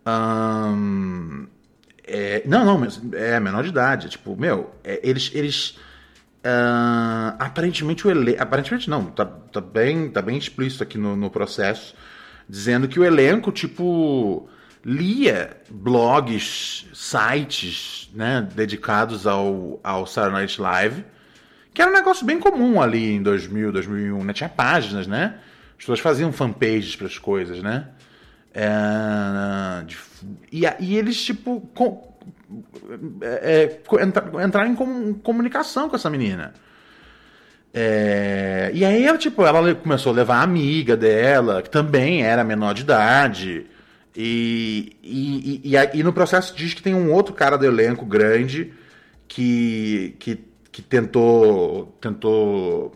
Ahn, 0.04 1.46
é, 2.04 2.42
não, 2.44 2.66
não, 2.66 2.88
é 3.14 3.40
menor 3.40 3.62
de 3.62 3.70
idade. 3.70 4.10
Tipo, 4.10 4.36
meu, 4.36 4.74
é, 4.84 5.00
eles. 5.04 5.30
eles 5.32 5.78
ah, 6.44 7.36
aparentemente 7.38 8.08
o 8.08 8.10
elenco. 8.10 8.42
Aparentemente 8.42 8.90
não, 8.90 9.06
tá, 9.06 9.24
tá, 9.24 9.62
bem, 9.62 10.10
tá 10.10 10.24
bem 10.24 10.40
explícito 10.40 10.82
aqui 10.82 10.98
no, 10.98 11.16
no 11.16 11.30
processo, 11.30 11.94
dizendo 12.50 12.88
que 12.88 13.00
o 13.00 13.06
elenco, 13.06 13.52
tipo, 13.52 14.50
lia 14.84 15.56
blogs, 15.70 16.88
sites, 16.96 18.10
né, 18.12 18.50
dedicados 18.56 19.28
ao, 19.28 19.80
ao 19.84 20.08
Saturday 20.08 20.42
Night 20.42 20.60
Live, 20.60 21.06
que 21.74 21.82
era 21.82 21.90
um 21.90 21.94
negócio 21.94 22.26
bem 22.26 22.40
comum 22.40 22.82
ali 22.82 23.14
em 23.14 23.22
2000, 23.24 23.72
2001, 23.72 24.24
né? 24.24 24.34
Tinha 24.34 24.50
páginas, 24.50 25.08
né? 25.08 25.36
As 25.72 25.78
pessoas 25.78 26.00
faziam 26.00 26.32
fanpages 26.32 26.96
para 26.96 27.08
as 27.08 27.18
coisas, 27.18 27.62
né? 27.64 27.88
É, 28.54 29.86
e, 30.52 30.64
e 30.80 30.98
eles, 30.98 31.22
tipo, 31.24 31.62
com- 31.74 32.12
é, 33.22 33.80
é, 34.02 34.46
entraram 34.46 34.70
em 34.72 34.76
com- 34.76 35.14
comunicação 35.16 35.90
com 35.90 35.96
essa 35.96 36.10
menina. 36.10 36.54
É, 37.74 38.70
e 38.74 38.84
aí 38.84 39.06
ela, 39.06 39.18
tipo, 39.18 39.46
ela 39.46 39.74
começou 39.76 40.12
a 40.12 40.16
levar 40.16 40.36
a 40.40 40.44
amiga 40.44 40.98
dela, 40.98 41.62
que 41.62 41.70
também 41.70 42.24
era 42.24 42.44
menor 42.44 42.74
de 42.74 42.82
idade. 42.82 43.66
E, 44.16 44.98
e, 45.02 45.62
e, 45.64 46.00
e 46.00 46.04
no 46.04 46.12
processo 46.12 46.54
diz 46.54 46.74
que 46.74 46.82
tem 46.84 46.94
um 46.94 47.14
outro 47.14 47.34
cara 47.34 47.58
do 47.58 47.66
elenco 47.66 48.06
grande 48.06 48.74
que, 49.26 50.16
que, 50.20 50.38
que 50.72 50.82
tentou. 50.82 51.98
tentou. 52.00 52.92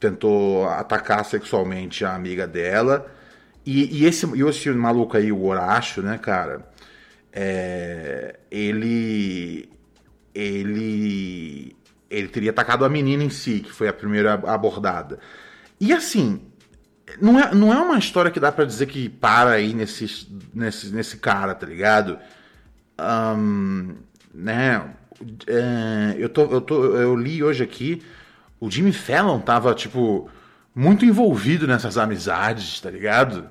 tentou 0.00 0.68
atacar 0.68 1.24
sexualmente 1.24 2.04
a 2.04 2.14
amiga 2.14 2.46
dela. 2.46 3.06
E, 3.64 4.02
e 4.02 4.06
esse, 4.06 4.26
e 4.36 4.42
esse 4.42 4.70
maluco 4.70 5.16
aí, 5.16 5.30
o 5.30 5.44
Horácio, 5.44 6.02
né, 6.02 6.18
cara? 6.18 6.72
é, 7.32 8.38
ele. 8.50 9.68
Ele. 10.34 11.76
Ele 12.10 12.28
teria 12.28 12.50
atacado 12.50 12.84
a 12.84 12.90
menina 12.90 13.24
em 13.24 13.30
si, 13.30 13.60
que 13.60 13.72
foi 13.72 13.88
a 13.88 13.92
primeira 13.92 14.34
abordada. 14.34 15.18
E 15.80 15.94
assim, 15.94 16.42
não 17.18 17.40
é, 17.40 17.54
não 17.54 17.72
é 17.72 17.80
uma 17.80 17.98
história 17.98 18.30
que 18.30 18.38
dá 18.38 18.52
pra 18.52 18.66
dizer 18.66 18.86
que 18.86 19.08
para 19.08 19.52
aí 19.52 19.72
nesse, 19.72 20.28
nesse, 20.52 20.90
nesse 20.92 21.16
cara, 21.16 21.54
tá 21.54 21.66
ligado? 21.66 22.18
Ahn, 22.98 23.94
né? 24.32 24.94
É, 25.46 26.16
eu, 26.18 26.28
tô, 26.28 26.42
eu, 26.44 26.60
tô, 26.60 26.84
eu 26.96 27.16
li 27.16 27.42
hoje 27.42 27.62
aqui, 27.62 28.02
o 28.60 28.70
Jimmy 28.70 28.92
Fallon 28.92 29.40
tava, 29.40 29.74
tipo, 29.74 30.30
muito 30.74 31.04
envolvido 31.04 31.66
nessas 31.66 31.98
amizades, 31.98 32.80
tá 32.80 32.90
ligado? 32.90 33.48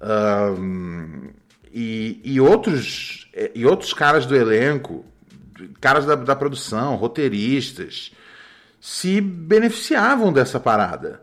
Ahn, 0.00 1.30
e, 1.72 2.20
e, 2.24 2.40
outros, 2.40 3.28
e 3.54 3.64
outros 3.64 3.94
caras 3.94 4.26
do 4.26 4.36
elenco, 4.36 5.04
caras 5.80 6.04
da, 6.04 6.14
da 6.14 6.36
produção, 6.36 6.96
roteiristas, 6.96 8.12
se 8.80 9.20
beneficiavam 9.20 10.32
dessa 10.32 10.60
parada. 10.60 11.22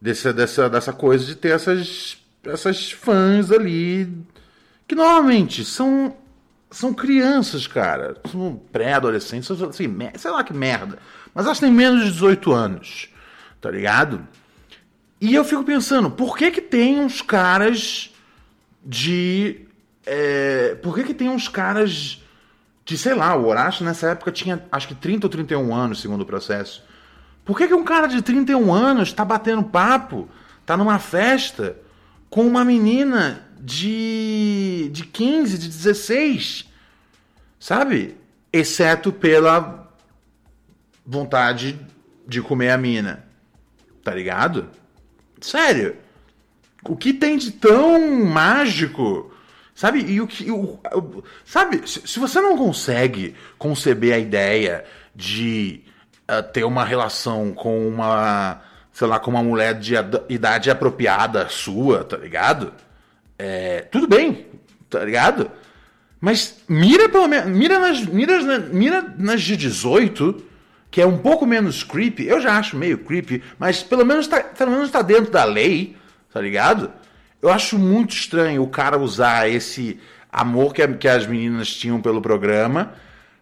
Dessa, 0.00 0.32
dessa, 0.32 0.68
dessa 0.68 0.92
coisa 0.92 1.24
de 1.24 1.34
ter 1.34 1.50
essas, 1.50 2.18
essas 2.44 2.92
fãs 2.92 3.50
ali 3.50 4.12
que 4.86 4.94
normalmente 4.94 5.64
são 5.64 6.14
são 6.76 6.92
crianças, 6.92 7.66
cara. 7.66 8.16
São 8.30 8.60
pré-adolescentes, 8.70 9.50
assim, 9.50 9.88
sei 10.14 10.30
lá 10.30 10.44
que 10.44 10.52
merda. 10.52 10.98
Mas 11.34 11.46
elas 11.46 11.58
têm 11.58 11.72
menos 11.72 12.04
de 12.04 12.12
18 12.12 12.52
anos, 12.52 13.08
tá 13.60 13.70
ligado? 13.70 14.26
E 15.18 15.34
eu 15.34 15.44
fico 15.44 15.64
pensando, 15.64 16.10
por 16.10 16.36
que 16.36 16.50
que 16.50 16.60
tem 16.60 17.00
uns 17.00 17.22
caras 17.22 18.14
de... 18.84 19.66
é, 20.04 20.74
por 20.82 20.94
que 20.94 21.04
que 21.04 21.14
tem 21.14 21.30
uns 21.30 21.48
caras 21.48 22.22
de, 22.84 22.98
sei 22.98 23.14
lá, 23.14 23.34
o 23.34 23.46
Horácio 23.46 23.84
nessa 23.84 24.10
época 24.10 24.30
tinha 24.30 24.62
acho 24.70 24.86
que 24.86 24.94
30 24.94 25.26
ou 25.26 25.30
31 25.30 25.74
anos, 25.74 26.00
segundo 26.00 26.20
o 26.20 26.26
processo. 26.26 26.84
Por 27.44 27.56
que, 27.56 27.66
que 27.66 27.74
um 27.74 27.84
cara 27.84 28.06
de 28.06 28.20
31 28.20 28.72
anos 28.72 29.12
tá 29.12 29.24
batendo 29.24 29.62
papo, 29.64 30.28
tá 30.66 30.76
numa 30.76 30.98
festa 30.98 31.76
com 32.28 32.46
uma 32.46 32.64
menina 32.64 33.46
de, 33.58 34.90
de 34.92 35.04
15, 35.04 35.58
de 35.58 35.68
16? 35.68 36.65
Sabe? 37.58 38.16
Exceto 38.52 39.12
pela 39.12 39.90
vontade 41.04 41.78
de 42.26 42.40
comer 42.42 42.70
a 42.70 42.78
mina. 42.78 43.24
Tá 44.02 44.14
ligado? 44.14 44.68
Sério. 45.40 45.96
O 46.84 46.96
que 46.96 47.12
tem 47.12 47.36
de 47.36 47.50
tão 47.52 48.24
mágico? 48.24 49.32
Sabe? 49.74 50.00
E 50.00 50.20
o 50.20 50.26
que. 50.26 50.50
O, 50.50 50.78
o- 50.94 51.24
sabe? 51.44 51.86
Se, 51.88 52.06
se 52.06 52.18
você 52.18 52.40
não 52.40 52.56
consegue 52.56 53.34
conceber 53.58 54.14
a 54.14 54.18
ideia 54.18 54.84
de 55.14 55.82
ah, 56.28 56.42
ter 56.42 56.64
uma 56.64 56.84
relação 56.84 57.52
com 57.52 57.86
uma. 57.88 58.62
Sei 58.92 59.06
lá, 59.06 59.18
com 59.20 59.30
uma 59.30 59.42
mulher 59.42 59.74
de 59.78 59.94
ad- 59.96 60.22
idade 60.28 60.70
apropriada 60.70 61.48
sua, 61.50 62.02
tá 62.04 62.16
ligado? 62.16 62.72
É, 63.38 63.80
tudo 63.82 64.08
bem, 64.08 64.46
tá 64.88 65.04
ligado? 65.04 65.50
Mas 66.26 66.56
mira 66.68 67.08
pelo 67.08 67.28
menos. 67.28 67.48
Mira 67.48 67.78
nas, 67.78 68.04
mira, 68.04 68.58
mira 68.72 69.14
nas 69.16 69.40
de 69.40 69.56
18, 69.56 70.42
que 70.90 71.00
é 71.00 71.06
um 71.06 71.18
pouco 71.18 71.46
menos 71.46 71.84
creepy. 71.84 72.26
Eu 72.26 72.40
já 72.40 72.58
acho 72.58 72.76
meio 72.76 72.98
creepy, 72.98 73.44
mas 73.56 73.80
pelo 73.84 74.04
menos 74.04 74.26
tá, 74.26 74.40
pelo 74.40 74.72
menos 74.72 74.90
tá 74.90 75.02
dentro 75.02 75.30
da 75.30 75.44
lei, 75.44 75.96
tá 76.32 76.40
ligado? 76.40 76.90
Eu 77.40 77.48
acho 77.48 77.78
muito 77.78 78.12
estranho 78.12 78.60
o 78.64 78.66
cara 78.66 78.98
usar 78.98 79.48
esse 79.48 80.00
amor 80.32 80.74
que, 80.74 80.84
que 80.94 81.06
as 81.06 81.24
meninas 81.28 81.72
tinham 81.72 82.00
pelo 82.00 82.20
programa 82.20 82.94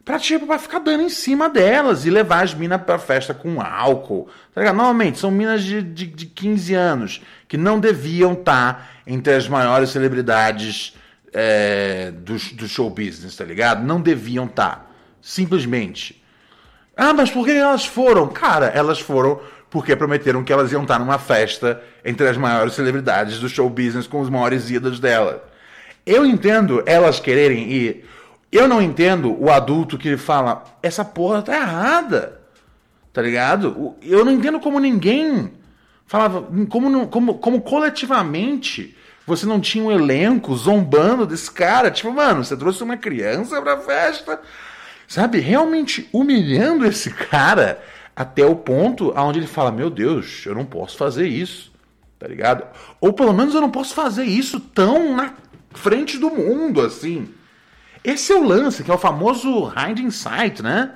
pra, 0.05 0.19
tipo, 0.19 0.47
pra 0.47 0.59
ficar 0.59 0.81
dando 0.81 1.05
em 1.05 1.09
cima 1.09 1.49
delas 1.49 2.05
e 2.05 2.11
levar 2.11 2.45
as 2.45 2.53
minas 2.53 2.83
pra 2.83 2.99
festa 2.99 3.33
com 3.33 3.63
álcool. 3.63 4.29
Tá 4.55 4.61
ligado? 4.61 4.77
Normalmente 4.77 5.19
são 5.19 5.31
minas 5.31 5.65
de, 5.65 5.81
de, 5.81 6.05
de 6.05 6.27
15 6.27 6.75
anos 6.75 7.23
que 7.49 7.57
não 7.57 7.81
deviam 7.81 8.35
estar 8.35 8.91
entre 9.07 9.33
as 9.33 9.49
maiores 9.49 9.89
celebridades 9.89 10.93
é, 11.35 12.13
do, 12.13 12.35
do 12.55 12.69
show 12.69 12.89
business, 12.89 13.37
tá 13.37 13.45
ligado? 13.45 13.85
Não 13.85 14.01
deviam 14.01 14.47
estar. 14.47 14.91
Simplesmente. 15.21 16.23
Ah, 16.97 17.13
mas 17.13 17.31
por 17.31 17.45
que 17.45 17.51
elas 17.51 17.85
foram? 17.85 18.29
Cara, 18.29 18.67
elas 18.67 19.01
foram 19.01 19.41
porque 19.69 19.97
prometeram 19.97 20.45
que 20.45 20.53
elas 20.53 20.71
iam 20.71 20.83
estar 20.83 21.01
numa 21.01 21.19
festa 21.19 21.83
entre 22.05 22.29
as 22.29 22.37
maiores 22.37 22.75
celebridades 22.75 23.41
do 23.41 23.49
show 23.49 23.69
business 23.69 24.07
com 24.07 24.21
os 24.21 24.31
maiores 24.31 24.71
ídolos 24.71 25.01
dela. 25.01 25.45
Eu 26.07 26.25
entendo 26.25 26.83
elas 26.87 27.19
quererem 27.19 27.73
ir. 27.73 28.09
Eu 28.53 28.69
não 28.69 28.81
entendo 28.81 29.37
o 29.37 29.51
adulto 29.51 29.99
que 29.99 30.17
fala, 30.17 30.63
essa 30.81 31.05
porra 31.05 31.43
tá 31.43 31.57
errada. 31.57 32.41
Tá 33.13 33.21
ligado? 33.21 33.97
Eu 34.01 34.25
não 34.25 34.31
entendo 34.31 34.61
como 34.61 34.79
ninguém 34.79 35.53
falava, 36.07 36.47
como, 36.69 37.09
como, 37.09 37.39
como 37.39 37.61
coletivamente 37.63 38.97
você 39.27 39.47
não 39.47 39.61
tinha 39.61 39.85
um 39.85 39.93
elenco 39.93 40.55
zombando 40.57 41.27
desse 41.27 41.51
cara. 41.51 41.91
Tipo, 41.91 42.13
mano, 42.13 42.45
você 42.45 42.57
trouxe 42.57 42.83
uma 42.83 42.97
criança 42.97 43.61
pra 43.63 43.79
festa. 43.79 44.41
Sabe? 45.07 45.39
Realmente 45.39 46.09
humilhando 46.13 46.87
esse 46.87 47.11
cara 47.11 47.83
até 48.15 48.45
o 48.45 48.57
ponto 48.57 49.13
aonde 49.17 49.39
ele 49.39 49.47
fala: 49.47 49.73
Meu 49.73 49.91
Deus, 49.91 50.45
eu 50.47 50.55
não 50.55 50.65
posso 50.65 50.97
fazer 50.97 51.27
isso. 51.27 51.73
Tá 52.19 52.29
ligado? 52.29 52.65
Ou 53.01 53.13
pelo 53.13 53.33
menos 53.33 53.55
eu 53.55 53.61
não 53.61 53.71
posso 53.71 53.95
fazer 53.95 54.25
isso 54.25 54.59
tão 54.61 55.15
na 55.15 55.35
frente 55.73 56.19
do 56.19 56.31
mundo 56.31 56.81
assim. 56.81 57.29
Esse 58.03 58.33
é 58.33 58.37
o 58.37 58.45
lance, 58.45 58.85
que 58.85 58.91
é 58.91 58.95
o 58.95 58.99
famoso 58.99 59.73
hiding 59.75 60.11
sight, 60.11 60.63
né? 60.63 60.93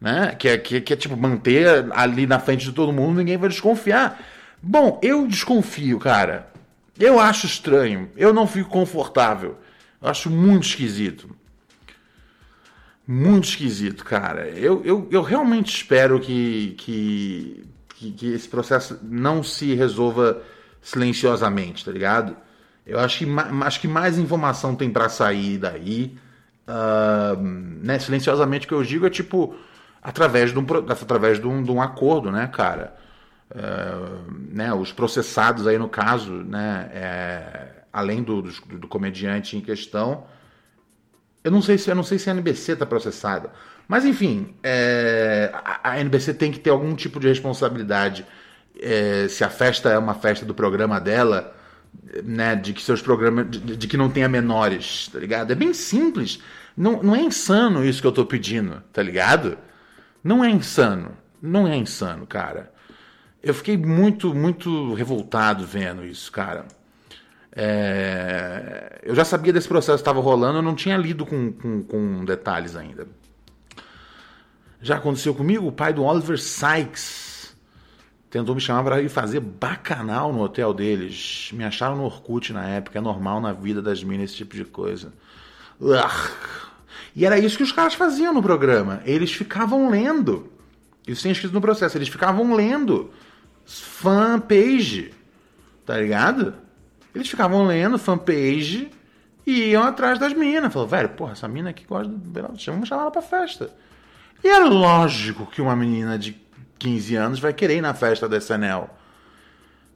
né? 0.00 0.34
Que, 0.38 0.48
é, 0.48 0.58
que, 0.58 0.80
que 0.80 0.92
é 0.92 0.96
tipo 0.96 1.16
manter 1.16 1.86
ali 1.92 2.26
na 2.26 2.38
frente 2.38 2.64
de 2.64 2.72
todo 2.72 2.92
mundo, 2.92 3.18
ninguém 3.18 3.36
vai 3.36 3.48
desconfiar. 3.48 4.20
Bom, 4.62 4.98
eu 5.02 5.26
desconfio, 5.26 5.98
cara. 5.98 6.53
Eu 6.98 7.18
acho 7.18 7.46
estranho. 7.46 8.10
Eu 8.16 8.32
não 8.32 8.46
fico 8.46 8.70
confortável 8.70 9.58
Eu 10.00 10.08
acho 10.08 10.30
muito 10.30 10.66
esquisito. 10.66 11.28
Muito 13.06 13.48
esquisito, 13.48 14.04
cara. 14.04 14.48
Eu, 14.48 14.82
eu, 14.84 15.08
eu 15.10 15.22
realmente 15.22 15.74
espero 15.74 16.18
que, 16.20 16.74
que, 16.78 17.66
que, 17.94 18.12
que 18.12 18.26
esse 18.32 18.48
processo 18.48 18.98
não 19.02 19.42
se 19.42 19.74
resolva 19.74 20.42
silenciosamente, 20.80 21.84
tá 21.84 21.90
ligado? 21.90 22.36
Eu 22.86 22.98
acho 22.98 23.18
que, 23.18 23.26
acho 23.64 23.80
que 23.80 23.88
mais 23.88 24.18
informação 24.18 24.74
tem 24.74 24.90
para 24.90 25.08
sair 25.08 25.58
daí. 25.58 26.16
Uh, 26.66 27.40
né, 27.82 27.98
silenciosamente 27.98 28.64
o 28.64 28.68
que 28.68 28.74
eu 28.74 28.82
digo 28.82 29.06
é 29.06 29.10
tipo 29.10 29.54
através 30.02 30.50
de 30.50 30.58
um, 30.58 30.64
através 30.88 31.38
de 31.38 31.46
um, 31.46 31.62
de 31.62 31.70
um 31.70 31.80
acordo, 31.80 32.30
né, 32.30 32.46
cara? 32.46 32.94
Uh, 33.54 34.32
né, 34.50 34.74
os 34.74 34.92
processados 34.92 35.64
aí 35.68 35.78
no 35.78 35.88
caso, 35.88 36.32
né, 36.32 36.90
é, 36.92 37.84
além 37.92 38.20
do, 38.20 38.42
do, 38.42 38.50
do, 38.78 38.88
comediante 38.88 39.56
em 39.56 39.60
questão, 39.60 40.26
eu 41.44 41.52
não 41.52 41.62
sei 41.62 41.78
se 41.78 41.88
eu 41.88 41.94
não 41.94 42.02
sei 42.02 42.18
se 42.18 42.28
a 42.28 42.34
NBC 42.34 42.72
está 42.72 42.84
processada, 42.84 43.52
mas 43.86 44.04
enfim, 44.04 44.56
é, 44.60 45.52
a, 45.54 45.90
a, 45.92 46.00
NBC 46.00 46.34
tem 46.34 46.50
que 46.50 46.58
ter 46.58 46.70
algum 46.70 46.96
tipo 46.96 47.20
de 47.20 47.28
responsabilidade 47.28 48.26
é, 48.80 49.28
se 49.28 49.44
a 49.44 49.50
festa 49.50 49.88
é 49.88 49.98
uma 49.98 50.14
festa 50.14 50.44
do 50.44 50.52
programa 50.52 51.00
dela, 51.00 51.54
né, 52.24 52.56
de 52.56 52.72
que 52.72 52.82
seus 52.82 53.00
programas, 53.00 53.48
de, 53.48 53.76
de, 53.76 53.86
que 53.86 53.96
não 53.96 54.10
tenha 54.10 54.28
menores, 54.28 55.08
tá 55.12 55.20
ligado? 55.20 55.52
É 55.52 55.54
bem 55.54 55.72
simples. 55.72 56.40
Não, 56.76 57.00
não 57.02 57.14
é 57.14 57.20
insano 57.20 57.84
isso 57.84 58.00
que 58.00 58.06
eu 58.06 58.12
tô 58.12 58.26
pedindo, 58.26 58.82
tá 58.92 59.00
ligado? 59.00 59.56
Não 60.24 60.44
é 60.44 60.50
insano. 60.50 61.16
Não 61.40 61.68
é 61.68 61.76
insano, 61.76 62.26
cara. 62.26 62.73
Eu 63.44 63.52
fiquei 63.52 63.76
muito, 63.76 64.34
muito 64.34 64.94
revoltado 64.94 65.66
vendo 65.66 66.02
isso, 66.02 66.32
cara. 66.32 66.64
É... 67.52 69.00
Eu 69.02 69.14
já 69.14 69.22
sabia 69.22 69.52
desse 69.52 69.68
processo 69.68 69.98
que 69.98 70.00
estava 70.00 70.18
rolando, 70.18 70.58
eu 70.58 70.62
não 70.62 70.74
tinha 70.74 70.96
lido 70.96 71.26
com, 71.26 71.52
com, 71.52 71.82
com 71.82 72.24
detalhes 72.24 72.74
ainda. 72.74 73.06
Já 74.80 74.96
aconteceu 74.96 75.34
comigo, 75.34 75.66
o 75.66 75.72
pai 75.72 75.92
do 75.92 76.02
Oliver 76.02 76.38
Sykes 76.38 77.54
tentou 78.30 78.54
me 78.54 78.60
chamar 78.62 78.82
para 78.82 79.02
ir 79.02 79.10
fazer 79.10 79.40
bacanal 79.40 80.32
no 80.32 80.40
hotel 80.40 80.72
deles. 80.72 81.50
Me 81.52 81.64
acharam 81.64 81.96
no 81.96 82.04
Orkut 82.04 82.50
na 82.50 82.66
época, 82.66 82.98
é 82.98 83.02
normal 83.02 83.42
na 83.42 83.52
vida 83.52 83.82
das 83.82 84.02
minas 84.02 84.30
esse 84.30 84.38
tipo 84.38 84.56
de 84.56 84.64
coisa. 84.64 85.12
E 87.14 87.26
era 87.26 87.38
isso 87.38 87.58
que 87.58 87.62
os 87.62 87.72
caras 87.72 87.92
faziam 87.92 88.32
no 88.32 88.42
programa. 88.42 89.02
Eles 89.04 89.32
ficavam 89.32 89.90
lendo. 89.90 90.50
Isso 91.06 91.22
tem 91.22 91.32
escrito 91.32 91.52
no 91.52 91.60
processo. 91.60 91.96
Eles 91.98 92.08
ficavam 92.08 92.54
lendo 92.54 93.10
fanpage. 93.64 95.12
Tá 95.84 95.98
ligado? 95.98 96.54
Eles 97.14 97.28
ficavam 97.28 97.66
lendo 97.66 97.98
fanpage 97.98 98.90
e 99.46 99.70
iam 99.70 99.82
atrás 99.82 100.18
das 100.18 100.32
minas. 100.32 100.72
Falou, 100.72 100.88
velho, 100.88 101.10
porra, 101.10 101.32
essa 101.32 101.46
mina 101.46 101.70
aqui 101.70 101.84
gosta 101.84 102.12
do 102.12 102.42
Vamos 102.42 102.88
chamar 102.88 103.02
ela 103.02 103.10
pra 103.10 103.22
festa. 103.22 103.70
E 104.42 104.48
é 104.48 104.58
lógico 104.58 105.46
que 105.46 105.62
uma 105.62 105.76
menina 105.76 106.18
de 106.18 106.36
15 106.78 107.16
anos 107.16 107.40
vai 107.40 107.52
querer 107.52 107.76
ir 107.76 107.80
na 107.80 107.94
festa 107.94 108.28
da 108.28 108.36
SNL. 108.36 108.90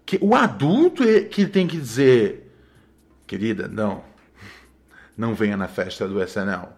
Que 0.06 0.18
o 0.22 0.34
adulto 0.34 1.02
é 1.02 1.20
que 1.20 1.46
tem 1.46 1.66
que 1.66 1.76
dizer, 1.76 2.50
querida, 3.26 3.68
não, 3.68 4.02
não 5.16 5.34
venha 5.34 5.56
na 5.56 5.68
festa 5.68 6.08
do 6.08 6.22
SNL, 6.22 6.68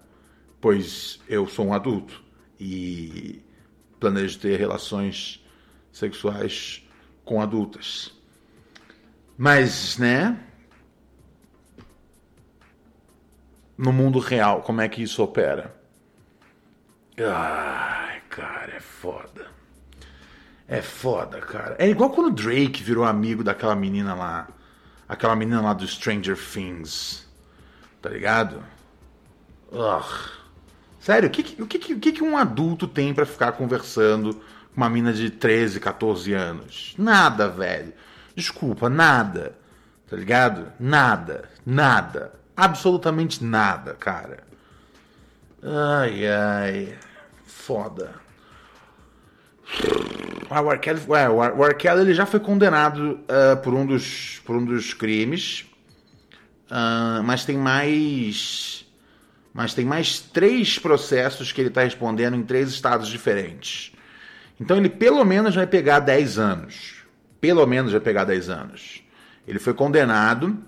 pois 0.61 1.21
eu 1.29 1.47
sou 1.47 1.67
um 1.67 1.73
adulto 1.73 2.21
e 2.59 3.41
planejo 4.01 4.39
ter 4.41 4.59
relações 4.59 5.45
sexuais 5.93 6.87
com 7.25 7.41
adultas. 7.41 8.13
Mas, 9.37 9.97
né? 9.99 10.39
No 13.77 13.93
mundo 13.93 14.19
real, 14.19 14.63
como 14.63 14.81
é 14.81 14.89
que 14.89 15.03
isso 15.03 15.23
opera? 15.23 15.75
Ai, 17.19 18.21
cara, 18.29 18.75
é 18.75 18.81
foda. 18.81 19.49
É 20.69 20.81
foda, 20.83 21.41
cara. 21.41 21.77
É 21.79 21.89
igual 21.89 22.11
quando 22.11 22.29
o 22.29 22.35
Drake 22.35 22.83
virou 22.83 23.05
amigo 23.05 23.43
daquela 23.43 23.75
menina 23.75 24.15
lá. 24.15 24.49
Aquela 25.09 25.35
menina 25.35 25.61
lá 25.61 25.73
do 25.73 25.87
Stranger 25.87 26.37
Things. 26.37 27.29
Tá 28.01 28.09
ligado? 28.09 28.63
Ugh. 29.73 30.41
Sério, 31.01 31.29
o 31.29 31.33
que, 31.33 31.63
o, 31.63 31.67
que, 31.67 31.95
o 31.95 31.99
que, 31.99 32.23
um 32.23 32.37
adulto 32.37 32.87
tem 32.87 33.15
para 33.15 33.25
ficar 33.25 33.53
conversando 33.53 34.41
uma 34.77 34.89
mina 34.89 35.13
de 35.13 35.31
13, 35.31 35.81
14 35.81 36.33
anos? 36.33 36.95
Nada, 36.97 37.49
velho. 37.49 37.93
Desculpa, 38.35 38.89
nada. 38.89 39.57
Tá 40.09 40.17
ligado? 40.17 40.73
Nada. 40.79 41.49
Nada. 41.65 42.33
Absolutamente 42.57 43.45
nada, 43.45 43.95
cara. 43.95 44.45
Ai, 45.63 46.27
ai. 46.27 46.99
Foda. 47.45 48.15
Ah, 50.49 50.61
o 50.61 50.71
R. 50.73 50.79
Kelly, 50.81 51.01
é, 51.17 51.29
o 51.29 51.65
R. 51.65 51.75
Kelly 51.75 52.01
ele 52.01 52.15
já 52.15 52.27
foi 52.27 52.41
condenado 52.41 53.21
uh, 53.21 53.57
por, 53.63 53.73
um 53.73 53.87
dos, 53.87 54.41
por 54.45 54.57
um 54.57 54.65
dos 54.65 54.93
crimes, 54.93 55.65
uh, 56.71 57.23
mas 57.23 57.45
tem 57.45 57.57
mais. 57.57 58.85
Mas 59.53 59.75
tem 59.75 59.85
mais 59.85 60.21
três 60.21 60.79
processos 60.79 61.53
que 61.53 61.61
ele 61.61 61.69
está 61.69 61.83
respondendo 61.83 62.37
em 62.37 62.43
três 62.43 62.69
estados 62.69 63.09
diferentes. 63.09 63.93
Então 64.61 64.77
ele 64.77 64.91
pelo 64.91 65.25
menos 65.25 65.55
vai 65.55 65.67
pegar 65.67 66.01
10 66.01 66.39
anos. 66.39 67.05
Pelo 67.41 67.67
menos 67.67 67.93
vai 67.93 68.01
pegar 68.01 68.25
10 68.25 68.51
anos. 68.51 69.03
Ele 69.49 69.59
foi 69.59 69.73
condenado 69.73 70.59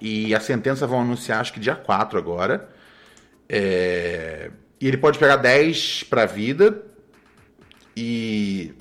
e 0.00 0.32
a 0.34 0.38
sentença 0.38 0.86
vão 0.86 1.00
anunciar 1.00 1.40
acho 1.40 1.52
que 1.52 1.58
dia 1.58 1.74
4 1.74 2.16
agora. 2.16 2.68
É, 3.48 4.50
e 4.80 4.86
ele 4.86 4.96
pode 4.96 5.18
pegar 5.18 5.36
10 5.36 6.04
para 6.04 6.24
vida 6.24 6.82
e 7.96 8.72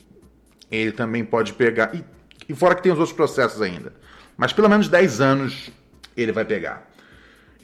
ele 0.69 0.91
também 0.91 1.25
pode 1.25 1.53
pegar. 1.53 1.95
E, 1.95 2.05
e 2.47 2.53
fora 2.53 2.75
que 2.75 2.83
tem 2.83 2.91
os 2.91 2.99
outros 2.99 3.15
processos 3.15 3.61
ainda. 3.63 3.93
Mas 4.37 4.53
pelo 4.53 4.69
menos 4.69 4.87
10 4.87 5.21
anos 5.21 5.71
ele 6.15 6.31
vai 6.31 6.45
pegar. 6.45 6.87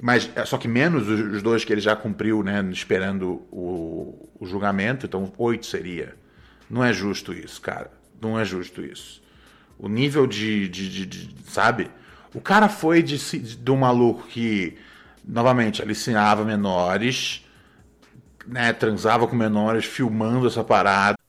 Mas 0.01 0.31
é 0.35 0.43
só 0.45 0.57
que 0.57 0.67
menos 0.67 1.07
os 1.07 1.43
dois 1.43 1.63
que 1.63 1.71
ele 1.71 1.81
já 1.81 1.95
cumpriu, 1.95 2.41
né? 2.41 2.67
Esperando 2.71 3.43
o, 3.51 4.29
o 4.39 4.47
julgamento, 4.47 5.05
então 5.05 5.31
oito 5.37 5.67
seria. 5.67 6.15
Não 6.71 6.81
é 6.81 6.93
justo 6.93 7.33
isso, 7.33 7.59
cara. 7.61 7.91
Não 8.21 8.39
é 8.39 8.45
justo 8.45 8.81
isso. 8.81 9.21
O 9.77 9.89
nível 9.89 10.25
de. 10.25 10.69
de, 10.69 10.89
de, 10.89 11.05
de 11.05 11.35
sabe? 11.51 11.91
O 12.33 12.39
cara 12.39 12.69
foi 12.69 13.03
de, 13.03 13.17
de 13.17 13.71
um 13.71 13.75
maluco 13.75 14.25
que, 14.27 14.77
novamente, 15.27 15.81
aliciava 15.81 16.45
menores, 16.45 17.45
né? 18.47 18.71
Transava 18.71 19.27
com 19.27 19.35
menores, 19.35 19.83
filmando 19.83 20.47
essa 20.47 20.63
parada. 20.63 21.17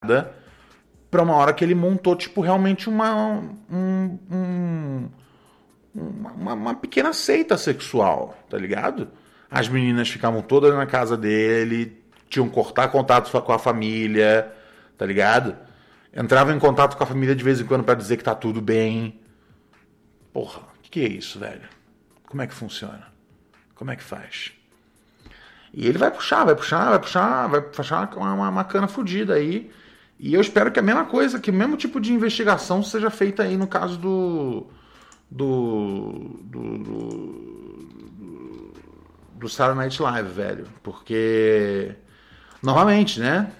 parada 0.00 0.32
para 1.10 1.22
uma 1.22 1.34
hora 1.34 1.52
que 1.52 1.64
ele 1.64 1.74
montou, 1.74 2.14
tipo, 2.14 2.40
realmente 2.40 2.88
uma. 2.88 3.14
Um, 3.70 4.18
um, 4.30 5.08
uma, 5.94 6.52
uma, 6.52 6.74
pequena 6.74 7.12
seita 7.12 7.56
sexual, 7.56 8.36
tá 8.48 8.58
ligado? 8.58 9.08
As 9.50 9.68
meninas 9.68 10.08
ficavam 10.08 10.42
todas 10.42 10.74
na 10.74 10.86
casa 10.86 11.16
dele, 11.16 12.02
tinham 12.28 12.46
que 12.46 12.54
cortar 12.54 12.88
contato 12.88 13.30
com 13.42 13.52
a 13.52 13.58
família, 13.58 14.52
tá 14.96 15.06
ligado? 15.06 15.56
Entravam 16.14 16.54
em 16.54 16.58
contato 16.58 16.96
com 16.96 17.02
a 17.02 17.06
família 17.06 17.34
de 17.34 17.42
vez 17.42 17.60
em 17.60 17.64
quando 17.64 17.84
para 17.84 17.94
dizer 17.94 18.18
que 18.18 18.24
tá 18.24 18.34
tudo 18.34 18.60
bem. 18.60 19.18
Porra, 20.32 20.60
o 20.60 20.82
que, 20.82 20.90
que 20.90 21.00
é 21.00 21.08
isso, 21.08 21.38
velho? 21.38 21.68
Como 22.26 22.42
é 22.42 22.46
que 22.46 22.54
funciona? 22.54 23.06
Como 23.74 23.90
é 23.90 23.96
que 23.96 24.04
faz? 24.04 24.52
E 25.72 25.86
ele 25.86 25.98
vai 25.98 26.10
puxar, 26.10 26.44
vai 26.44 26.54
puxar, 26.54 26.90
vai 26.90 26.98
puxar, 26.98 27.48
vai 27.48 27.62
puxar 27.62 28.10
uma, 28.14 28.34
uma, 28.34 28.48
uma 28.50 28.64
cana 28.64 28.86
fodida 28.86 29.34
aí. 29.34 29.70
E 30.18 30.34
eu 30.34 30.40
espero 30.40 30.72
que 30.72 30.80
a 30.80 30.82
mesma 30.82 31.04
coisa, 31.04 31.38
que 31.38 31.50
o 31.50 31.54
mesmo 31.54 31.76
tipo 31.76 32.00
de 32.00 32.12
investigação 32.12 32.82
seja 32.82 33.10
feita 33.10 33.44
aí 33.44 33.56
no 33.56 33.66
caso 33.66 33.96
do. 33.98 34.66
do. 35.30 36.40
do. 36.42 36.78
do, 36.78 37.58
do 39.34 39.48
Saturday 39.48 39.84
Night 39.84 40.02
Live, 40.02 40.28
velho. 40.30 40.66
Porque. 40.82 41.94
Novamente, 42.62 43.20
né? 43.20 43.52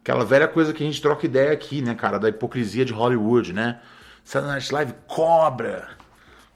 Aquela 0.00 0.24
velha 0.24 0.48
coisa 0.48 0.72
que 0.72 0.82
a 0.82 0.86
gente 0.86 1.00
troca 1.00 1.26
ideia 1.26 1.52
aqui, 1.52 1.80
né, 1.80 1.94
cara? 1.94 2.18
Da 2.18 2.28
hipocrisia 2.28 2.84
de 2.84 2.92
Hollywood, 2.92 3.52
né? 3.52 3.80
Saturday 4.24 4.54
Night 4.56 4.72
Live 4.72 4.94
cobra 5.06 5.96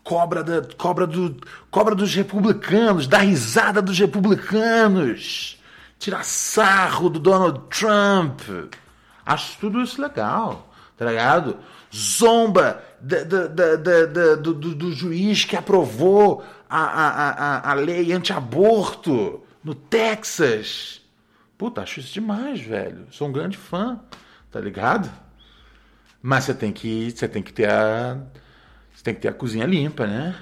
cobra, 0.02 0.42
da, 0.42 0.62
cobra, 0.76 1.06
do, 1.06 1.36
cobra 1.70 1.94
dos 1.94 2.14
republicanos, 2.14 3.06
dá 3.06 3.18
risada 3.18 3.80
dos 3.80 3.98
republicanos, 3.98 5.59
tira 6.00 6.22
sarro 6.22 7.10
do 7.10 7.20
Donald 7.20 7.60
Trump. 7.68 8.40
Acho 9.24 9.58
tudo 9.58 9.82
isso 9.82 10.00
legal, 10.00 10.72
tá 10.96 11.04
ligado? 11.04 11.58
Zomba 11.94 12.82
da, 13.00 13.22
da, 13.22 13.46
da, 13.46 14.34
do, 14.34 14.54
do, 14.54 14.74
do, 14.74 14.92
juiz 14.92 15.44
que 15.44 15.56
aprovou 15.56 16.42
a, 16.68 16.80
a, 16.80 17.30
a, 17.30 17.70
a 17.70 17.74
lei 17.74 18.12
anti-aborto 18.12 19.42
no 19.62 19.74
Texas. 19.74 21.02
Puta, 21.58 21.82
acho 21.82 22.00
isso 22.00 22.14
demais, 22.14 22.60
velho. 22.60 23.06
Sou 23.10 23.28
um 23.28 23.32
grande 23.32 23.58
fã, 23.58 24.00
tá 24.50 24.58
ligado? 24.58 25.10
Mas 26.22 26.44
você 26.44 26.54
tem 26.54 26.72
que, 26.72 27.10
você 27.10 27.28
tem 27.28 27.42
que 27.42 27.52
ter 27.52 27.68
a 27.68 28.18
você 28.94 29.04
tem 29.04 29.14
que 29.14 29.20
ter 29.20 29.28
a 29.28 29.32
cozinha 29.32 29.66
limpa, 29.66 30.06
né? 30.06 30.34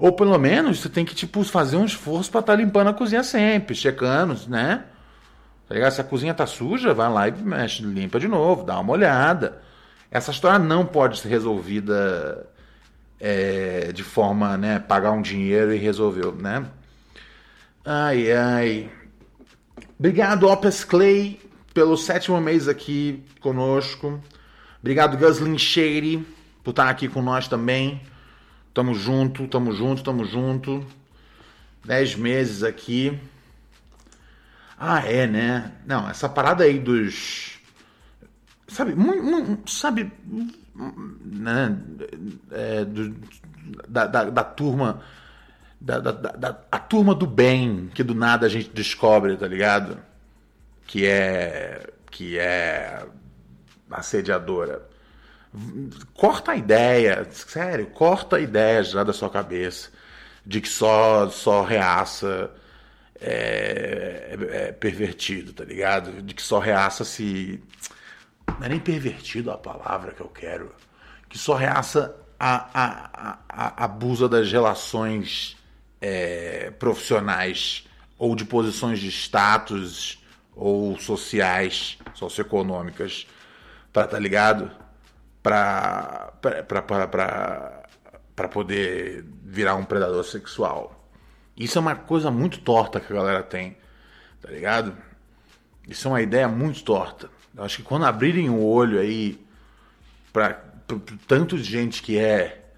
Ou 0.00 0.12
pelo 0.12 0.36
menos 0.38 0.80
você 0.80 0.88
tem 0.88 1.04
que 1.04 1.14
tipo 1.14 1.44
fazer 1.44 1.76
um 1.76 1.84
esforço 1.84 2.30
para 2.30 2.40
estar 2.40 2.52
tá 2.54 2.58
limpando 2.58 2.88
a 2.88 2.94
cozinha 2.94 3.22
sempre, 3.22 3.74
checando, 3.74 4.36
né? 4.48 4.84
Tá 5.68 5.74
ligado? 5.74 5.92
Se 5.92 6.00
a 6.00 6.04
cozinha 6.04 6.34
tá 6.34 6.46
suja, 6.46 6.94
vai 6.94 7.08
lá 7.08 7.28
e 7.28 7.32
mexe, 7.32 7.82
limpa 7.82 8.18
de 8.18 8.26
novo, 8.26 8.64
dá 8.64 8.80
uma 8.80 8.92
olhada. 8.92 9.60
Essa 10.10 10.30
história 10.30 10.58
não 10.58 10.86
pode 10.86 11.20
ser 11.20 11.28
resolvida 11.28 12.48
é, 13.20 13.92
de 13.92 14.02
forma, 14.02 14.56
né, 14.56 14.78
pagar 14.78 15.12
um 15.12 15.22
dinheiro 15.22 15.72
e 15.72 15.78
resolveu, 15.78 16.32
né? 16.34 16.64
Ai, 17.84 18.32
ai. 18.32 18.90
Obrigado, 19.98 20.48
Opus 20.48 20.82
Clay, 20.82 21.38
pelo 21.74 21.96
sétimo 21.96 22.40
mês 22.40 22.66
aqui 22.66 23.22
conosco. 23.40 24.20
Obrigado, 24.80 25.16
Guslin 25.16 25.58
Shady 25.58 26.26
por 26.62 26.70
estar 26.70 26.88
aqui 26.88 27.08
com 27.08 27.22
nós 27.22 27.48
também. 27.48 28.00
Tamo 28.72 28.94
junto, 28.94 29.48
tamo 29.48 29.72
junto, 29.72 30.02
tamo 30.02 30.24
junto. 30.24 30.86
Dez 31.84 32.14
meses 32.14 32.62
aqui. 32.62 33.18
Ah, 34.78 35.00
é, 35.06 35.26
né? 35.26 35.72
Não, 35.84 36.08
essa 36.08 36.28
parada 36.28 36.64
aí 36.64 36.78
dos. 36.78 37.58
Sabe, 38.68 38.94
sabe, 39.66 40.12
né? 41.24 41.76
É, 42.52 42.84
do, 42.84 43.14
da, 43.88 44.06
da, 44.06 44.24
da, 44.30 44.44
turma. 44.44 45.02
Da, 45.80 45.98
da, 45.98 46.12
da, 46.12 46.60
a 46.70 46.78
turma 46.78 47.14
do 47.14 47.26
bem, 47.26 47.90
que 47.94 48.04
do 48.04 48.14
nada 48.14 48.46
a 48.46 48.48
gente 48.48 48.70
descobre, 48.70 49.36
tá 49.36 49.48
ligado? 49.48 49.98
Que 50.86 51.06
é. 51.06 51.92
Que 52.10 52.38
é 52.38 53.04
assediadora 53.90 54.88
corta 56.14 56.52
a 56.52 56.56
ideia, 56.56 57.26
sério, 57.32 57.86
corta 57.86 58.36
a 58.36 58.40
ideia 58.40 58.82
já 58.82 59.02
da 59.02 59.12
sua 59.12 59.30
cabeça 59.30 59.90
de 60.46 60.60
que 60.60 60.68
só 60.68 61.28
só 61.28 61.62
reaça 61.62 62.50
é, 63.20 64.36
é, 64.40 64.68
é 64.68 64.72
pervertido, 64.72 65.52
tá 65.52 65.64
ligado? 65.64 66.22
De 66.22 66.34
que 66.34 66.42
só 66.42 66.58
reaça 66.58 67.04
se 67.04 67.62
não 68.58 68.66
é 68.66 68.68
nem 68.68 68.80
pervertido 68.80 69.50
a 69.50 69.58
palavra 69.58 70.12
que 70.12 70.20
eu 70.20 70.28
quero, 70.28 70.74
que 71.28 71.38
só 71.38 71.54
reaça 71.54 72.16
a, 72.38 72.70
a, 72.74 73.38
a, 73.48 73.84
abusa 73.84 74.28
das 74.28 74.50
relações 74.50 75.56
é, 76.00 76.70
profissionais 76.72 77.86
ou 78.18 78.34
de 78.34 78.44
posições 78.44 78.98
de 78.98 79.08
status 79.08 80.18
ou 80.54 80.98
sociais, 80.98 81.98
socioeconômicas, 82.14 83.26
tá, 83.92 84.06
tá 84.06 84.18
ligado? 84.18 84.70
Para 85.42 86.32
poder 88.50 89.24
virar 89.44 89.74
um 89.76 89.84
predador 89.84 90.24
sexual. 90.24 91.08
Isso 91.56 91.78
é 91.78 91.80
uma 91.80 91.96
coisa 91.96 92.30
muito 92.30 92.60
torta 92.60 93.00
que 93.00 93.12
a 93.12 93.16
galera 93.16 93.42
tem, 93.42 93.76
tá 94.40 94.50
ligado? 94.50 94.96
Isso 95.86 96.08
é 96.08 96.10
uma 96.10 96.22
ideia 96.22 96.48
muito 96.48 96.82
torta. 96.84 97.28
Eu 97.56 97.64
acho 97.64 97.78
que 97.78 97.82
quando 97.82 98.06
abrirem 98.06 98.48
o 98.48 98.62
olho 98.62 98.98
aí 98.98 99.44
para 100.32 100.62
tanto 101.26 101.56
de 101.56 101.64
gente 101.64 102.02
que 102.02 102.18
é 102.18 102.70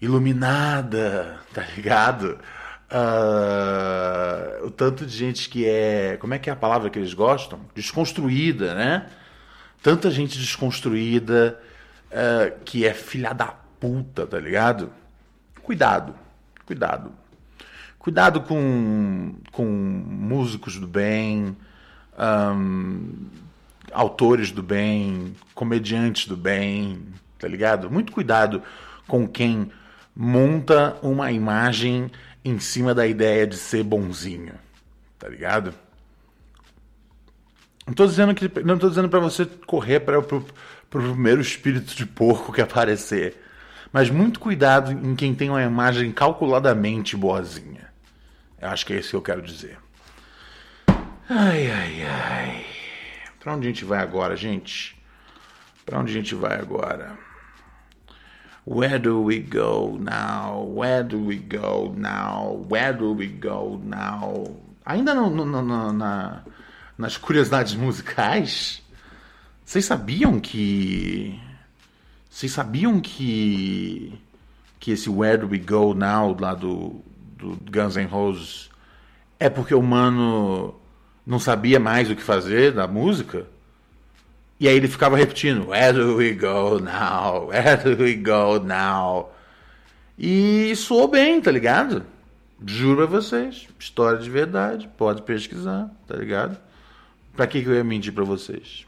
iluminada, 0.00 1.40
tá 1.52 1.64
ligado? 1.76 2.38
Uh, 2.90 4.66
o 4.66 4.70
tanto 4.70 5.04
de 5.04 5.14
gente 5.14 5.48
que 5.50 5.66
é. 5.66 6.16
Como 6.18 6.32
é 6.32 6.38
que 6.38 6.48
é 6.48 6.52
a 6.52 6.56
palavra 6.56 6.88
que 6.88 6.98
eles 6.98 7.12
gostam? 7.12 7.60
Desconstruída, 7.74 8.74
né? 8.74 9.06
Tanta 9.82 10.10
gente 10.10 10.38
desconstruída 10.38 11.60
uh, 12.10 12.58
que 12.64 12.86
é 12.86 12.94
filha 12.94 13.32
da 13.32 13.54
puta, 13.80 14.26
tá 14.26 14.38
ligado? 14.38 14.92
Cuidado, 15.62 16.14
cuidado. 16.64 17.12
Cuidado 17.98 18.40
com, 18.42 19.34
com 19.52 19.64
músicos 19.64 20.78
do 20.78 20.86
bem, 20.86 21.56
um, 22.18 23.26
autores 23.92 24.50
do 24.50 24.62
bem, 24.62 25.34
comediantes 25.54 26.26
do 26.26 26.36
bem, 26.36 27.06
tá 27.38 27.46
ligado? 27.46 27.90
Muito 27.90 28.12
cuidado 28.12 28.62
com 29.06 29.26
quem 29.26 29.70
monta 30.14 30.96
uma 31.02 31.30
imagem 31.32 32.10
em 32.44 32.58
cima 32.58 32.94
da 32.94 33.06
ideia 33.06 33.46
de 33.46 33.56
ser 33.56 33.82
bonzinho, 33.82 34.54
tá 35.18 35.28
ligado? 35.28 35.74
Não 37.86 37.94
tô 37.94 38.06
dizendo 38.06 38.34
que 38.34 38.50
não 38.62 38.78
tô 38.78 38.88
dizendo 38.88 39.08
para 39.08 39.20
você 39.20 39.46
correr 39.46 40.00
para 40.00 40.16
pro 40.90 41.02
primeiro 41.02 41.40
espírito 41.40 41.94
de 41.94 42.06
porco 42.06 42.52
que 42.52 42.60
aparecer. 42.60 43.42
Mas 43.92 44.10
muito 44.10 44.38
cuidado 44.38 44.92
em 44.92 45.14
quem 45.14 45.34
tem 45.34 45.48
uma 45.48 45.62
imagem 45.62 46.12
calculadamente 46.12 47.16
boazinha. 47.16 47.88
Eu 48.60 48.68
acho 48.68 48.84
que 48.84 48.92
é 48.92 48.98
isso 48.98 49.10
que 49.10 49.16
eu 49.16 49.22
quero 49.22 49.42
dizer. 49.42 49.78
Ai, 51.28 51.70
ai, 51.70 52.04
ai. 52.04 52.66
Pra 53.38 53.54
onde 53.54 53.66
a 53.66 53.70
gente 53.70 53.84
vai 53.84 54.00
agora, 54.00 54.36
gente? 54.36 54.96
Pra 55.86 55.98
onde 55.98 56.10
a 56.10 56.14
gente 56.14 56.34
vai 56.34 56.58
agora? 56.58 57.18
Where 58.66 58.98
do 58.98 59.22
we 59.22 59.38
go 59.38 59.98
now? 59.98 60.62
Where 60.62 61.02
do 61.02 61.24
we 61.24 61.36
go 61.36 61.94
now? 61.96 62.66
Where 62.70 62.92
do 62.92 63.14
we 63.14 63.26
go 63.26 63.80
now? 63.82 64.44
Ainda 64.84 65.14
no, 65.14 65.30
no, 65.30 65.44
no, 65.46 65.92
na, 65.92 66.42
nas 66.98 67.16
curiosidades 67.16 67.74
musicais, 67.74 68.82
vocês 69.68 69.84
sabiam 69.84 70.40
que. 70.40 71.38
Vocês 72.30 72.50
sabiam 72.50 73.02
que. 73.02 74.18
Que 74.80 74.92
esse 74.92 75.10
Where 75.10 75.36
Do 75.36 75.48
We 75.48 75.58
Go 75.58 75.92
Now 75.92 76.34
lá 76.40 76.54
do, 76.54 77.04
do 77.36 77.58
Guns 77.70 77.96
N' 77.98 78.06
Roses 78.06 78.70
é 79.38 79.50
porque 79.50 79.74
o 79.74 79.82
mano 79.82 80.74
não 81.26 81.38
sabia 81.38 81.78
mais 81.78 82.10
o 82.10 82.16
que 82.16 82.22
fazer 82.22 82.72
da 82.72 82.86
música? 82.86 83.46
E 84.58 84.66
aí 84.66 84.74
ele 84.74 84.88
ficava 84.88 85.18
repetindo: 85.18 85.68
Where 85.68 85.92
do 85.92 86.16
we 86.16 86.32
go 86.32 86.80
now? 86.80 87.48
Where 87.48 87.94
do 87.94 88.02
we 88.02 88.14
go 88.14 88.58
now? 88.60 89.34
E 90.18 90.74
soou 90.76 91.08
bem, 91.08 91.42
tá 91.42 91.50
ligado? 91.50 92.06
Juro 92.64 93.02
a 93.02 93.06
vocês. 93.06 93.68
História 93.78 94.18
de 94.18 94.30
verdade. 94.30 94.88
Pode 94.96 95.20
pesquisar, 95.20 95.90
tá 96.06 96.16
ligado? 96.16 96.56
Pra 97.36 97.46
que, 97.46 97.60
que 97.60 97.68
eu 97.68 97.74
ia 97.74 97.84
mentir 97.84 98.14
pra 98.14 98.24
vocês? 98.24 98.87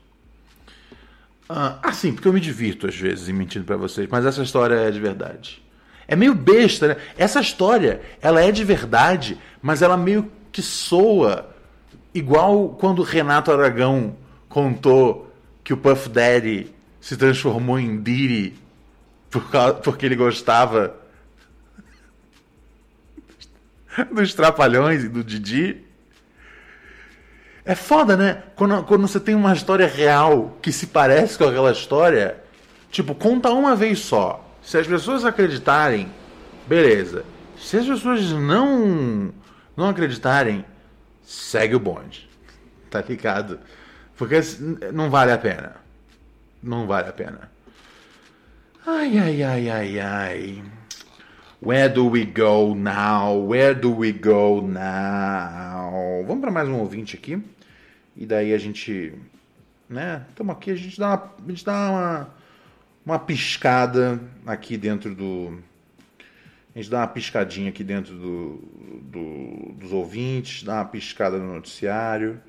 Ah, 1.52 1.92
sim, 1.92 2.12
porque 2.12 2.28
eu 2.28 2.32
me 2.32 2.40
divirto 2.40 2.86
às 2.86 2.94
vezes 2.94 3.28
em 3.28 3.32
mentindo 3.32 3.64
para 3.64 3.76
vocês, 3.76 4.08
mas 4.08 4.24
essa 4.24 4.42
história 4.42 4.74
é 4.74 4.90
de 4.90 5.00
verdade. 5.00 5.60
É 6.06 6.14
meio 6.14 6.32
besta, 6.34 6.88
né? 6.88 6.96
Essa 7.18 7.40
história, 7.40 8.00
ela 8.22 8.40
é 8.40 8.52
de 8.52 8.62
verdade, 8.62 9.36
mas 9.60 9.82
ela 9.82 9.96
meio 9.96 10.30
que 10.52 10.62
soa 10.62 11.48
igual 12.14 12.68
quando 12.70 13.02
Renato 13.02 13.50
Aragão 13.50 14.16
contou 14.48 15.32
que 15.64 15.72
o 15.72 15.76
Puff 15.76 16.08
Daddy 16.08 16.72
se 17.00 17.16
transformou 17.16 17.78
em 17.78 18.00
Diddy 18.00 18.54
por 19.30 19.50
causa, 19.50 19.74
porque 19.74 20.06
ele 20.06 20.16
gostava 20.16 20.96
dos 24.14 24.34
Trapalhões 24.34 25.04
e 25.04 25.08
do 25.08 25.24
Didi. 25.24 25.84
É 27.64 27.74
foda, 27.74 28.16
né? 28.16 28.42
Quando, 28.56 28.82
quando 28.84 29.06
você 29.06 29.20
tem 29.20 29.34
uma 29.34 29.52
história 29.52 29.86
real 29.86 30.56
que 30.62 30.72
se 30.72 30.86
parece 30.86 31.36
com 31.36 31.44
aquela 31.44 31.72
história, 31.72 32.42
tipo, 32.90 33.14
conta 33.14 33.50
uma 33.50 33.76
vez 33.76 34.00
só. 34.00 34.44
Se 34.62 34.78
as 34.78 34.86
pessoas 34.86 35.24
acreditarem, 35.24 36.10
beleza. 36.66 37.24
Se 37.58 37.76
as 37.76 37.86
pessoas 37.86 38.30
não 38.32 39.32
não 39.76 39.88
acreditarem, 39.88 40.64
segue 41.22 41.74
o 41.74 41.80
bonde. 41.80 42.28
Tá 42.90 43.00
ligado? 43.02 43.60
Porque 44.16 44.40
não 44.92 45.08
vale 45.08 45.30
a 45.30 45.38
pena. 45.38 45.76
Não 46.60 46.88
vale 46.88 47.08
a 47.08 47.12
pena. 47.12 47.48
Ai, 48.84 49.16
ai, 49.16 49.42
ai, 49.44 49.70
ai, 49.70 50.00
ai. 50.00 50.64
Where 51.62 51.90
do 51.90 52.06
we 52.06 52.24
go 52.24 52.74
now? 52.74 53.34
Where 53.34 53.74
do 53.74 53.90
we 53.90 54.12
go 54.12 54.62
now? 54.62 56.24
Vamos 56.26 56.40
para 56.40 56.50
mais 56.50 56.66
um 56.66 56.78
ouvinte 56.78 57.14
aqui. 57.14 57.38
E 58.16 58.24
daí 58.24 58.54
a 58.54 58.58
gente, 58.58 59.12
né? 59.86 60.24
Estamos 60.30 60.56
aqui, 60.56 60.70
a 60.70 60.74
gente 60.74 60.98
dá 60.98 61.08
uma, 61.08 61.34
a 61.46 61.50
gente 61.50 61.62
dá 61.62 61.90
uma, 61.90 62.34
uma 63.04 63.18
piscada 63.18 64.18
aqui 64.46 64.78
dentro 64.78 65.14
do. 65.14 65.62
A 66.74 66.78
gente 66.78 66.90
dá 66.90 67.00
uma 67.00 67.08
piscadinha 67.08 67.68
aqui 67.68 67.84
dentro 67.84 68.14
do, 68.14 68.56
do, 69.02 69.72
dos 69.74 69.92
ouvintes, 69.92 70.62
dá 70.62 70.76
uma 70.76 70.86
piscada 70.86 71.36
no 71.36 71.52
noticiário. 71.52 72.40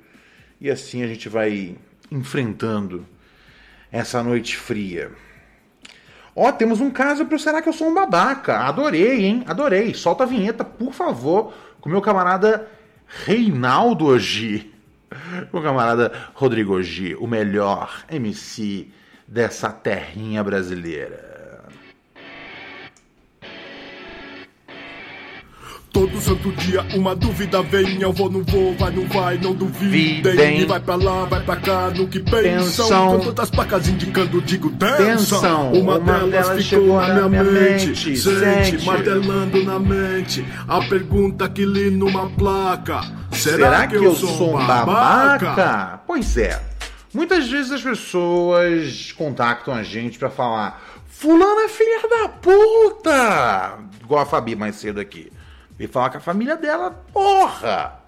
E 0.58 0.70
assim 0.70 1.02
a 1.02 1.06
gente 1.06 1.28
vai 1.28 1.76
enfrentando 2.10 3.06
essa 3.90 4.22
noite 4.22 4.56
fria. 4.56 5.12
Ó, 6.34 6.50
temos 6.50 6.80
um 6.80 6.90
caso 6.90 7.26
pro 7.26 7.38
Será 7.38 7.60
que 7.60 7.68
eu 7.68 7.72
sou 7.72 7.88
um 7.88 7.94
babaca? 7.94 8.58
Adorei, 8.60 9.24
hein? 9.24 9.44
Adorei. 9.46 9.94
Solta 9.94 10.24
a 10.24 10.26
vinheta, 10.26 10.64
por 10.64 10.92
favor, 10.92 11.52
com 11.80 11.90
meu 11.90 12.00
camarada 12.00 12.68
Reinaldo 13.06 14.06
Ogi. 14.06 14.72
O 15.52 15.60
camarada 15.60 16.10
Rodrigo 16.34 16.74
Ogi, 16.78 17.14
o 17.16 17.26
melhor 17.26 18.02
MC 18.10 18.88
dessa 19.28 19.70
terrinha 19.70 20.42
brasileira. 20.42 21.31
Todo 25.92 26.18
santo 26.22 26.50
dia 26.52 26.80
uma 26.94 27.14
dúvida 27.14 27.62
vem, 27.62 28.00
eu 28.00 28.12
vou, 28.12 28.30
não 28.30 28.42
vou, 28.42 28.74
vai, 28.74 28.90
não 28.90 29.06
vai, 29.08 29.36
não 29.36 29.52
duvidem. 29.54 30.22
Videm. 30.22 30.60
E 30.60 30.64
vai 30.64 30.80
pra 30.80 30.94
lá, 30.94 31.26
vai 31.26 31.42
pra 31.42 31.56
cá, 31.56 31.90
no 31.90 32.08
que 32.08 32.18
pensam. 32.18 33.18
Com 33.18 33.26
tantas 33.26 33.50
placas 33.50 33.88
indicando, 33.88 34.40
digo, 34.40 34.70
tensão. 34.70 35.70
Uma, 35.72 35.98
Uma 35.98 36.00
delas 36.00 36.30
delas 36.30 36.66
ficou 36.66 36.96
na 36.96 37.28
minha 37.28 37.42
minha 37.42 37.44
mente. 37.44 37.86
mente. 37.88 38.16
Sente, 38.16 38.70
Sente. 38.70 38.86
martelando 38.86 39.62
na 39.64 39.78
mente. 39.78 40.42
A 40.66 40.80
pergunta 40.80 41.46
que 41.48 41.66
li 41.66 41.90
numa 41.90 42.30
placa. 42.30 43.02
Será, 43.32 43.56
Será 43.56 43.86
que 43.86 43.96
eu 43.96 44.14
sou 44.14 44.56
um 44.56 44.66
babaca? 44.66 46.00
Pois 46.06 46.38
é. 46.38 46.58
Muitas 47.12 47.46
vezes 47.50 47.70
as 47.70 47.82
pessoas 47.82 49.12
contactam 49.12 49.74
a 49.74 49.82
gente 49.82 50.18
pra 50.18 50.30
falar: 50.30 50.82
Fulano 51.06 51.60
é 51.60 51.68
filha 51.68 52.00
da 52.08 52.28
puta! 52.30 53.78
Igual 54.00 54.22
a 54.22 54.26
Fabi 54.26 54.56
mais 54.56 54.76
cedo 54.76 54.98
aqui. 54.98 55.30
E 55.78 55.86
falar 55.86 56.10
que 56.10 56.16
a 56.16 56.20
família 56.20 56.56
dela, 56.56 56.90
porra! 57.12 58.00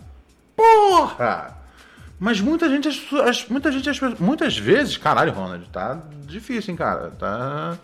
Porra! 0.57 1.57
Mas 2.19 2.41
muita 2.41 2.69
gente, 2.69 2.89
as, 2.89 3.49
muita 3.49 3.73
gente, 3.73 3.91
as, 3.91 4.01
muitas 4.19 4.57
vezes, 4.57 4.97
caralho, 4.97 5.33
Ronald, 5.33 5.69
tá 5.71 6.01
difícil, 6.27 6.73
hein, 6.73 6.77
cara? 6.77 7.11
Tá. 7.11 7.77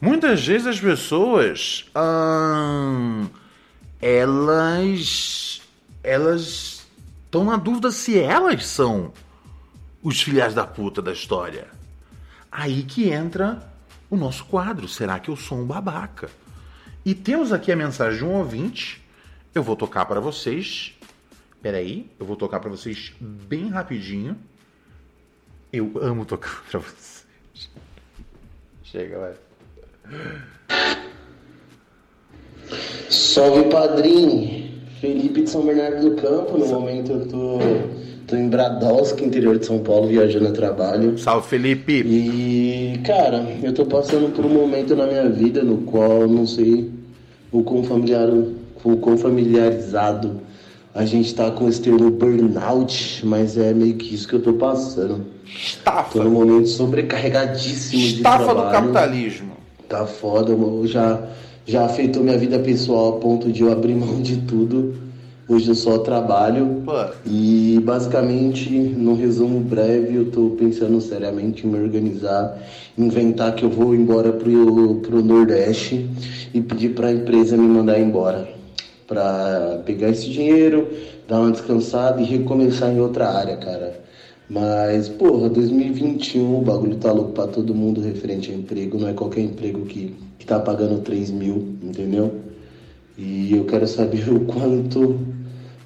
Muitas 0.00 0.46
vezes 0.46 0.66
as 0.66 0.80
pessoas. 0.80 1.86
ahn, 1.94 3.26
elas. 4.00 5.62
Elas 6.02 6.86
estão 7.24 7.44
na 7.44 7.56
dúvida 7.56 7.90
se 7.90 8.18
elas 8.18 8.66
são 8.66 9.12
os 10.02 10.20
filhas 10.20 10.54
da 10.54 10.66
puta 10.66 11.02
da 11.02 11.12
história. 11.12 11.68
Aí 12.50 12.82
que 12.82 13.10
entra 13.10 13.62
o 14.08 14.16
nosso 14.16 14.44
quadro. 14.46 14.88
Será 14.88 15.18
que 15.20 15.30
eu 15.30 15.36
sou 15.36 15.58
um 15.58 15.66
babaca? 15.66 16.30
E 17.10 17.14
temos 17.16 17.52
aqui 17.52 17.72
a 17.72 17.76
mensagem 17.76 18.18
de 18.18 18.24
um 18.24 18.38
ouvinte. 18.38 19.02
Eu 19.52 19.64
vou 19.64 19.74
tocar 19.74 20.04
para 20.04 20.20
vocês. 20.20 20.96
Peraí, 21.60 22.08
eu 22.20 22.24
vou 22.24 22.36
tocar 22.36 22.60
para 22.60 22.70
vocês 22.70 23.12
bem 23.20 23.68
rapidinho. 23.68 24.36
Eu 25.72 25.90
amo 26.00 26.24
tocar 26.24 26.62
para 26.70 26.78
vocês. 26.78 27.26
Chega, 28.84 29.18
vai. 29.18 29.32
Salve 33.10 33.68
padrinho! 33.70 34.70
Felipe 35.00 35.42
de 35.42 35.50
São 35.50 35.66
Bernardo 35.66 36.10
do 36.10 36.14
Campo. 36.14 36.58
No 36.58 36.66
momento 36.68 37.10
eu 37.10 37.26
tô, 37.26 37.58
tô 38.28 38.36
em 38.36 38.48
Bradowski, 38.48 39.24
interior 39.24 39.58
de 39.58 39.66
São 39.66 39.80
Paulo, 39.80 40.06
viajando 40.06 40.46
a 40.46 40.52
trabalho. 40.52 41.18
Salve, 41.18 41.48
Felipe. 41.48 42.04
E, 42.06 43.00
cara, 43.04 43.44
eu 43.64 43.74
tô 43.74 43.84
passando 43.84 44.32
por 44.32 44.46
um 44.46 44.50
momento 44.50 44.94
na 44.94 45.08
minha 45.08 45.28
vida 45.28 45.64
no 45.64 45.78
qual 45.78 46.20
eu 46.20 46.28
não 46.28 46.46
sei 46.46 46.99
o 47.52 47.62
quão, 47.62 47.82
familiar, 47.82 48.28
o 48.84 48.96
quão 48.96 49.16
familiarizado 49.18 50.40
a 50.94 51.04
gente 51.04 51.34
tá 51.34 51.50
com 51.50 51.68
esse 51.68 51.80
termo 51.80 52.10
burnout, 52.10 53.24
mas 53.24 53.56
é 53.56 53.72
meio 53.72 53.94
que 53.94 54.14
isso 54.14 54.26
que 54.26 54.34
eu 54.34 54.42
tô 54.42 54.54
passando. 54.54 55.24
Estafa. 55.44 56.18
Tô 56.18 56.24
num 56.24 56.30
momento 56.30 56.68
sobrecarregadíssimo 56.68 58.02
de 58.02 58.16
Estafa 58.16 58.46
do 58.46 58.54
trabalho. 58.54 58.72
capitalismo. 58.72 59.52
Tá 59.88 60.06
foda, 60.06 60.52
eu 60.52 60.86
já, 60.86 61.20
já 61.66 61.84
afetou 61.84 62.22
minha 62.22 62.38
vida 62.38 62.58
pessoal 62.58 63.16
a 63.16 63.20
ponto 63.20 63.50
de 63.50 63.62
eu 63.62 63.72
abrir 63.72 63.94
mão 63.94 64.20
de 64.20 64.36
tudo. 64.36 64.94
Hoje 65.50 65.68
eu 65.68 65.74
só 65.74 65.98
trabalho. 65.98 66.80
Pô. 66.84 66.92
E 67.26 67.80
basicamente, 67.82 68.70
num 68.70 69.16
resumo 69.16 69.58
breve, 69.58 70.14
eu 70.14 70.30
tô 70.30 70.50
pensando 70.50 71.00
seriamente 71.00 71.66
em 71.66 71.70
me 71.70 71.80
organizar, 71.80 72.56
inventar 72.96 73.56
que 73.56 73.64
eu 73.64 73.68
vou 73.68 73.92
embora 73.92 74.32
pro, 74.32 75.00
pro 75.02 75.24
Nordeste 75.24 76.08
e 76.54 76.60
pedir 76.60 76.90
pra 76.90 77.10
empresa 77.10 77.56
me 77.56 77.66
mandar 77.66 77.98
embora. 77.98 78.48
Pra 79.08 79.82
pegar 79.84 80.10
esse 80.10 80.30
dinheiro, 80.30 80.86
dar 81.26 81.40
uma 81.40 81.50
descansada 81.50 82.22
e 82.22 82.24
recomeçar 82.24 82.92
em 82.92 83.00
outra 83.00 83.28
área, 83.28 83.56
cara. 83.56 84.04
Mas, 84.48 85.08
porra, 85.08 85.48
2021 85.48 86.58
o 86.58 86.62
bagulho 86.62 86.94
tá 86.94 87.10
louco 87.10 87.32
pra 87.32 87.48
todo 87.48 87.74
mundo 87.74 88.00
referente 88.00 88.52
a 88.52 88.54
emprego. 88.54 88.98
Não 89.00 89.08
é 89.08 89.12
qualquer 89.12 89.40
emprego 89.40 89.80
que, 89.80 90.14
que 90.38 90.46
tá 90.46 90.60
pagando 90.60 91.00
3 91.00 91.32
mil, 91.32 91.74
entendeu? 91.82 92.50
E 93.22 93.54
eu 93.54 93.66
quero 93.66 93.86
saber 93.86 94.28
o 94.32 94.40
quanto, 94.46 95.18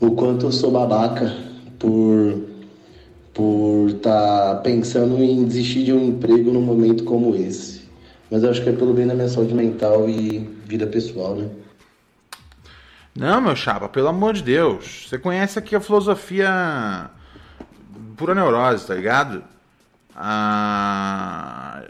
o 0.00 0.10
quanto 0.12 0.46
eu 0.46 0.52
sou 0.52 0.70
babaca 0.70 1.34
por 1.78 2.54
por 3.32 3.92
tá 3.94 4.60
pensando 4.62 5.20
em 5.22 5.44
desistir 5.44 5.84
de 5.84 5.92
um 5.92 6.06
emprego 6.06 6.52
num 6.52 6.62
momento 6.62 7.02
como 7.02 7.34
esse. 7.34 7.82
Mas 8.30 8.44
eu 8.44 8.50
acho 8.50 8.62
que 8.62 8.68
é 8.68 8.72
pelo 8.72 8.94
bem 8.94 9.08
da 9.08 9.14
minha 9.14 9.28
saúde 9.28 9.52
mental 9.52 10.08
e 10.08 10.38
vida 10.64 10.86
pessoal, 10.86 11.34
né? 11.34 11.48
Não, 13.16 13.40
meu 13.40 13.56
chapa, 13.56 13.88
pelo 13.88 14.08
amor 14.08 14.34
de 14.34 14.42
Deus. 14.42 15.06
Você 15.08 15.18
conhece 15.18 15.58
aqui 15.58 15.74
a 15.74 15.80
filosofia 15.80 17.10
pura 18.16 18.34
neurose, 18.34 18.86
tá 18.86 18.94
ligado? 18.94 19.42
A, 20.16 21.82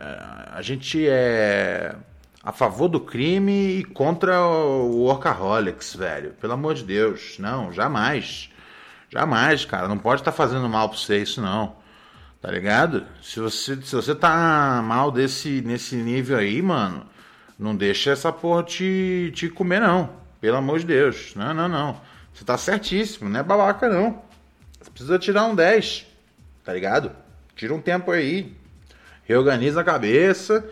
a 0.55 0.63
gente 0.63 1.07
é 1.07 1.95
a 2.45 2.53
favor 2.53 2.89
do 2.89 3.01
crime 3.01 3.79
e 3.79 3.85
contra 3.85 4.39
o 4.47 4.99
workaholics, 4.99 5.97
velho. 5.97 6.33
Pelo 6.33 6.53
amor 6.53 6.75
de 6.75 6.85
Deus. 6.85 7.39
Não, 7.39 7.73
jamais. 7.73 8.51
Jamais, 9.09 9.65
cara. 9.65 9.89
Não 9.89 9.97
pode 9.97 10.21
estar 10.21 10.31
fazendo 10.33 10.69
mal 10.69 10.91
pra 10.91 10.99
você 10.99 11.23
isso, 11.23 11.41
não. 11.41 11.77
Tá 12.43 12.51
ligado? 12.51 13.07
Se 13.23 13.41
você, 13.41 13.81
se 13.81 13.95
você 13.95 14.15
tá 14.15 14.83
mal 14.85 15.11
desse, 15.11 15.63
nesse 15.63 15.97
nível 15.97 16.37
aí, 16.37 16.61
mano, 16.61 17.07
não 17.59 17.75
deixa 17.75 18.11
essa 18.11 18.31
porra 18.31 18.63
te, 18.63 19.33
te 19.35 19.49
comer, 19.49 19.81
não. 19.81 20.11
Pelo 20.39 20.59
amor 20.59 20.81
de 20.81 20.85
Deus. 20.85 21.33
Não, 21.35 21.55
não, 21.55 21.67
não. 21.67 21.99
Você 22.35 22.45
tá 22.45 22.59
certíssimo, 22.59 23.31
não 23.31 23.41
é 23.41 23.43
babaca, 23.43 23.89
não. 23.89 24.23
Você 24.79 24.91
precisa 24.91 25.19
tirar 25.19 25.47
um 25.47 25.55
10, 25.55 26.07
tá 26.63 26.75
ligado? 26.75 27.11
Tira 27.57 27.73
um 27.73 27.81
tempo 27.81 28.11
aí. 28.11 28.55
Reorganiza 29.25 29.81
a 29.81 29.85
cabeça 29.85 30.63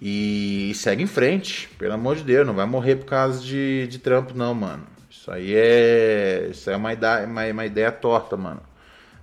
e 0.00 0.72
segue 0.74 1.02
em 1.02 1.06
frente. 1.06 1.68
Pelo 1.78 1.94
amor 1.94 2.16
de 2.16 2.24
Deus, 2.24 2.46
não 2.46 2.54
vai 2.54 2.66
morrer 2.66 2.96
por 2.96 3.06
causa 3.06 3.42
de, 3.42 3.86
de 3.86 3.98
trampo, 3.98 4.36
não, 4.36 4.54
mano. 4.54 4.86
Isso 5.10 5.30
aí 5.30 5.54
é. 5.54 6.48
Isso 6.50 6.70
é 6.70 6.76
uma 6.76 6.92
ideia, 6.92 7.26
uma, 7.26 7.44
uma 7.46 7.66
ideia 7.66 7.92
torta, 7.92 8.36
mano. 8.36 8.62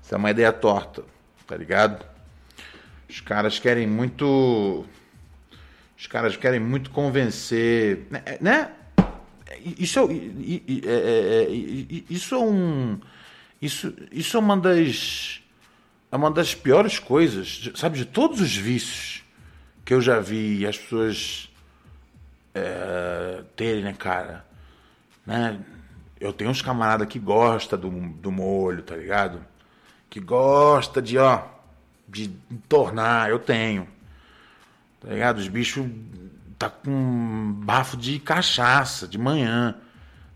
Isso 0.01 0.13
é 0.13 0.17
uma 0.17 0.31
ideia 0.31 0.51
torta, 0.51 1.03
tá 1.45 1.55
ligado? 1.55 2.05
Os 3.09 3.19
caras 3.19 3.59
querem 3.59 3.85
muito. 3.85 4.85
Os 5.97 6.07
caras 6.07 6.35
querem 6.35 6.59
muito 6.59 6.89
convencer, 6.89 8.07
né? 8.09 8.23
né? 8.39 8.71
Isso 9.77 9.99
é, 9.99 10.03
é, 10.03 10.91
é, 10.91 11.43
é, 11.43 12.03
isso 12.09 12.33
é 12.33 12.39
um, 12.39 12.99
isso, 13.61 13.93
isso 14.11 14.37
é 14.37 14.39
uma 14.39 14.57
das, 14.57 15.41
é 16.11 16.15
uma 16.15 16.31
das 16.31 16.55
piores 16.55 16.97
coisas, 16.97 17.69
sabe, 17.75 17.99
de 17.99 18.05
todos 18.05 18.41
os 18.41 18.55
vícios 18.55 19.20
que 19.91 19.95
eu 19.95 19.99
já 19.99 20.21
vi 20.21 20.65
as 20.65 20.77
pessoas 20.77 21.49
é, 22.55 23.43
terem, 23.57 23.83
né, 23.83 23.91
cara, 23.91 24.45
né? 25.25 25.59
Eu 26.17 26.31
tenho 26.31 26.49
uns 26.49 26.61
camaradas 26.61 27.09
que 27.09 27.19
gosta 27.19 27.75
do, 27.75 27.89
do 27.89 28.31
molho, 28.31 28.83
tá 28.83 28.95
ligado? 28.95 29.45
Que 30.09 30.21
gosta 30.21 31.01
de, 31.01 31.17
ó, 31.17 31.43
de 32.07 32.29
tornar, 32.69 33.31
eu 33.31 33.37
tenho. 33.37 33.85
Tá 35.01 35.09
ligado? 35.09 35.39
Os 35.39 35.49
bichos 35.49 35.85
tá 36.57 36.69
com 36.69 37.51
bafo 37.57 37.97
de 37.97 38.17
cachaça 38.17 39.05
de 39.05 39.17
manhã. 39.17 39.75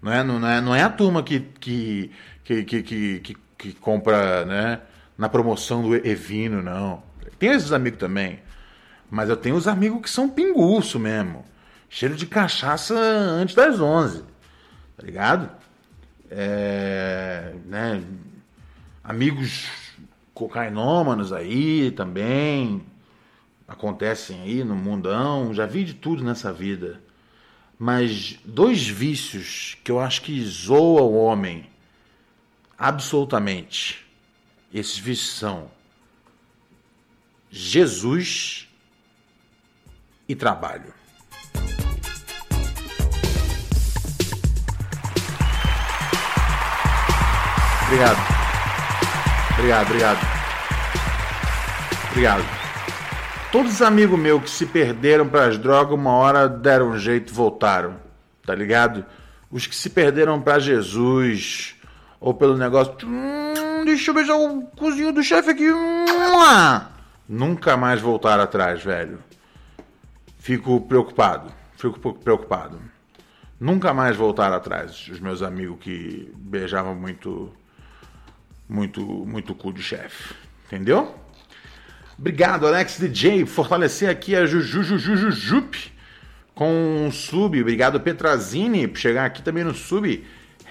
Não 0.02 0.12
é, 0.12 0.22
não 0.22 0.46
é, 0.46 0.60
não 0.60 0.76
é 0.76 0.84
a 0.84 0.90
turma 0.90 1.24
que, 1.24 1.40
que, 1.40 2.12
que, 2.44 2.64
que, 2.66 2.84
que, 2.84 3.38
que 3.58 3.74
compra 3.76 4.44
né, 4.44 4.82
na 5.18 5.30
promoção 5.30 5.82
do 5.82 5.96
Evino, 5.96 6.62
não. 6.62 7.02
Tem 7.40 7.52
esses 7.52 7.72
amigos 7.72 8.00
também. 8.00 8.44
Mas 9.10 9.30
eu 9.30 9.38
tenho 9.38 9.56
os 9.56 9.68
amigos 9.68 10.02
que 10.02 10.10
são 10.10 10.30
pinguço 10.30 11.00
mesmo. 11.00 11.46
Cheiro 11.90 12.16
de 12.16 12.26
cachaça 12.26 12.96
antes 12.96 13.56
das 13.56 13.80
11. 13.80 14.24
Tá 14.98 15.04
ligado? 15.04 15.50
É, 16.30 17.54
né, 17.66 18.04
amigos 19.04 19.68
cocainômanos 20.34 21.32
aí 21.32 21.92
também 21.92 22.84
acontecem 23.68 24.42
aí 24.42 24.64
no 24.64 24.76
mundão, 24.76 25.54
já 25.54 25.66
vi 25.66 25.84
de 25.84 25.94
tudo 25.94 26.24
nessa 26.24 26.52
vida. 26.52 27.02
Mas 27.78 28.40
dois 28.46 28.88
vícios 28.88 29.78
que 29.84 29.92
eu 29.92 30.00
acho 30.00 30.22
que 30.22 30.44
zoa 30.46 31.02
o 31.02 31.16
homem 31.16 31.70
absolutamente. 32.78 34.06
Esses 34.74 34.98
vícios 34.98 35.34
são 35.38 35.70
Jesus 37.50 38.65
e 40.28 40.36
trabalho. 40.36 40.94
Obrigado. 47.86 48.18
Obrigado, 49.58 49.86
obrigado. 49.88 50.20
Obrigado. 52.12 52.46
Todos 53.52 53.74
os 53.74 53.82
amigos 53.82 54.20
meus 54.20 54.44
que 54.44 54.50
se 54.50 54.66
perderam 54.66 55.28
para 55.28 55.46
as 55.46 55.58
drogas, 55.58 55.94
uma 55.94 56.12
hora 56.12 56.50
deram 56.50 56.90
um 56.90 56.98
jeito 56.98 57.32
e 57.32 57.34
voltaram. 57.34 57.96
Tá 58.46 58.54
ligado? 58.54 59.06
Os 59.50 59.66
que 59.66 59.76
se 59.76 59.90
perderam 59.90 60.42
para 60.42 60.60
Jesus, 60.60 61.76
ou 62.20 62.34
pelo 62.34 62.58
negócio. 62.58 62.94
Hum, 63.04 63.86
deixa 63.86 64.12
eu 64.12 64.16
beijar 64.16 64.36
o 64.36 64.64
cozinho 64.78 65.14
do 65.14 65.24
chefe 65.24 65.52
aqui. 65.52 65.72
Hum, 65.72 66.06
nunca 67.30 67.78
mais 67.78 68.02
voltaram 68.02 68.44
atrás, 68.44 68.84
velho. 68.84 69.20
Fico 70.46 70.80
preocupado. 70.80 71.52
Fico 71.76 72.14
preocupado. 72.14 72.80
Nunca 73.60 73.96
mais 73.96 74.16
voltaram 74.16 74.56
atrás. 74.56 75.08
Os 75.08 75.20
meus 75.20 75.42
amigos 75.42 75.80
que 75.80 76.32
beijavam 76.36 76.94
muito. 76.94 77.52
Muito, 78.70 79.02
muito 79.02 79.56
cu 79.56 79.74
de 79.74 79.82
chefe. 79.82 80.36
Entendeu? 80.68 81.16
Obrigado, 82.16 82.68
Alex 82.68 83.00
DJ, 83.00 83.48
fortalecer 83.48 84.08
aqui 84.08 84.36
a 84.36 84.46
Jujujujujujup 84.46 85.92
com 86.54 87.08
um 87.08 87.12
sub. 87.12 87.60
Obrigado, 87.60 88.00
Petrazini, 88.00 88.88
por 88.88 89.00
chegar 89.00 89.26
aqui 89.26 89.42
também 89.42 89.64
no 89.64 89.74
sub. 89.74 90.24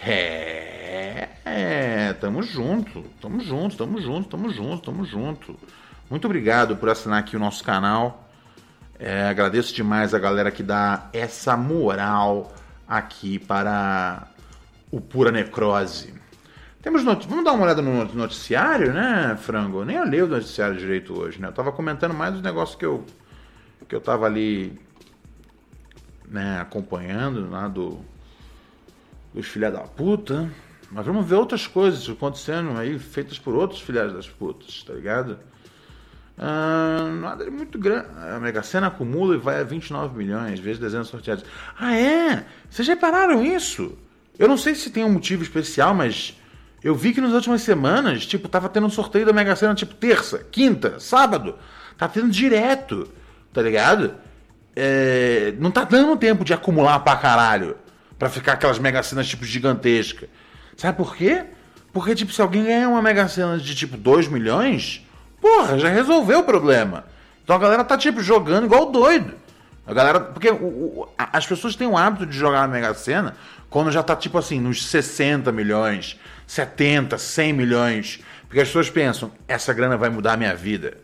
É, 0.06 1.30
é, 1.44 2.12
tamo 2.20 2.44
junto, 2.44 3.02
tamo 3.20 3.40
junto, 3.40 3.76
tamo 3.76 4.00
junto, 4.00 4.28
tamo 4.28 4.50
junto, 4.50 4.84
tamo 4.84 5.04
junto. 5.04 5.58
Muito 6.08 6.26
obrigado 6.26 6.76
por 6.76 6.88
assinar 6.88 7.18
aqui 7.18 7.34
o 7.34 7.40
nosso 7.40 7.64
canal. 7.64 8.23
É, 8.98 9.28
agradeço 9.28 9.74
demais 9.74 10.14
a 10.14 10.18
galera 10.18 10.50
que 10.50 10.62
dá 10.62 11.08
essa 11.12 11.56
moral 11.56 12.52
aqui 12.86 13.38
para 13.38 14.28
o 14.90 15.00
Pura 15.00 15.32
Necrose. 15.32 16.14
Temos 16.80 17.02
not... 17.02 17.26
Vamos 17.26 17.44
dar 17.44 17.52
uma 17.52 17.64
olhada 17.64 17.82
no 17.82 18.04
noticiário, 18.14 18.92
né, 18.92 19.36
Frango? 19.40 19.80
Eu 19.80 19.84
nem 19.84 20.00
olhei 20.00 20.22
o 20.22 20.28
noticiário 20.28 20.76
direito 20.76 21.18
hoje, 21.18 21.40
né? 21.40 21.48
Eu 21.48 21.52
tava 21.52 21.72
comentando 21.72 22.14
mais 22.14 22.34
os 22.34 22.42
negócios 22.42 22.76
que 22.76 22.84
eu 22.84 23.04
que 23.88 23.94
eu 23.94 24.00
tava 24.00 24.24
ali 24.24 24.80
né, 26.26 26.58
acompanhando 26.60 27.50
lá 27.50 27.68
do 27.68 28.00
dos 29.32 29.46
filha 29.46 29.70
da 29.70 29.80
puta. 29.80 30.50
Mas 30.90 31.04
vamos 31.06 31.26
ver 31.26 31.34
outras 31.34 31.66
coisas 31.66 32.08
acontecendo 32.08 32.78
aí, 32.78 32.98
feitas 32.98 33.38
por 33.38 33.54
outros 33.54 33.80
filhas 33.80 34.12
das 34.12 34.28
putas, 34.28 34.82
tá 34.84 34.92
ligado? 34.92 35.38
Ah, 36.36 37.08
nada 37.20 37.44
de 37.44 37.50
muito 37.50 37.78
grande. 37.78 38.06
A 38.16 38.40
Mega 38.40 38.62
Sena 38.62 38.88
acumula 38.88 39.34
e 39.34 39.38
vai 39.38 39.60
a 39.60 39.64
29 39.64 40.16
milhões, 40.16 40.58
vezes 40.58 40.80
dezenas 40.80 41.08
sorteadas. 41.08 41.44
Ah, 41.78 41.96
é? 41.96 42.44
Vocês 42.68 42.86
repararam 42.88 43.44
isso? 43.44 43.96
Eu 44.38 44.48
não 44.48 44.56
sei 44.56 44.74
se 44.74 44.90
tem 44.90 45.04
um 45.04 45.12
motivo 45.12 45.42
especial, 45.42 45.94
mas 45.94 46.36
eu 46.82 46.94
vi 46.94 47.12
que 47.12 47.20
nas 47.20 47.32
últimas 47.32 47.62
semanas, 47.62 48.26
tipo, 48.26 48.48
tava 48.48 48.68
tendo 48.68 48.86
um 48.86 48.90
sorteio 48.90 49.24
da 49.24 49.32
Mega 49.32 49.54
Sena, 49.54 49.74
tipo, 49.74 49.94
terça, 49.94 50.44
quinta, 50.50 50.98
sábado. 50.98 51.56
Tá 51.96 52.08
tendo 52.08 52.28
direto, 52.30 53.08
tá 53.52 53.62
ligado? 53.62 54.14
É, 54.74 55.54
não 55.60 55.70
tá 55.70 55.84
dando 55.84 56.16
tempo 56.16 56.44
de 56.44 56.52
acumular 56.52 56.98
pra 57.00 57.16
caralho. 57.16 57.76
Pra 58.18 58.28
ficar 58.28 58.54
aquelas 58.54 58.78
Mega 58.78 59.02
Senas, 59.02 59.26
tipo, 59.28 59.44
gigantescas. 59.44 60.28
Sabe 60.76 60.96
por 60.96 61.14
quê? 61.14 61.44
Porque, 61.92 62.14
tipo, 62.14 62.32
se 62.32 62.42
alguém 62.42 62.64
ganhar 62.64 62.88
uma 62.88 63.00
Mega 63.00 63.28
Sena 63.28 63.56
de, 63.56 63.74
tipo, 63.74 63.96
2 63.96 64.26
milhões, 64.26 65.06
porra, 65.44 65.78
já 65.78 65.90
resolveu 65.90 66.38
o 66.38 66.42
problema. 66.42 67.04
Então 67.44 67.54
a 67.54 67.58
galera 67.58 67.84
tá, 67.84 67.98
tipo, 67.98 68.22
jogando 68.22 68.64
igual 68.64 68.90
doido. 68.90 69.34
A 69.86 69.92
galera. 69.92 70.18
Porque 70.18 70.48
o, 70.48 70.54
o, 70.54 71.08
as 71.18 71.46
pessoas 71.46 71.76
têm 71.76 71.86
o 71.86 71.98
hábito 71.98 72.24
de 72.24 72.38
jogar 72.38 72.62
na 72.62 72.68
Mega 72.68 72.94
Sena 72.94 73.36
quando 73.68 73.90
já 73.90 74.02
tá, 74.02 74.16
tipo 74.16 74.38
assim, 74.38 74.58
nos 74.58 74.86
60 74.86 75.52
milhões, 75.52 76.18
70, 76.46 77.18
100 77.18 77.52
milhões. 77.52 78.20
Porque 78.46 78.60
as 78.60 78.68
pessoas 78.68 78.88
pensam, 78.88 79.30
essa 79.46 79.74
grana 79.74 79.98
vai 79.98 80.08
mudar 80.08 80.32
a 80.32 80.36
minha 80.38 80.54
vida. 80.54 80.96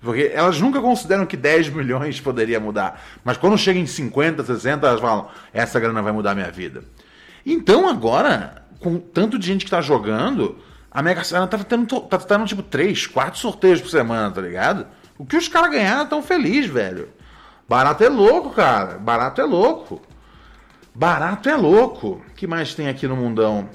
Porque 0.00 0.32
elas 0.34 0.58
nunca 0.58 0.80
consideram 0.80 1.26
que 1.26 1.36
10 1.36 1.68
milhões 1.68 2.18
poderia 2.18 2.58
mudar. 2.58 3.04
Mas 3.22 3.36
quando 3.36 3.58
chega 3.58 3.78
em 3.78 3.86
50, 3.86 4.42
60, 4.42 4.86
elas 4.86 5.00
falam, 5.00 5.28
essa 5.52 5.78
grana 5.78 6.00
vai 6.00 6.12
mudar 6.12 6.30
a 6.30 6.34
minha 6.34 6.50
vida. 6.50 6.82
Então 7.44 7.88
agora, 7.88 8.64
com 8.80 8.98
tanto 8.98 9.38
de 9.38 9.46
gente 9.46 9.64
que 9.64 9.70
tá 9.70 9.82
jogando, 9.82 10.58
a 10.92 11.02
Mega 11.02 11.24
Sena 11.24 11.46
tá 11.46 11.56
tendo, 11.58 12.00
tá 12.00 12.18
tendo 12.18 12.44
tipo 12.44 12.62
3, 12.62 13.06
4 13.06 13.38
sorteios 13.38 13.80
por 13.80 13.88
semana, 13.88 14.30
tá 14.30 14.42
ligado? 14.42 14.86
O 15.16 15.24
que 15.24 15.36
os 15.36 15.48
caras 15.48 15.70
ganharam 15.70 16.06
tão 16.06 16.22
feliz, 16.22 16.66
velho. 16.66 17.08
Barato 17.66 18.04
é 18.04 18.08
louco, 18.08 18.50
cara. 18.50 18.98
Barato 18.98 19.40
é 19.40 19.44
louco. 19.44 20.02
Barato 20.94 21.48
é 21.48 21.56
louco. 21.56 22.22
O 22.28 22.34
que 22.34 22.46
mais 22.46 22.74
tem 22.74 22.88
aqui 22.88 23.06
no 23.08 23.16
mundão? 23.16 23.70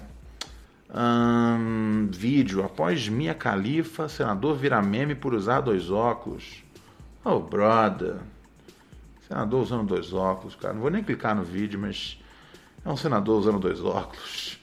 Hum, 0.93 2.07
vídeo. 2.11 2.63
Após 2.63 3.09
Mia 3.09 3.33
Califa, 3.33 4.07
senador 4.07 4.55
vira 4.55 4.79
meme 4.81 5.15
por 5.15 5.33
usar 5.33 5.61
dois 5.61 5.89
óculos. 5.89 6.63
Oh, 7.25 7.39
brother. 7.39 8.17
Senador 9.27 9.63
usando 9.63 9.87
dois 9.87 10.13
óculos, 10.13 10.53
cara. 10.53 10.75
Não 10.75 10.81
vou 10.81 10.91
nem 10.91 11.03
clicar 11.03 11.35
no 11.35 11.43
vídeo, 11.43 11.79
mas 11.79 12.21
é 12.85 12.89
um 12.89 12.95
senador 12.95 13.39
usando 13.39 13.59
dois 13.59 13.83
óculos. 13.83 14.59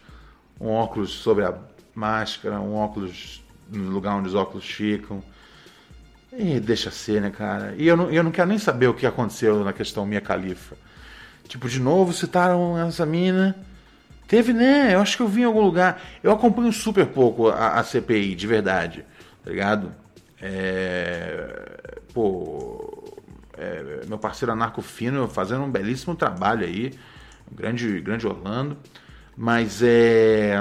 Um 0.61 0.71
óculos 0.71 1.11
sobre 1.11 1.45
a 1.45 1.53
máscara, 1.95 2.61
um 2.61 2.75
óculos 2.75 3.43
no 3.71 3.91
lugar 3.91 4.17
onde 4.17 4.29
os 4.29 4.35
óculos 4.35 4.65
ficam. 4.65 5.23
E 6.37 6.59
deixa 6.59 6.91
ser, 6.91 7.21
né, 7.21 7.31
cara? 7.31 7.75
E 7.79 7.87
eu 7.87 7.97
não, 7.97 8.11
eu 8.11 8.23
não 8.23 8.31
quero 8.31 8.49
nem 8.49 8.59
saber 8.59 8.89
o 8.89 8.95
que 8.95 9.07
aconteceu 9.07 9.63
na 9.65 9.73
questão 9.73 10.05
Mia 10.05 10.21
Califa. 10.21 10.77
Tipo, 11.47 11.69
de 11.69 11.79
novo 11.79 12.13
citaram 12.13 12.79
essa 12.79 13.07
mina 13.07 13.55
Teve, 14.27 14.53
né? 14.53 14.95
Eu 14.95 15.01
acho 15.01 15.17
que 15.17 15.23
eu 15.23 15.29
vi 15.29 15.43
em 15.43 15.45
algum 15.45 15.61
lugar. 15.61 16.01
Eu 16.23 16.33
acompanho 16.33 16.73
super 16.73 17.07
pouco 17.07 17.49
a, 17.49 17.79
a 17.79 17.85
CPI, 17.85 18.35
de 18.35 18.47
verdade. 18.47 19.05
Tá 19.45 19.51
ligado? 19.51 19.93
É, 20.41 21.99
pô, 22.13 23.17
é, 23.57 24.01
meu 24.09 24.19
parceiro 24.19 24.53
Anarco 24.53 24.81
Fino 24.81 25.29
fazendo 25.29 25.63
um 25.63 25.71
belíssimo 25.71 26.15
trabalho 26.15 26.65
aí. 26.65 26.93
Grande, 27.53 28.01
grande 28.01 28.27
Orlando. 28.27 28.79
Mas 29.37 29.83
é. 29.83 30.57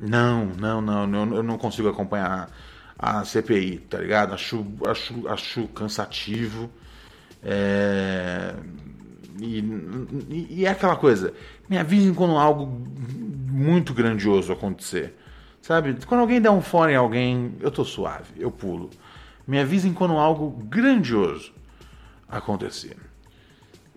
Não, 0.00 0.46
não, 0.46 0.80
não. 0.80 1.34
Eu 1.36 1.42
não 1.42 1.56
consigo 1.58 1.88
acompanhar 1.88 2.50
a 2.98 3.24
CPI, 3.24 3.78
tá 3.78 3.98
ligado? 3.98 4.32
Acho, 4.32 4.64
acho, 4.86 5.28
acho 5.28 5.68
cansativo. 5.68 6.70
É, 7.42 8.54
e, 9.40 9.58
e, 10.50 10.66
é 10.66 10.68
aquela 10.68 10.94
coisa, 10.94 11.34
me 11.68 11.76
avisem 11.76 12.14
quando 12.14 12.36
algo 12.36 12.66
muito 13.50 13.92
grandioso 13.92 14.52
acontecer. 14.52 15.18
Sabe? 15.60 15.96
Quando 16.06 16.20
alguém 16.20 16.40
der 16.40 16.50
um 16.50 16.60
fora 16.60 16.92
em 16.92 16.96
alguém, 16.96 17.56
eu 17.60 17.70
tô 17.70 17.84
suave, 17.84 18.34
eu 18.36 18.50
pulo. 18.50 18.90
Me 19.46 19.58
avisem 19.58 19.92
quando 19.92 20.14
algo 20.14 20.50
grandioso 20.64 21.52
acontecer. 22.28 22.96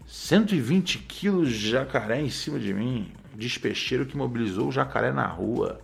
120 0.08 1.00
quilos 1.00 1.52
de 1.52 1.70
jacaré 1.70 2.22
em 2.22 2.30
cima 2.30 2.60
de 2.60 2.74
mim. 2.74 3.12
Despeixeiro 3.36 4.06
que 4.06 4.18
mobilizou 4.18 4.70
o 4.70 4.72
jacaré 4.72 5.12
na 5.12 5.28
rua. 5.28 5.80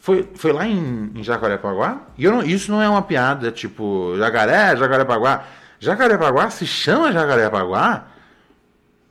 Foi, 0.00 0.28
foi 0.34 0.52
lá 0.52 0.66
em, 0.66 1.12
em 1.14 1.22
Jacarepaguá? 1.22 2.08
E 2.18 2.26
não, 2.26 2.42
isso 2.42 2.72
não 2.72 2.82
é 2.82 2.88
uma 2.88 3.02
piada, 3.02 3.52
tipo, 3.52 4.16
jacaré, 4.16 4.76
Jacarepaguá. 4.76 5.44
Jacarepaguá 5.78 6.50
se 6.50 6.66
chama 6.66 7.12
Jacarepaguá 7.12 8.06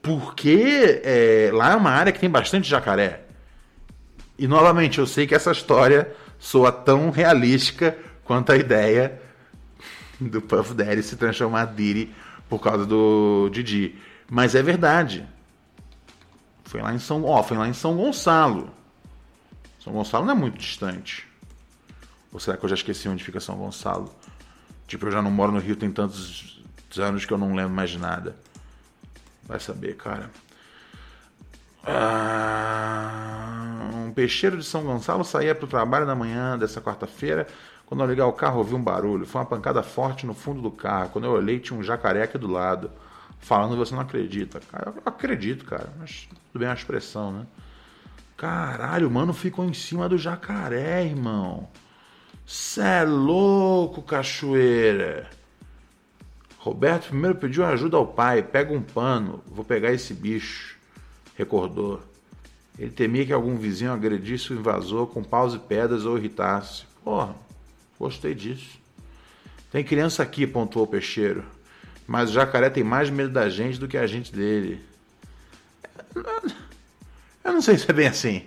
porque 0.02 1.02
é, 1.04 1.50
lá 1.54 1.72
é 1.72 1.76
uma 1.76 1.92
área 1.92 2.12
que 2.12 2.20
tem 2.20 2.30
bastante 2.30 2.68
jacaré. 2.68 3.22
E 4.38 4.48
novamente, 4.48 5.00
eu 5.00 5.06
sei 5.06 5.28
que 5.28 5.36
essa 5.36 5.52
história 5.52 6.12
soa 6.40 6.72
tão 6.72 7.12
realística 7.12 7.96
quanto 8.24 8.52
a 8.52 8.58
ideia 8.58 9.22
do 10.20 10.42
Puff 10.42 10.74
Daddy 10.74 11.04
se 11.04 11.16
transformar 11.16 11.66
Diddy 11.66 12.12
por 12.50 12.60
causa 12.60 12.86
do 12.86 13.50
Didi. 13.52 13.96
Mas 14.30 14.56
é 14.56 14.64
verdade. 14.64 15.26
Foi 16.72 16.82
lá 16.82 16.94
em 16.94 17.00
São, 17.00 17.26
ó, 17.26 17.44
foi 17.44 17.58
lá 17.58 17.68
em 17.68 17.74
São 17.74 17.98
Gonçalo. 17.98 18.70
São 19.84 19.92
Gonçalo 19.92 20.26
não 20.26 20.32
é 20.32 20.38
muito 20.38 20.58
distante. 20.58 21.28
Ou 22.32 22.40
será 22.40 22.56
que 22.56 22.64
eu 22.64 22.70
já 22.70 22.76
esqueci 22.76 23.10
onde 23.10 23.22
fica 23.22 23.42
São 23.42 23.58
Gonçalo? 23.58 24.10
Tipo, 24.88 25.08
eu 25.08 25.12
já 25.12 25.22
não 25.22 25.30
moro 25.30 25.52
no 25.52 25.60
Rio 25.60 25.76
tem 25.76 25.92
tantos 25.92 26.64
anos 26.98 27.26
que 27.26 27.34
eu 27.34 27.38
não 27.38 27.54
lembro 27.54 27.74
mais 27.74 27.94
nada. 27.98 28.38
Vai 29.44 29.60
saber, 29.60 29.98
cara. 29.98 30.32
Ah, 31.84 33.90
um 33.94 34.14
peixeiro 34.14 34.58
de 34.58 34.64
São 34.64 34.82
Gonçalo 34.82 35.26
saía 35.26 35.54
para 35.54 35.66
o 35.66 35.68
trabalho 35.68 36.06
na 36.06 36.16
manhã 36.16 36.58
dessa 36.58 36.80
quarta-feira. 36.80 37.48
Quando 37.86 38.02
eu 38.02 38.08
liguei 38.08 38.24
o 38.24 38.32
carro, 38.32 38.60
ouvi 38.60 38.76
um 38.76 38.82
barulho. 38.82 39.26
Foi 39.26 39.42
uma 39.42 39.48
pancada 39.48 39.84
forte 39.84 40.26
no 40.26 40.34
fundo 40.34 40.62
do 40.62 40.72
carro. 40.72 41.10
Quando 41.10 41.26
eu 41.26 41.32
olhei, 41.32 41.60
tinha 41.60 41.78
um 41.78 41.84
jacaré 41.84 42.24
aqui 42.24 42.38
do 42.38 42.50
lado. 42.50 42.90
Falando, 43.42 43.76
você 43.76 43.94
não 43.94 44.02
acredita. 44.02 44.60
Cara, 44.60 44.94
eu 44.96 45.02
acredito, 45.06 45.66
cara. 45.66 45.92
Mas 46.00 46.28
tudo 46.52 46.60
bem 46.60 46.68
é 46.68 46.70
uma 46.70 46.76
expressão, 46.76 47.32
né? 47.32 47.48
Caralho, 48.38 49.08
o 49.08 49.12
mano 49.12 49.34
ficou 49.34 49.66
em 49.66 49.74
cima 49.74 50.08
do 50.08 50.18
jacaré, 50.18 51.04
irmão. 51.04 51.68
Cê 52.46 52.82
é 52.82 53.04
louco, 53.04 54.02
cachoeira. 54.02 55.30
Roberto 56.58 57.08
primeiro 57.10 57.36
pediu 57.36 57.66
ajuda 57.66 57.98
ao 57.98 58.06
pai. 58.06 58.44
Pega 58.44 58.74
um 58.74 58.82
pano, 58.82 59.44
vou 59.48 59.66
pegar 59.66 59.92
esse 59.92 60.14
bicho. 60.14 60.78
Recordou. 61.36 62.02
Ele 62.78 62.92
temia 62.92 63.26
que 63.26 63.34
algum 63.34 63.58
vizinho 63.58 63.92
agredisse 63.92 64.54
o 64.54 64.56
invasor 64.56 65.08
com 65.08 65.24
paus 65.24 65.54
e 65.54 65.60
pedras 65.60 66.06
ou 66.06 66.18
irritasse. 66.18 66.84
Porra, 67.04 67.36
gostei 68.00 68.34
disso. 68.34 68.80
Tem 69.72 69.84
criança 69.84 70.24
aqui, 70.24 70.46
pontuou 70.46 70.86
o 70.86 70.88
peixeiro. 70.88 71.44
Mas 72.08 72.30
o 72.30 72.34
jacaré 72.34 72.70
tem 72.70 72.84
mais 72.84 73.10
medo 73.10 73.30
da 73.30 73.50
gente 73.50 73.80
do 73.80 73.88
que 73.88 73.98
a 73.98 74.08
gente 74.08 74.34
dele. 74.34 74.84
Eu 77.44 77.54
não 77.54 77.62
sei 77.62 77.78
se 77.78 77.90
é 77.90 77.94
bem 77.94 78.08
assim. 78.08 78.44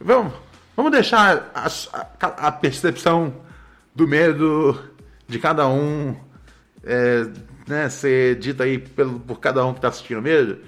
Vamos, 0.00 0.34
vamos 0.76 0.92
deixar 0.92 1.50
a, 1.54 1.66
a, 1.66 2.48
a 2.48 2.52
percepção 2.52 3.34
do 3.94 4.06
medo 4.06 4.78
de 5.26 5.38
cada 5.38 5.66
um 5.66 6.14
é, 6.84 7.26
né, 7.66 7.88
ser 7.88 8.36
dita 8.36 8.64
aí 8.64 8.78
pelo, 8.78 9.18
por 9.18 9.40
cada 9.40 9.64
um 9.64 9.72
que 9.72 9.78
está 9.78 9.88
assistindo 9.88 10.22
medo. 10.22 10.58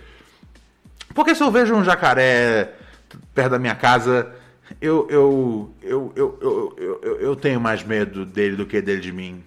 Porque 1.15 1.35
se 1.35 1.43
eu 1.43 1.51
vejo 1.51 1.75
um 1.75 1.85
jacaré 1.85 2.75
perto 3.35 3.51
da 3.51 3.59
minha 3.59 3.75
casa, 3.75 4.33
eu, 4.81 5.07
eu, 5.11 5.75
eu, 5.83 6.13
eu, 6.17 6.35
eu, 6.77 6.99
eu, 7.03 7.21
eu 7.21 7.37
tenho 7.37 7.61
mais 7.61 7.83
medo 7.83 8.25
dele 8.25 8.57
do 8.57 8.67
que 8.67 8.81
dele 8.83 9.01
de 9.01 9.13
mim. 9.13 9.43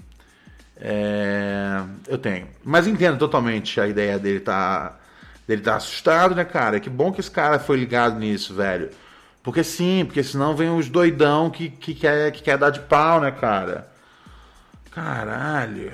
É, 0.81 1.81
eu 2.07 2.17
tenho. 2.17 2.47
Mas 2.63 2.87
entendo 2.87 3.17
totalmente 3.19 3.79
a 3.79 3.87
ideia 3.87 4.17
dele 4.17 4.39
tá 4.39 4.97
ele 5.47 5.61
tá 5.61 5.75
assustado, 5.75 6.33
né, 6.33 6.45
cara? 6.45 6.79
Que 6.79 6.89
bom 6.89 7.11
que 7.11 7.19
esse 7.19 7.29
cara 7.29 7.59
foi 7.59 7.77
ligado 7.77 8.17
nisso, 8.17 8.53
velho. 8.53 8.89
Porque 9.43 9.63
sim, 9.63 10.05
porque 10.05 10.23
senão 10.23 10.55
vem 10.55 10.69
os 10.69 10.87
doidão 10.87 11.49
que, 11.49 11.69
que, 11.69 11.93
quer, 11.93 12.31
que 12.31 12.41
quer 12.41 12.57
dar 12.57 12.69
de 12.69 12.79
pau, 12.79 13.19
né, 13.19 13.31
cara? 13.31 13.91
Caralho. 14.91 15.91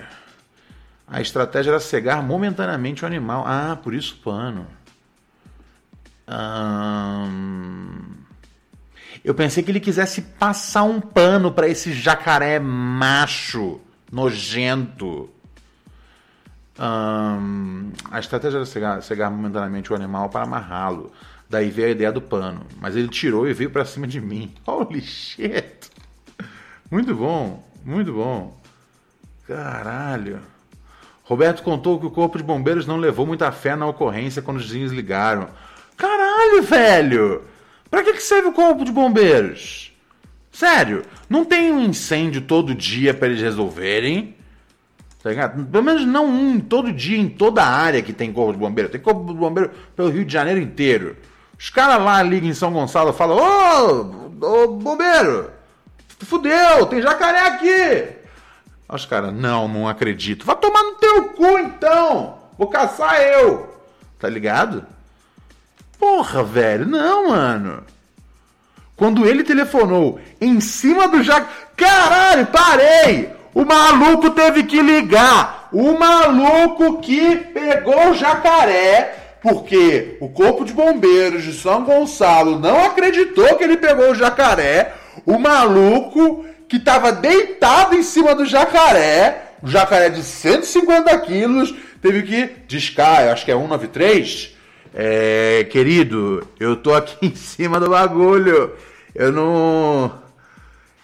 A 1.07 1.21
estratégia 1.21 1.71
era 1.71 1.79
cegar 1.79 2.21
momentaneamente 2.21 3.03
o 3.03 3.07
animal. 3.07 3.43
Ah, 3.47 3.77
por 3.81 3.93
isso 3.93 4.19
pano. 4.23 4.67
Hum... 6.27 8.17
Eu 9.23 9.33
pensei 9.33 9.63
que 9.63 9.71
ele 9.71 9.79
quisesse 9.79 10.21
passar 10.21 10.83
um 10.83 11.01
pano 11.01 11.51
para 11.51 11.67
esse 11.67 11.91
jacaré 11.93 12.59
macho, 12.59 13.81
nojento. 14.12 15.30
Um, 16.80 17.91
a 18.12 18.20
estratégia 18.20 18.58
era 18.58 18.66
cegar, 18.66 19.01
cegar 19.01 19.32
momentaneamente 19.32 19.91
o 19.91 19.95
animal 19.95 20.30
para 20.30 20.43
amarrá-lo. 20.45 21.12
Daí 21.49 21.70
veio 21.70 21.88
a 21.88 21.91
ideia 21.91 22.12
do 22.12 22.22
pano. 22.22 22.66
Mas 22.80 22.95
ele 22.95 23.08
tirou 23.08 23.47
e 23.47 23.53
veio 23.53 23.70
para 23.70 23.86
cima 23.86 24.08
de 24.08 24.20
mim. 24.20 24.53
Holy 24.66 25.01
shit! 25.01 25.89
Muito 26.89 27.16
bom, 27.16 27.64
muito 27.84 28.14
bom. 28.14 28.58
Caralho. 29.47 30.39
Roberto 31.24 31.62
contou 31.64 31.99
que 31.99 32.05
o 32.05 32.12
corpo 32.12 32.38
de 32.38 32.43
bombeiros 32.43 32.86
não 32.86 32.97
levou 32.97 33.26
muita 33.26 33.51
fé 33.51 33.76
na 33.76 33.86
ocorrência 33.86 34.41
quando 34.41 34.58
os 34.58 34.66
vizinhos 34.66 34.91
ligaram. 34.91 35.49
Caralho, 35.97 36.62
velho! 36.64 37.41
Pra 37.89 38.03
que, 38.03 38.14
que 38.14 38.22
serve 38.22 38.49
o 38.49 38.53
corpo 38.53 38.86
de 38.86 38.91
bombeiros? 38.91 39.91
Sério, 40.58 41.05
não 41.30 41.45
tem 41.45 41.72
um 41.72 41.84
incêndio 41.84 42.41
todo 42.41 42.74
dia 42.74 43.14
para 43.14 43.28
eles 43.28 43.39
resolverem? 43.39 44.36
Tá 45.22 45.30
ligado? 45.30 45.64
Pelo 45.64 45.84
menos 45.84 46.03
não 46.03 46.26
um 46.26 46.60
todo 46.60 46.91
dia 46.91 47.16
em 47.16 47.30
toda 47.30 47.62
a 47.62 47.70
área 47.70 48.01
que 48.01 48.12
tem 48.12 48.34
corpo 48.34 48.53
de 48.53 48.58
bombeiro. 48.58 48.89
Tem 48.89 48.99
corpo 48.99 49.32
de 49.32 49.38
bombeiro 49.38 49.70
pelo 49.95 50.10
Rio 50.10 50.26
de 50.26 50.34
Janeiro 50.34 50.60
inteiro. 50.60 51.16
Os 51.60 51.70
caras 51.70 52.03
lá 52.03 52.24
ligam 52.24 52.49
em 52.49 52.55
São 52.55 52.74
Gonçalo 52.74 53.12
e 53.12 53.14
falam: 53.14 53.38
Ô, 53.38 54.64
ô 54.64 54.68
bombeiro, 54.70 55.51
fudeu, 56.22 56.88
tem 56.88 57.03
jacaré 57.03 57.41
aqui. 57.49 58.16
Os 58.89 59.05
caras, 59.05 59.32
não, 59.36 59.68
não 59.68 59.88
acredito. 59.88 60.43
Vai 60.43 60.55
tomar 60.55 60.82
no 60.82 60.95
teu 60.95 61.24
cu 61.34 61.60
então. 61.60 62.39
Vou 62.58 62.68
caçar 62.68 63.22
eu. 63.22 63.78
Tá 64.18 64.28
ligado? 64.28 64.84
Porra, 65.99 66.43
velho, 66.43 66.88
não, 66.88 67.30
mano. 67.30 67.84
Quando 68.98 69.28
ele 69.28 69.43
telefonou 69.43 70.20
em 70.41 70.60
cima 70.60 71.08
do 71.08 71.22
jacaré. 71.24 71.54
Caralho, 71.78 72.48
parei! 72.48 73.30
O 73.54 73.64
maluco 73.64 74.32
teve 74.32 74.64
que 74.64 74.82
ligar. 74.82 75.70
O 75.72 75.93
maluco 75.98 77.00
que 77.00 77.36
pegou 77.36 78.10
o 78.10 78.14
jacaré, 78.16 79.16
porque 79.41 80.18
o 80.20 80.30
Corpo 80.30 80.66
de 80.66 80.74
Bombeiros 80.74 81.43
de 81.43 81.54
São 81.54 81.84
Gonçalo 81.84 82.60
não 82.60 82.86
acreditou 82.86 83.56
que 83.56 83.64
ele 83.64 83.78
pegou 83.78 84.12
o 84.12 84.16
jacaré. 84.16 84.93
O 85.26 85.38
maluco 85.38 86.43
que 86.68 86.78
estava 86.78 87.12
deitado 87.12 87.95
em 87.95 88.02
cima 88.02 88.34
do 88.34 88.45
jacaré, 88.45 89.43
o 89.62 89.68
jacaré 89.68 90.10
de 90.10 90.24
150 90.24 91.18
quilos, 91.20 91.74
teve 92.02 92.24
que 92.24 92.50
discar, 92.68 93.26
eu 93.26 93.32
acho 93.32 93.45
que 93.45 93.52
é 93.52 93.56
193. 93.56 94.57
É, 95.00 95.64
querido, 95.66 96.48
eu 96.60 96.76
tô 96.76 96.91
aqui 96.95 97.18
em 97.28 97.36
cima 97.36 97.80
do 97.80 97.88
bagulho. 97.88 98.74
Eu 99.14 99.32
não. 99.32 100.12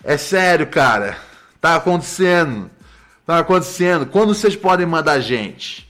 É 0.03 0.17
sério, 0.17 0.65
cara. 0.65 1.15
Tá 1.61 1.75
acontecendo. 1.75 2.71
Tá 3.23 3.37
acontecendo. 3.37 4.07
Quando 4.07 4.33
vocês 4.33 4.55
podem 4.55 4.87
mandar 4.87 5.19
gente? 5.19 5.87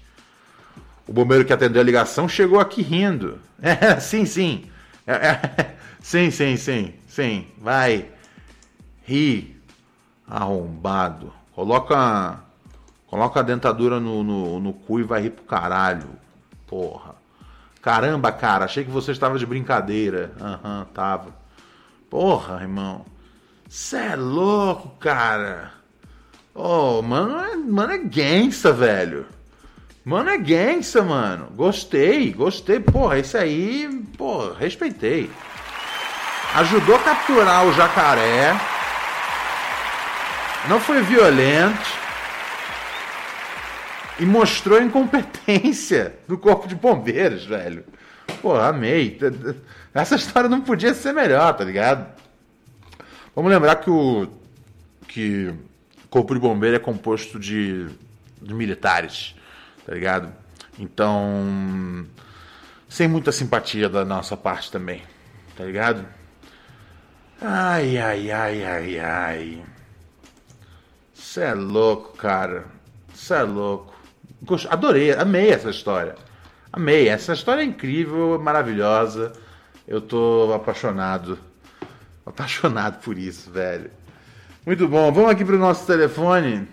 O 1.08 1.14
bombeiro 1.14 1.45
que 1.45 1.54
atendeu 1.54 1.82
a 1.82 1.86
ligação 1.86 2.28
chegou 2.28 2.60
aqui 2.60 2.82
rindo. 2.82 3.39
É, 3.66 3.97
sim, 3.97 4.26
sim. 4.26 4.66
É, 5.08 5.14
é, 5.14 5.76
sim, 6.01 6.30
sim, 6.30 6.58
sim. 6.58 6.93
Sim. 7.08 7.47
Vai. 7.58 8.10
Ri. 9.04 9.56
Arrombado. 10.28 11.32
Coloca. 11.54 12.41
Coloca 13.08 13.39
a 13.39 13.43
dentadura 13.43 14.01
no, 14.01 14.22
no, 14.22 14.60
no 14.60 14.74
cu 14.74 14.99
e 14.99 15.04
vai 15.04 15.22
rir 15.22 15.30
pro 15.30 15.45
caralho. 15.45 16.10
Porra. 16.68 17.22
Caramba, 17.84 18.31
cara, 18.31 18.63
achei 18.63 18.86
que 18.86 18.89
você 18.89 19.11
estava 19.11 19.38
de 19.38 19.45
brincadeira. 19.45 20.31
Aham, 20.39 20.79
uhum, 20.79 20.86
tava. 20.93 21.36
Porra, 22.09 22.61
irmão. 22.61 23.05
Cê 23.67 23.97
é 23.97 24.15
louco, 24.15 24.95
cara. 25.01 25.73
Oh, 26.55 27.01
mano, 27.01 27.38
é, 27.43 27.57
mano 27.57 27.91
é 27.91 27.97
gangsta, 27.97 28.71
velho. 28.71 29.25
Mano 30.05 30.29
é 30.29 30.38
gangsta, 30.38 31.03
mano. 31.03 31.47
Gostei, 31.55 32.31
gostei. 32.31 32.79
Porra, 32.79 33.19
esse 33.19 33.36
aí, 33.38 33.89
porra, 34.17 34.55
respeitei. 34.57 35.29
Ajudou 36.55 36.95
a 36.95 36.99
capturar 36.99 37.65
o 37.65 37.73
jacaré. 37.73 38.55
Não 40.69 40.79
foi 40.79 41.01
violento. 41.01 42.03
E 44.20 44.26
mostrou 44.26 44.78
a 44.78 44.84
incompetência 44.84 46.16
do 46.28 46.38
corpo 46.38 46.68
de 46.68 46.76
bombeiros, 46.76 47.45
velho. 47.45 47.84
Porra, 48.41 48.68
amei. 48.68 49.20
Essa 49.93 50.16
história 50.16 50.49
não 50.49 50.61
podia 50.61 50.93
ser 50.93 51.14
melhor, 51.14 51.53
tá 51.55 51.64
ligado? 51.64 52.07
Vamos 53.36 53.51
lembrar 53.51 53.78
que 53.78 53.89
o 53.89 54.28
que 55.14 55.53
o 56.05 56.07
corpo 56.07 56.34
de 56.34 56.39
bombeiro 56.39 56.76
é 56.76 56.80
composto 56.80 57.39
de, 57.39 57.88
de 58.41 58.53
militares, 58.53 59.36
tá 59.86 59.93
ligado? 59.93 60.34
Então, 60.80 62.05
sem 62.89 63.07
muita 63.07 63.32
simpatia 63.32 63.88
da 63.88 64.03
nossa 64.03 64.36
parte 64.36 64.72
também, 64.72 65.03
tá 65.55 65.64
ligado? 65.64 66.03
Ai, 67.39 67.97
ai, 67.97 68.32
ai, 68.32 68.64
ai, 68.64 68.99
ai. 68.99 69.66
Você 71.14 71.41
é 71.41 71.53
louco, 71.53 72.18
cara. 72.18 72.66
Você 73.14 73.36
é 73.36 73.43
louco. 73.43 73.92
Adorei, 74.69 75.13
amei 75.13 75.51
essa 75.51 75.69
história. 75.69 76.15
Amei. 76.71 77.07
Essa 77.07 77.33
história 77.33 77.61
é 77.61 77.65
incrível, 77.65 78.39
maravilhosa. 78.39 79.31
Eu 79.87 80.01
tô 80.01 80.51
apaixonado. 80.53 81.37
Apaixonado 82.25 82.99
por 83.03 83.17
isso, 83.17 83.51
velho. 83.51 83.91
Muito 84.65 84.87
bom. 84.87 85.11
Vamos 85.11 85.29
aqui 85.29 85.45
pro 85.45 85.57
nosso 85.57 85.85
telefone. 85.85 86.67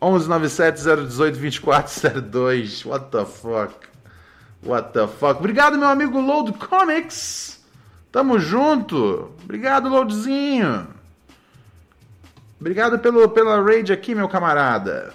1197 0.00 0.82
018 0.82 1.38
2402. 1.38 2.84
What 2.84 3.06
the 3.10 3.24
fuck? 3.24 3.74
What 4.62 4.92
the 4.92 5.08
fuck? 5.08 5.38
Obrigado, 5.38 5.76
meu 5.76 5.88
amigo 5.88 6.20
Load 6.20 6.52
Comics. 6.52 7.64
Tamo 8.12 8.38
junto. 8.38 9.34
Obrigado, 9.42 9.88
Loadzinho. 9.88 10.86
Obrigado 12.60 12.98
pelo, 12.98 13.28
pela 13.28 13.60
raid 13.62 13.92
aqui, 13.92 14.14
meu 14.14 14.28
camarada. 14.28 15.12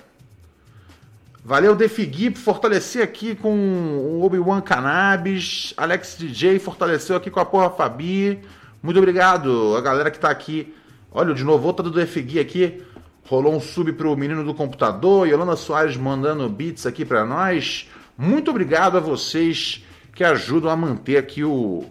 Valeu, 1.44 1.76
Defigui, 1.76 2.30
por 2.30 2.40
fortalecer 2.40 3.04
aqui 3.04 3.36
com 3.36 3.52
o 3.52 4.24
Obi-Wan 4.24 4.62
Cannabis. 4.62 5.74
Alex 5.76 6.16
DJ 6.16 6.60
fortaleceu 6.60 7.16
aqui 7.16 7.32
com 7.32 7.40
a 7.40 7.46
porra 7.46 7.72
Fabi. 7.72 8.40
Muito 8.82 8.98
obrigado 8.98 9.76
a 9.76 9.82
galera 9.82 10.12
que 10.12 10.20
tá 10.20 10.30
aqui. 10.30 10.72
Olha, 11.12 11.34
de 11.34 11.44
novo, 11.44 11.66
outra 11.66 11.84
do 11.84 11.92
Defigui 11.92 12.40
aqui. 12.40 12.84
Rolou 13.28 13.56
um 13.56 13.60
sub 13.60 13.92
pro 13.94 14.16
menino 14.16 14.44
do 14.44 14.54
computador. 14.54 15.28
Yolanda 15.28 15.56
Soares 15.56 15.98
mandando 15.98 16.48
beats 16.48 16.86
aqui 16.86 17.04
para 17.04 17.26
nós. 17.26 17.90
Muito 18.16 18.52
obrigado 18.52 18.98
a 18.98 19.00
vocês 19.00 19.84
que 20.14 20.24
ajudam 20.24 20.70
a 20.70 20.76
manter 20.76 21.18
aqui 21.18 21.44
o, 21.44 21.86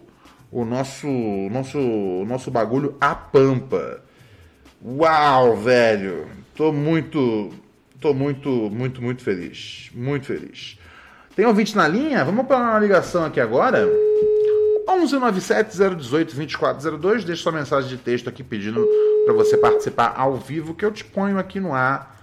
o 0.53 0.65
nosso, 0.65 1.09
nosso, 1.51 1.79
nosso 2.25 2.53
bagulho 2.53 2.97
a 3.01 3.17
pampa. 3.17 4.01
Uau, 4.85 5.57
velho. 5.57 6.29
Tô 6.55 6.73
muito, 6.73 7.51
tô 8.01 8.15
muito, 8.15 8.49
muito, 8.49 9.03
muito 9.03 9.23
feliz. 9.23 9.91
Muito 9.95 10.27
feliz. 10.27 10.79
Tem 11.37 11.47
ouvinte 11.47 11.77
na 11.77 11.87
linha? 11.87 12.25
Vamos 12.25 12.47
para 12.47 12.57
uma 12.57 12.79
ligação 12.79 13.25
aqui 13.25 13.41
agora. 13.41 13.87
1197-018-2402. 14.89 17.25
Deixa 17.25 17.43
sua 17.43 17.53
mensagem 17.53 17.89
de 17.89 17.99
texto 17.99 18.29
aqui 18.29 18.43
pedindo 18.43 18.85
para 19.25 19.35
você 19.35 19.57
participar 19.57 20.15
ao 20.17 20.37
vivo, 20.37 20.75
que 20.75 20.85
eu 20.85 20.91
te 20.91 21.05
ponho 21.05 21.39
aqui 21.39 21.61
no 21.61 21.73
ar 21.73 22.19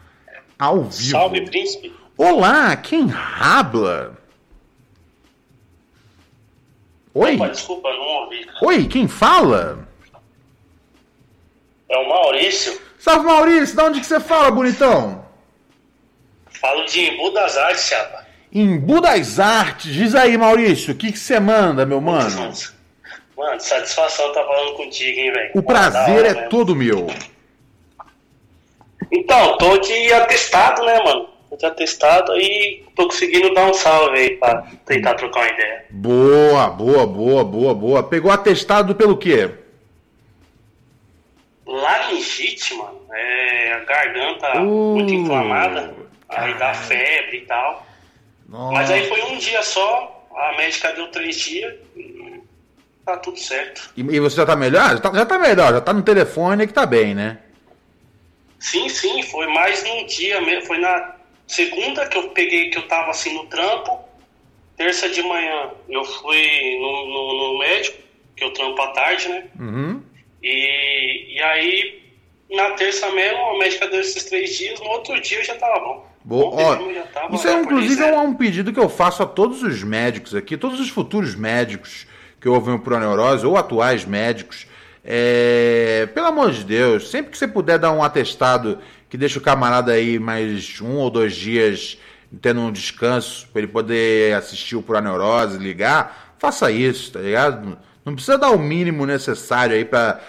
ao 0.60 0.84
vivo. 0.84 1.12
Salve, 1.12 1.46
príncipe. 1.46 1.96
Olá, 2.18 2.76
quem 2.76 3.08
habla? 3.40 4.18
Oi? 7.14 7.36
Opa, 7.36 7.48
desculpa, 7.50 7.90
não 7.90 8.24
ouvi. 8.24 8.46
Oi, 8.62 8.86
quem 8.86 9.08
fala? 9.08 9.88
É 11.90 11.98
o 11.98 12.10
Maurício. 12.10 12.80
Salve, 13.00 13.26
Maurício. 13.26 13.76
De 13.76 13.82
onde 13.82 14.00
que 14.00 14.06
você 14.06 14.20
fala, 14.20 14.52
bonitão? 14.52 15.17
Falo 16.68 16.84
de 16.84 17.00
Embu 17.00 17.32
das 17.32 17.56
Artes, 17.56 17.88
chapa. 17.88 18.26
Embu 18.52 19.00
das 19.00 19.40
Artes. 19.40 19.94
Diz 19.94 20.14
aí, 20.14 20.38
Maurício, 20.38 20.94
o 20.94 20.98
que 20.98 21.18
você 21.18 21.40
manda, 21.40 21.86
meu 21.86 22.02
mano? 22.02 22.52
Mano, 23.38 23.60
satisfação 23.62 24.34
tá 24.34 24.44
falando 24.44 24.76
contigo, 24.76 25.18
hein, 25.18 25.32
velho. 25.32 25.52
O 25.56 25.64
prazer 25.64 26.26
é 26.26 26.34
mesmo. 26.34 26.50
todo 26.50 26.76
meu. 26.76 27.08
Então, 29.10 29.58
tô 29.58 29.78
de 29.78 30.12
atestado, 30.12 30.84
né, 30.84 31.02
mano? 31.06 31.30
Tô 31.50 31.56
de 31.56 31.66
atestado 31.66 32.34
aí 32.34 32.84
tô 32.94 33.06
conseguindo 33.06 33.54
dar 33.54 33.68
um 33.68 33.74
salve 33.74 34.18
aí 34.18 34.32
pra 34.32 34.68
tentar 34.86 35.14
trocar 35.14 35.40
uma 35.40 35.50
ideia. 35.50 35.86
Boa, 35.90 36.68
boa, 36.68 37.08
boa, 37.08 37.44
boa, 37.46 37.74
boa. 37.74 38.04
Pegou 38.04 38.30
atestado 38.30 38.94
pelo 38.94 39.16
quê? 39.16 39.52
Laringite, 41.66 42.74
mano, 42.74 43.00
é 43.14 43.72
a 43.72 43.80
garganta 43.86 44.62
Uh. 44.62 44.96
muito 44.96 45.14
inflamada, 45.14 46.07
aí 46.30 46.54
dá 46.56 46.74
febre 46.74 47.38
e 47.38 47.46
tal. 47.46 47.86
Mas 48.50 48.90
aí 48.92 49.08
foi 49.08 49.22
um 49.24 49.38
dia 49.38 49.62
só, 49.62 50.26
a 50.36 50.56
médica 50.58 50.94
deu 50.94 51.08
três 51.12 51.36
dias 51.38 51.74
tá 53.06 53.18
tudo 53.18 53.40
certo. 53.40 53.90
E, 53.96 54.02
e 54.02 54.20
você 54.20 54.36
já 54.36 54.46
tá 54.46 54.56
melhor? 54.56 54.90
Já 54.90 55.00
tá, 55.00 55.12
já 55.14 55.26
tá 55.26 55.40
melhor, 55.40 55.72
já 55.74 55.82
tá 55.82 55.94
no 55.94 56.04
telefone 56.04 56.68
que 56.68 56.74
tá 56.74 56.86
bem, 56.86 57.16
né? 57.16 57.40
Sim, 58.60 58.90
sim, 58.90 59.24
foi 59.24 59.48
mais 59.48 59.84
num 59.84 60.06
dia 60.06 60.42
mesmo. 60.42 60.66
Foi 60.68 60.78
na 60.78 61.16
segunda 61.48 62.06
que 62.08 62.18
eu 62.18 62.30
peguei, 62.32 62.70
que 62.70 62.78
eu 62.78 62.88
tava 62.88 63.12
assim 63.12 63.34
no 63.34 63.46
trampo. 63.46 64.00
Terça 64.76 65.10
de 65.10 65.22
manhã 65.24 65.72
eu 65.90 66.04
fui 66.04 66.78
no, 66.80 67.08
no- 67.08 67.54
no 67.54 67.60
médico, 67.60 67.98
que 68.36 68.44
eu 68.44 68.52
trampo 68.54 68.82
à 68.82 68.88
tarde, 68.92 69.28
né? 69.30 69.46
Uhum. 69.60 70.04
E, 70.44 71.36
e 71.36 71.42
aí, 71.42 72.02
na 72.52 72.72
terça 72.72 73.10
mesmo, 73.12 73.40
a 73.40 73.58
médica 73.58 73.88
deu 73.88 74.02
esses 74.02 74.24
três 74.26 74.56
dias, 74.58 74.80
no 74.80 74.88
outro 74.90 75.20
dia 75.22 75.40
eu 75.40 75.44
já 75.46 75.56
tava 75.56 75.80
bom. 75.80 76.08
Boa, 76.28 76.62
ó, 76.62 77.34
isso 77.34 77.48
é 77.48 77.62
inclusive 77.62 78.04
é 78.04 78.20
um 78.20 78.34
pedido 78.34 78.74
que 78.74 78.80
eu 78.80 78.90
faço 78.90 79.24
a 79.24 79.26
todos 79.26 79.64
os 79.64 79.82
médicos 79.82 80.36
aqui, 80.36 80.58
todos 80.58 80.78
os 80.78 80.90
futuros 80.90 81.36
médicos 81.36 82.06
que 82.42 82.50
ouvem 82.50 82.76
o 82.76 82.80
Proneurose 82.80 83.46
ou 83.46 83.56
atuais 83.56 84.04
médicos. 84.04 84.68
É, 85.06 86.06
pelo 86.14 86.28
amor 86.28 86.52
de 86.52 86.66
Deus, 86.66 87.10
sempre 87.10 87.32
que 87.32 87.38
você 87.38 87.48
puder 87.48 87.80
dar 87.80 87.94
um 87.94 88.04
atestado 88.04 88.80
que 89.10 89.18
deixa 89.18 89.40
o 89.40 89.42
camarada 89.42 89.94
aí 89.94 90.20
mais 90.20 90.82
um 90.82 90.98
ou 90.98 91.10
dois 91.10 91.34
dias 91.34 91.98
tendo 92.42 92.60
um 92.60 92.74
descanso 92.74 93.48
para 93.54 93.62
ele 93.62 93.72
poder 93.72 94.36
assistir 94.36 94.76
o 94.76 94.82
Proneurose, 94.82 95.58
ligar, 95.58 96.36
faça 96.38 96.70
isso, 96.70 97.14
tá 97.14 97.22
ligado? 97.22 97.78
Não 98.04 98.14
precisa 98.14 98.38
dar 98.38 98.50
o 98.50 98.60
mínimo 98.60 99.06
necessário 99.06 99.78
aí 99.78 99.86
para 99.86 100.20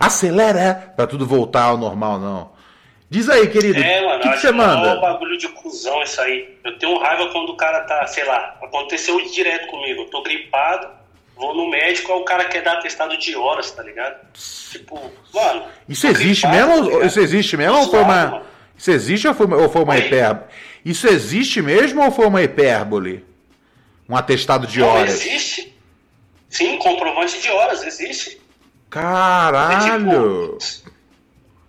acelera 0.00 0.92
para 0.96 1.06
tudo 1.06 1.24
voltar 1.24 1.62
ao 1.62 1.78
normal, 1.78 2.18
não. 2.18 2.53
Diz 3.14 3.28
aí, 3.30 3.46
querido, 3.46 3.78
É, 3.78 4.04
mano, 4.04 4.20
que, 4.22 4.28
que 4.28 4.34
você 4.34 4.40
que 4.40 4.46
é 4.48 4.50
um 4.50 4.54
manda? 4.56 4.96
bagulho 4.96 5.38
de 5.38 5.46
cuzão 5.50 6.02
isso 6.02 6.20
aí. 6.20 6.58
Eu 6.64 6.76
tenho 6.80 6.98
raiva 6.98 7.28
quando 7.30 7.50
o 7.50 7.56
cara 7.56 7.82
tá, 7.82 8.04
sei 8.08 8.24
lá, 8.24 8.56
aconteceu 8.60 9.20
direto 9.30 9.68
comigo. 9.68 10.02
Eu 10.02 10.06
tô 10.06 10.20
gripado, 10.24 10.88
vou 11.36 11.54
no 11.54 11.70
médico, 11.70 12.12
aí 12.12 12.18
o 12.18 12.24
cara 12.24 12.46
quer 12.46 12.62
dar 12.62 12.72
atestado 12.78 13.16
de 13.16 13.36
horas, 13.36 13.70
tá 13.70 13.84
ligado? 13.84 14.16
Tipo, 14.72 15.12
mano. 15.32 15.62
Isso 15.88 16.08
existe 16.08 16.44
gripado, 16.44 16.82
mesmo? 16.82 16.98
tá? 16.98 17.06
Isso 17.06 17.20
existe 17.20 17.56
mesmo 17.56 17.78
ou 17.78 17.88
foi 17.88 18.00
uma. 18.00 18.26
mano. 18.26 18.46
Isso 18.76 18.90
existe 18.90 19.28
ou 19.28 19.34
foi, 19.34 19.46
ou 19.46 19.68
foi 19.70 19.82
uma 19.84 19.96
hipérbole? 19.96 20.46
Isso 20.84 21.06
existe 21.06 21.62
mesmo 21.62 22.02
ou 22.04 22.10
foi 22.10 22.26
uma 22.26 22.42
hipérbole? 22.42 23.24
Um 24.08 24.16
atestado 24.16 24.66
de 24.66 24.80
Não, 24.80 24.88
horas? 24.88 25.10
existe. 25.24 25.72
Sim, 26.50 26.78
comprovante 26.78 27.40
de 27.40 27.48
horas, 27.48 27.84
existe. 27.84 28.40
Caralho! 28.90 30.58
É, 30.60 30.93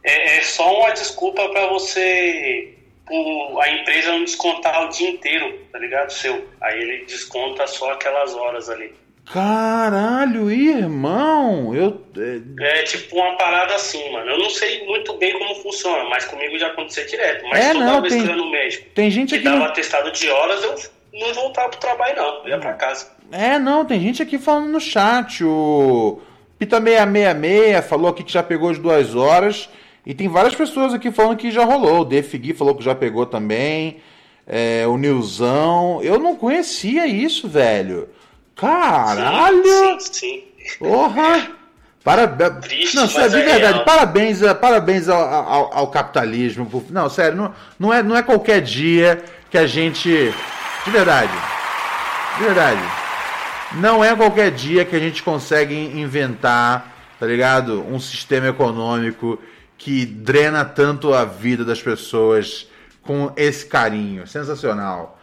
é 0.05 0.41
só 0.41 0.79
uma 0.79 0.91
desculpa 0.91 1.47
pra 1.49 1.67
você. 1.67 2.71
o- 3.09 3.59
a 3.61 3.69
empresa 3.69 4.11
não 4.13 4.23
descontar 4.23 4.83
o 4.85 4.89
dia 4.89 5.09
inteiro, 5.11 5.59
tá 5.71 5.77
ligado? 5.77 6.11
Seu. 6.11 6.47
Aí 6.59 6.81
ele 6.81 7.05
desconta 7.05 7.67
só 7.67 7.91
aquelas 7.91 8.33
horas 8.33 8.67
ali. 8.69 8.93
Caralho, 9.31 10.49
irmão! 10.51 11.75
Eu. 11.75 12.01
é, 12.59 12.79
É 12.79 12.83
tipo 12.83 13.15
uma 13.15 13.35
parada 13.37 13.75
assim, 13.75 14.11
mano. 14.11 14.31
Eu 14.31 14.39
não 14.39 14.49
sei 14.49 14.85
muito 14.85 15.13
bem 15.17 15.37
como 15.37 15.53
funciona, 15.61 16.03
mas 16.09 16.25
comigo 16.25 16.57
já 16.57 16.67
aconteceu 16.67 17.05
direto. 17.05 17.45
Mas 17.47 17.65
É, 17.65 17.73
toda 17.73 17.85
não, 17.85 18.01
vez 18.01 18.13
tem- 18.13 18.23
que 18.23 18.29
eu 18.29 18.35
ia 18.35 18.37
no 18.43 18.49
médico 18.51 18.89
Tem 18.95 19.11
gente 19.11 19.29
que 19.29 19.35
aqui. 19.35 19.43
dava 19.43 19.65
atestado 19.67 20.11
de 20.11 20.29
horas, 20.29 20.63
eu 20.63 20.75
não 21.19 21.33
voltava 21.33 21.69
pro 21.69 21.79
trabalho, 21.79 22.15
não. 22.15 22.43
Eu 22.43 22.49
ia 22.49 22.57
pra 22.59 22.73
casa. 22.73 23.11
É, 23.31 23.59
não, 23.59 23.85
tem 23.85 23.99
gente 23.99 24.21
aqui 24.23 24.37
falando 24.37 24.67
no 24.69 24.79
chat. 24.79 25.43
O 25.43 26.19
Pita666 26.59 27.81
falou 27.83 28.09
aqui 28.09 28.23
que 28.23 28.31
já 28.31 28.41
pegou 28.43 28.71
de 28.73 28.79
duas 28.79 29.15
horas. 29.15 29.69
E 30.05 30.13
tem 30.13 30.27
várias 30.27 30.53
pessoas 30.55 30.93
aqui 30.93 31.11
falando 31.11 31.37
que 31.37 31.49
já 31.51 31.63
rolou. 31.65 32.01
O 32.01 32.05
Defigui 32.05 32.53
falou 32.53 32.75
que 32.75 32.83
já 32.83 32.93
pegou 32.93 33.25
também. 33.25 33.97
É, 34.47 34.85
o 34.87 34.97
Nilzão. 34.97 35.99
Eu 36.03 36.19
não 36.19 36.35
conhecia 36.35 37.07
isso, 37.07 37.47
velho. 37.47 38.07
Caralho! 38.55 39.99
Sim, 39.99 40.13
sim. 40.13 40.43
Porra! 40.79 41.49
Parabéns. 42.03 42.59
Triste, 42.67 42.95
Não, 42.95 43.07
sério, 43.07 43.31
de 43.31 43.37
é 43.37 43.43
verdade, 43.45 43.73
real. 43.73 43.85
parabéns, 43.85 44.43
a- 44.43 44.53
parabéns 44.53 45.09
ao, 45.09 45.21
ao- 45.23 45.73
ao 45.73 45.87
capitalismo. 45.87 46.69
Não, 46.91 47.09
sério, 47.09 47.35
não, 47.35 47.53
não, 47.79 47.91
é, 47.91 48.03
não 48.03 48.15
é 48.15 48.21
qualquer 48.21 48.61
dia 48.61 49.23
que 49.49 49.57
a 49.57 49.65
gente. 49.65 50.09
De 50.85 50.91
verdade. 50.91 51.31
De 52.37 52.43
verdade. 52.43 52.81
Não 53.77 54.03
é 54.03 54.15
qualquer 54.15 54.51
dia 54.51 54.85
que 54.85 54.95
a 54.95 54.99
gente 54.99 55.23
consegue 55.23 55.73
inventar, 55.75 56.93
tá 57.19 57.25
ligado? 57.25 57.83
Um 57.91 57.99
sistema 57.99 58.47
econômico 58.49 59.39
que 59.77 60.05
drena 60.05 60.63
tanto 60.65 61.13
a 61.13 61.25
vida 61.25 61.63
das 61.65 61.81
pessoas 61.81 62.67
com 63.01 63.31
esse 63.35 63.65
carinho. 63.65 64.25
Sensacional. 64.27 65.19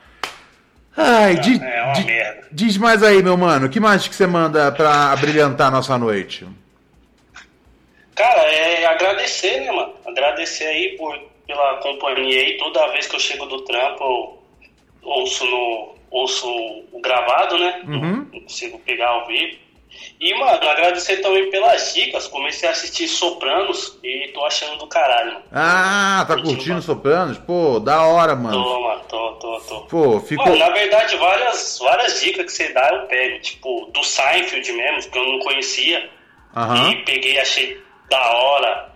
Ai, 0.97 1.33
É 1.37 1.83
uma 1.85 1.93
di- 1.95 2.05
merda. 2.05 2.49
diz 2.53 2.77
mais 2.77 3.03
aí, 3.03 3.23
meu 3.23 3.37
mano. 3.37 3.67
O 3.67 3.71
que 3.71 3.81
mais 3.81 4.07
que 4.07 4.15
você 4.15 4.27
manda 4.27 4.71
pra 4.73 5.17
brilhantar 5.17 5.69
a 5.69 5.71
nossa 5.71 5.97
noite? 5.99 6.47
Cara, 8.15 8.43
é 8.43 8.85
agradecer, 8.87 9.61
né, 9.61 9.73
mano? 9.73 9.95
Agradecer 10.07 10.65
aí 10.65 10.97
por, 10.99 11.19
pela 11.47 11.77
companhia 11.79 12.41
aí. 12.43 12.59
Toda 12.59 12.89
vez 12.93 13.07
que 13.07 13.17
eu 13.17 13.21
chego 13.21 13.47
do 13.47 13.63
trampo, 13.63 14.05
eu 14.05 14.43
ouço 15.03 15.45
no 15.47 15.95
ouço 16.11 16.47
o 16.93 17.01
gravado, 17.01 17.59
né? 17.59 17.81
Uhum. 17.87 18.29
Não 18.31 18.41
consigo 18.43 18.79
pegar 18.81 19.09
ao 19.09 19.27
vivo. 19.27 19.57
E, 20.21 20.35
mano, 20.35 20.69
agradecer 20.69 21.17
também 21.19 21.51
pelas 21.51 21.95
dicas. 21.95 22.29
Comecei 22.29 22.69
a 22.69 22.73
assistir 22.73 23.09
Sopranos 23.09 23.99
e 24.05 24.31
tô 24.33 24.45
achando 24.45 24.79
do 24.79 24.87
caralho. 24.87 25.33
mano. 25.33 25.45
Ah, 25.51 26.25
tá 26.27 26.37
curtindo 26.41 26.81
Sopranos? 26.81 27.39
Pô, 27.39 27.81
da 27.81 28.03
hora, 28.03 28.37
mano. 28.37 28.63
Tô, 28.63 28.81
mano, 28.81 29.01
tô, 29.09 29.33
tô, 29.33 29.61
tô. 29.61 29.81
Pô, 29.83 30.21
ficou. 30.21 30.47
Mano, 30.47 30.59
na 30.59 30.71
verdade, 30.71 31.17
várias, 31.17 31.79
várias 31.81 32.21
dicas 32.21 32.47
que 32.47 32.53
você 32.53 32.73
dá 32.73 32.89
eu 32.93 33.07
pego. 33.09 33.41
Tipo, 33.41 33.91
do 33.93 34.05
Seinfeld 34.05 34.73
mesmo, 34.73 35.11
que 35.11 35.19
eu 35.19 35.25
não 35.27 35.39
conhecia. 35.41 36.09
Aham. 36.55 36.91
E 36.91 36.97
peguei, 37.05 37.41
achei 37.41 37.83
da 38.09 38.33
hora. 38.33 38.93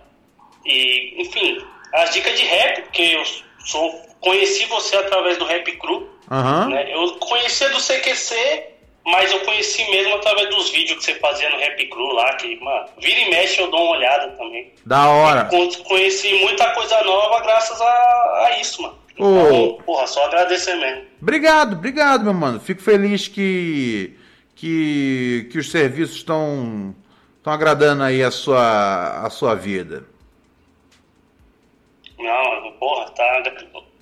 E, 0.65 1.21
enfim, 1.21 1.61
as 1.93 2.11
dicas 2.11 2.39
de 2.39 2.45
rap, 2.45 2.81
porque 2.83 3.01
eu 3.01 3.23
sou, 3.65 3.91
conheci 4.21 4.65
você 4.65 4.95
através 4.95 5.37
do 5.37 5.45
Rap 5.45 5.69
Cru. 5.73 6.09
Aham. 6.29 6.69
né? 6.69 6.93
Eu 6.93 7.13
conhecia 7.19 7.69
do 7.69 7.79
CQC, 7.79 8.63
mas 9.09 9.31
eu 9.31 9.39
conheci 9.45 9.89
mesmo 9.89 10.15
através 10.15 10.49
dos 10.49 10.69
vídeos 10.69 10.97
que 10.99 11.05
você 11.05 11.15
fazia 11.15 11.49
no 11.49 11.57
Rap 11.57 11.85
Cru 11.87 12.11
lá, 12.13 12.35
que, 12.35 12.55
mano, 12.59 12.87
vira 12.99 13.19
e 13.21 13.29
mexe 13.29 13.61
eu 13.61 13.71
dou 13.71 13.81
uma 13.81 13.95
olhada 13.97 14.29
também. 14.31 14.71
Da 14.85 15.07
hora. 15.09 15.45
Con- 15.45 15.71
Conheci 15.85 16.33
muita 16.43 16.71
coisa 16.71 17.01
nova 17.03 17.39
graças 17.41 17.79
a, 17.81 17.85
a 17.85 18.57
isso, 18.59 18.81
mano. 18.81 18.97
Ô. 19.17 19.25
Então, 19.47 19.83
porra, 19.85 20.05
só 20.07 20.25
agradecer 20.25 20.75
mesmo. 20.75 21.05
Obrigado, 21.21 21.73
obrigado, 21.77 22.23
meu 22.23 22.33
mano. 22.33 22.59
Fico 22.59 22.81
feliz 22.81 23.27
que 23.27 24.15
que, 24.55 25.47
que 25.51 25.57
os 25.57 25.71
serviços 25.71 26.17
estão 26.17 26.93
estão 27.37 27.53
agradando 27.53 28.03
aí 28.03 28.21
a 28.23 28.29
sua 28.29 29.25
a 29.25 29.29
sua 29.29 29.55
vida. 29.55 30.05
Não, 32.19 32.71
porra, 32.73 33.09
tá 33.11 33.43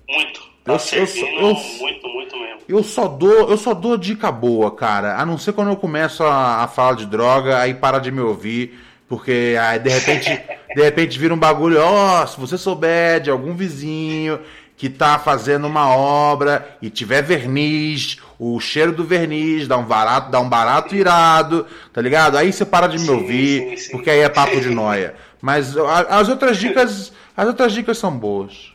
muito. 0.09 0.54
Tá 0.65 0.71
Eu- 0.71 0.75
eu- 0.75 0.79
servindo 0.79 1.27
eu- 1.39 1.53
muito, 1.79 2.07
muito 2.09 2.37
mesmo. 2.37 2.59
Eu 2.67 2.83
só 2.83 3.07
dou, 3.07 3.49
eu 3.49 3.57
só 3.57 3.73
dou 3.73 3.95
dica 3.95 4.31
boa, 4.31 4.71
cara. 4.71 5.15
A 5.17 5.25
não 5.25 5.37
ser 5.37 5.53
quando 5.53 5.69
eu 5.69 5.75
começo 5.75 6.23
a, 6.23 6.63
a 6.63 6.67
falar 6.67 6.95
de 6.95 7.05
droga, 7.05 7.59
aí 7.59 7.73
para 7.75 7.99
de 7.99 8.11
me 8.11 8.21
ouvir, 8.21 8.79
porque 9.07 9.55
aí 9.61 9.77
de 9.77 9.89
repente, 9.89 10.29
de 10.75 10.81
repente 10.81 11.19
vira 11.19 11.33
um 11.33 11.37
bagulho, 11.37 11.79
ó, 11.79 12.25
se 12.25 12.39
você 12.39 12.57
souber 12.57 13.19
de 13.21 13.29
algum 13.29 13.53
vizinho 13.53 14.39
que 14.75 14.89
tá 14.89 15.17
fazendo 15.19 15.67
uma 15.67 15.95
obra 15.95 16.77
e 16.81 16.89
tiver 16.89 17.21
verniz, 17.21 18.17
o 18.39 18.59
cheiro 18.59 18.91
do 18.91 19.03
verniz 19.05 19.67
dá 19.67 19.77
um 19.77 19.85
barato, 19.85 20.31
dá 20.31 20.39
um 20.41 20.49
barato 20.49 20.95
irado, 20.95 21.65
tá 21.93 22.01
ligado? 22.01 22.37
Aí 22.37 22.51
você 22.51 22.65
para 22.65 22.87
de 22.87 22.97
me 22.99 23.09
ouvir, 23.11 23.75
porque 23.91 24.09
aí 24.09 24.19
é 24.19 24.27
papo 24.29 24.59
de 24.59 24.69
noia. 24.71 25.13
Mas 25.39 25.75
as 26.09 26.27
outras 26.27 26.57
dicas, 26.59 27.13
as 27.37 27.47
outras 27.47 27.71
dicas 27.71 27.97
são 27.99 28.11
boas. 28.17 28.73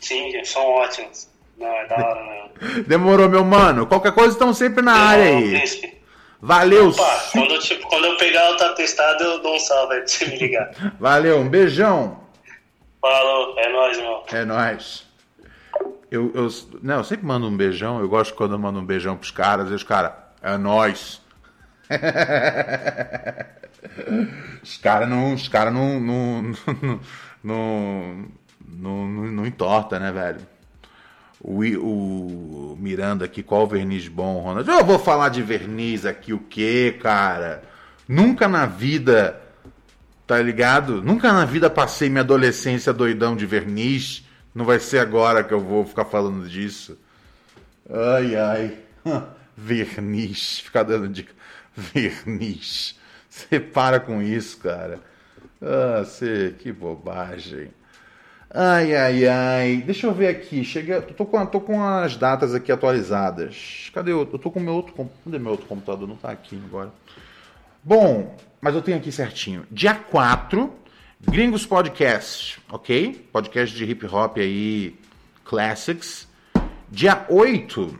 Sim, 0.00 0.44
são 0.44 0.62
ótimos. 0.62 1.28
Não, 1.58 1.68
é 1.68 1.86
da 1.86 1.96
hora 1.96 2.24
mesmo. 2.24 2.84
Demorou, 2.88 3.28
meu 3.28 3.44
mano. 3.44 3.86
Qualquer 3.86 4.12
coisa 4.12 4.32
estão 4.32 4.52
sempre 4.52 4.82
na 4.82 4.94
área 4.94 5.24
Demorou, 5.24 5.44
aí. 5.44 5.50
príncipe. 5.58 6.00
Valeu, 6.42 6.88
Opa, 6.88 7.20
quando, 7.32 7.52
eu, 7.52 7.60
tipo, 7.60 7.86
quando 7.86 8.06
eu 8.06 8.16
pegar 8.16 8.48
outra 8.48 8.74
testada, 8.74 9.22
eu 9.22 9.42
dou 9.42 9.56
um 9.56 9.58
salve 9.58 9.92
aí 9.94 10.00
pra 10.00 10.08
você 10.08 10.24
me 10.24 10.38
ligar. 10.38 10.70
valeu, 10.98 11.38
um 11.38 11.46
beijão. 11.48 12.18
Falou, 12.98 13.58
é 13.58 13.68
nóis, 13.70 13.98
irmão. 13.98 14.24
É 14.32 14.44
nóis. 14.46 15.06
Eu, 16.10 16.32
eu, 16.34 16.48
não, 16.82 16.96
eu 16.96 17.04
sempre 17.04 17.26
mando 17.26 17.46
um 17.46 17.54
beijão. 17.56 18.00
Eu 18.00 18.08
gosto 18.08 18.34
quando 18.34 18.52
eu 18.52 18.58
mando 18.58 18.80
um 18.80 18.84
beijão 18.84 19.18
pros 19.18 19.30
caras. 19.30 19.70
E 19.70 19.74
os 19.74 19.82
caras, 19.82 20.12
é 20.42 20.56
nóis. 20.56 21.20
os 24.62 24.76
caras 24.78 25.08
não, 25.08 25.34
os 25.34 25.48
cara 25.48 25.70
não, 25.70 26.00
não, 26.00 26.42
não, 26.82 27.00
não, 27.44 28.24
não, 28.78 29.08
não, 29.08 29.32
não 29.32 29.46
entorta, 29.46 29.98
né, 29.98 30.12
velho? 30.12 30.40
O, 31.42 31.62
o 32.72 32.76
Miranda 32.78 33.24
aqui, 33.24 33.42
qual 33.42 33.66
verniz 33.66 34.08
bom, 34.08 34.40
Ronald? 34.40 34.68
Eu 34.68 34.84
vou 34.84 34.98
falar 34.98 35.30
de 35.30 35.42
verniz 35.42 36.04
aqui, 36.04 36.32
o 36.32 36.38
quê, 36.38 36.98
cara? 37.00 37.62
Nunca 38.06 38.46
na 38.46 38.66
vida, 38.66 39.40
tá 40.26 40.40
ligado? 40.40 41.02
Nunca 41.02 41.32
na 41.32 41.44
vida 41.44 41.70
passei 41.70 42.10
minha 42.10 42.20
adolescência 42.20 42.92
doidão 42.92 43.34
de 43.34 43.46
verniz. 43.46 44.24
Não 44.54 44.64
vai 44.64 44.80
ser 44.80 44.98
agora 44.98 45.44
que 45.44 45.54
eu 45.54 45.60
vou 45.60 45.86
ficar 45.86 46.04
falando 46.04 46.48
disso. 46.48 46.98
Ai, 47.88 48.36
ai. 48.36 48.78
Verniz. 49.56 50.60
Ficar 50.60 50.82
dando 50.82 51.08
dica. 51.08 51.32
Verniz. 51.74 52.98
Você 53.28 53.60
para 53.60 54.00
com 54.00 54.20
isso, 54.20 54.58
cara. 54.58 55.00
Ah, 55.62 56.02
você, 56.04 56.54
que 56.58 56.72
bobagem. 56.72 57.70
Ai, 58.52 58.96
ai, 58.96 59.28
ai. 59.28 59.76
Deixa 59.86 60.06
eu 60.08 60.12
ver 60.12 60.28
aqui. 60.28 60.64
Cheguei, 60.64 60.96
eu 60.96 61.02
tô 61.02 61.24
com, 61.24 61.46
tô 61.46 61.60
com 61.60 61.82
as 61.84 62.16
datas 62.16 62.52
aqui 62.52 62.72
atualizadas. 62.72 63.90
Cadê 63.94 64.12
o. 64.12 64.22
Eu 64.22 64.38
tô 64.38 64.50
com 64.50 64.58
meu 64.58 64.74
outro. 64.74 64.92
Cadê 65.24 65.38
meu 65.38 65.52
outro 65.52 65.66
computador? 65.66 66.08
Não 66.08 66.16
tá 66.16 66.30
aqui 66.30 66.60
agora. 66.66 66.92
Bom, 67.82 68.36
mas 68.60 68.74
eu 68.74 68.82
tenho 68.82 68.98
aqui 68.98 69.12
certinho. 69.12 69.64
Dia 69.70 69.94
4, 69.94 70.70
Gringos 71.20 71.64
Podcast, 71.64 72.60
ok? 72.70 73.28
Podcast 73.32 73.74
de 73.74 73.84
hip 73.84 74.04
hop 74.06 74.38
aí, 74.38 74.98
classics. 75.44 76.28
Dia 76.90 77.24
8, 77.28 77.98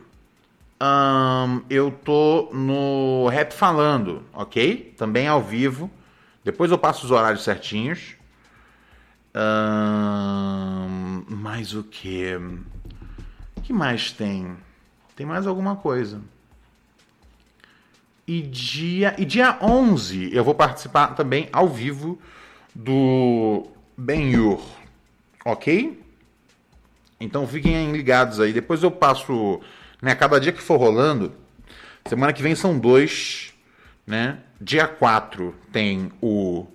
ahn, 0.79 1.61
eu 1.69 1.91
tô 1.91 2.49
no 2.53 3.27
Rap 3.29 3.53
Falando, 3.53 4.21
ok? 4.33 4.93
Também 4.97 5.27
ao 5.27 5.41
vivo. 5.41 5.89
Depois 6.43 6.69
eu 6.69 6.77
passo 6.77 7.05
os 7.05 7.11
horários 7.11 7.43
certinhos. 7.43 8.15
Mais 11.27 11.73
o 11.73 11.83
que? 11.83 12.39
Que 13.63 13.73
mais 13.73 14.11
tem? 14.11 14.55
Tem 15.15 15.25
mais 15.25 15.47
alguma 15.47 15.75
coisa. 15.75 16.21
E 18.27 18.41
dia, 18.41 19.15
e 19.17 19.25
dia 19.25 19.57
11 19.61 20.33
eu 20.33 20.43
vou 20.43 20.55
participar 20.55 21.07
também 21.15 21.49
ao 21.51 21.67
vivo 21.67 22.19
do 22.73 23.67
Ben-Hur, 23.97 24.61
ok? 25.43 26.01
Então 27.19 27.45
fiquem 27.47 27.91
ligados 27.91 28.39
aí. 28.39 28.53
Depois 28.53 28.83
eu 28.83 28.91
passo, 28.91 29.59
né, 30.01 30.15
cada 30.15 30.39
dia 30.39 30.51
que 30.51 30.61
for 30.61 30.77
rolando. 30.77 31.33
Semana 32.05 32.31
que 32.31 32.41
vem 32.41 32.55
são 32.55 32.79
dois, 32.79 33.53
né? 34.07 34.39
Dia 34.59 34.87
4 34.87 35.53
tem 35.71 36.11
o, 36.21 36.65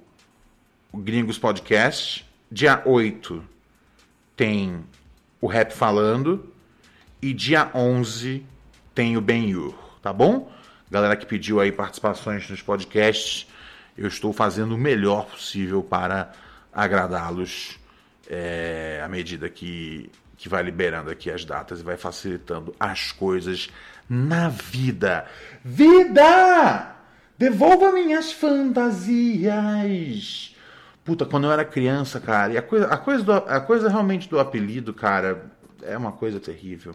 o 0.92 0.98
Gringos 0.98 1.38
Podcast. 1.38 2.25
Dia 2.50 2.82
8 2.84 3.42
tem 4.36 4.84
o 5.40 5.46
Rap 5.46 5.72
Falando. 5.72 6.52
E 7.20 7.32
dia 7.32 7.70
11 7.74 8.44
tem 8.94 9.16
o 9.16 9.20
Ben-Hur, 9.20 9.74
tá 10.02 10.12
bom? 10.12 10.52
Galera 10.90 11.16
que 11.16 11.26
pediu 11.26 11.58
aí 11.58 11.72
participações 11.72 12.48
nos 12.48 12.62
podcasts, 12.62 13.48
eu 13.98 14.06
estou 14.06 14.32
fazendo 14.32 14.76
o 14.76 14.78
melhor 14.78 15.26
possível 15.26 15.82
para 15.82 16.30
agradá-los 16.72 17.80
é, 18.28 19.00
à 19.04 19.08
medida 19.08 19.48
que, 19.48 20.08
que 20.36 20.48
vai 20.48 20.62
liberando 20.62 21.10
aqui 21.10 21.30
as 21.30 21.44
datas 21.44 21.80
e 21.80 21.82
vai 21.82 21.96
facilitando 21.96 22.72
as 22.78 23.10
coisas 23.10 23.68
na 24.08 24.48
vida. 24.48 25.26
Vida! 25.64 26.94
Devolva 27.36 27.90
minhas 27.92 28.30
fantasias! 28.32 29.36
Puta, 31.06 31.24
quando 31.24 31.44
eu 31.44 31.52
era 31.52 31.64
criança, 31.64 32.20
cara, 32.20 32.52
e 32.52 32.58
a 32.58 32.62
coisa, 32.62 32.88
a 32.88 32.96
coisa, 32.98 33.22
do- 33.24 33.32
a 33.32 33.60
coisa 33.60 33.88
realmente 33.88 34.28
do 34.28 34.40
apelido, 34.40 34.92
cara, 34.92 35.46
é 35.82 35.96
uma 35.96 36.10
coisa 36.12 36.40
terrível. 36.40 36.94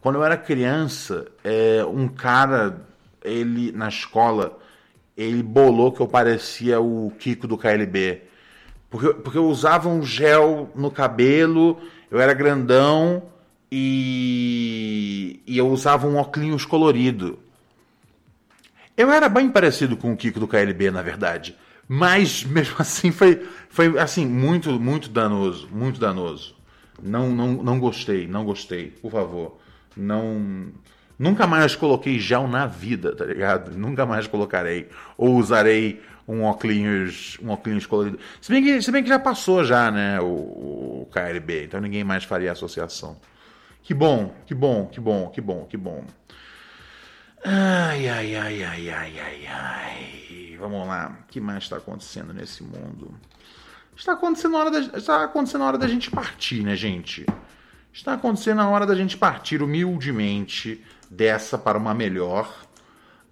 Quando 0.00 0.16
eu 0.16 0.24
era 0.24 0.36
criança, 0.36 1.26
é, 1.42 1.82
um 1.84 2.06
cara, 2.08 2.86
ele 3.24 3.72
na 3.72 3.88
escola, 3.88 4.58
ele 5.16 5.42
bolou 5.42 5.90
que 5.92 6.00
eu 6.00 6.06
parecia 6.06 6.78
o 6.80 7.10
Kiko 7.18 7.48
do 7.48 7.56
KLB. 7.58 8.22
Porque, 8.90 9.14
porque 9.14 9.38
eu 9.38 9.46
usava 9.46 9.88
um 9.88 10.02
gel 10.04 10.70
no 10.74 10.90
cabelo, 10.90 11.78
eu 12.10 12.20
era 12.20 12.34
grandão 12.34 13.22
e, 13.72 15.40
e 15.46 15.56
eu 15.58 15.68
usava 15.68 16.06
um 16.06 16.16
óculos 16.16 16.64
colorido. 16.66 17.38
Eu 18.96 19.10
era 19.10 19.28
bem 19.28 19.48
parecido 19.50 19.96
com 19.96 20.12
o 20.12 20.16
Kiko 20.16 20.38
do 20.40 20.48
KLB, 20.48 20.90
na 20.90 21.02
verdade. 21.02 21.56
Mas 21.88 22.44
mesmo 22.44 22.76
assim 22.78 23.10
foi, 23.10 23.46
foi 23.70 23.98
assim, 23.98 24.26
muito, 24.26 24.78
muito 24.78 25.08
danoso. 25.08 25.68
Muito 25.72 25.98
danoso. 25.98 26.54
Não, 27.02 27.30
não, 27.30 27.62
não 27.62 27.78
gostei, 27.78 28.26
não 28.26 28.44
gostei, 28.44 28.90
por 28.90 29.10
favor. 29.10 29.58
Não. 29.96 30.68
Nunca 31.18 31.46
mais 31.46 31.74
coloquei 31.74 32.18
gel 32.18 32.46
na 32.46 32.66
vida, 32.66 33.14
tá 33.14 33.24
ligado? 33.24 33.76
Nunca 33.76 34.06
mais 34.06 34.26
colocarei. 34.26 34.88
Ou 35.16 35.36
usarei 35.36 36.00
um 36.28 36.42
óculos, 36.44 37.38
um 37.42 37.50
óculos 37.50 37.86
colorido. 37.86 38.18
Se 38.40 38.52
bem, 38.52 38.62
que, 38.62 38.82
se 38.82 38.92
bem 38.92 39.02
que 39.02 39.08
já 39.08 39.18
passou 39.18 39.64
já, 39.64 39.90
né, 39.90 40.20
o, 40.20 40.26
o 40.26 41.08
KLB, 41.10 41.64
então 41.64 41.80
ninguém 41.80 42.04
mais 42.04 42.22
faria 42.24 42.52
associação. 42.52 43.16
Que 43.82 43.94
bom, 43.94 44.34
que 44.44 44.54
bom, 44.54 44.86
que 44.86 45.00
bom, 45.00 45.30
que 45.30 45.40
bom, 45.40 45.64
que 45.64 45.76
bom. 45.76 46.04
Ai, 47.44 48.08
ai, 48.08 48.36
ai, 48.36 48.64
ai, 48.64 48.90
ai, 48.90 49.20
ai, 49.20 49.46
ai. 49.46 50.56
Vamos 50.58 50.86
lá. 50.86 51.18
O 51.22 51.26
que 51.28 51.40
mais 51.40 51.64
está 51.64 51.76
acontecendo 51.76 52.32
nesse 52.32 52.62
mundo? 52.62 53.14
Está 53.96 54.12
acontecendo 54.12 54.56
a 54.56 54.60
hora 54.60 54.70
da, 54.70 54.80
está 54.98 55.24
acontecendo 55.24 55.64
a 55.64 55.66
hora 55.66 55.78
da 55.78 55.88
gente 55.88 56.10
partir, 56.10 56.62
né, 56.62 56.76
gente? 56.76 57.26
está 57.98 58.14
acontecendo 58.14 58.58
na 58.58 58.68
hora 58.68 58.86
da 58.86 58.94
gente 58.94 59.16
partir 59.16 59.60
humildemente 59.60 60.82
dessa 61.10 61.58
para 61.58 61.76
uma 61.76 61.92
melhor. 61.92 62.48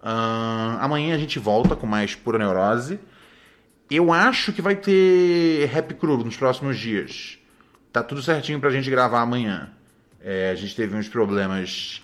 Uh, 0.01 0.77
amanhã 0.79 1.15
a 1.15 1.17
gente 1.17 1.39
volta 1.39 1.75
com 1.75 1.87
mais 1.87 2.15
pura 2.15 2.37
neurose. 2.37 2.99
Eu 3.89 4.11
acho 4.11 4.51
que 4.51 4.61
vai 4.61 4.75
ter 4.75 5.67
Rap 5.67 5.93
Crew 5.93 6.17
nos 6.17 6.35
próximos 6.35 6.77
dias. 6.77 7.39
Tá 7.93 8.03
tudo 8.03 8.21
certinho 8.21 8.59
pra 8.59 8.69
gente 8.69 8.89
gravar 8.89 9.21
amanhã. 9.21 9.71
É, 10.19 10.51
a 10.51 10.55
gente 10.55 10.75
teve 10.75 10.95
uns 10.95 11.07
problemas 11.07 12.01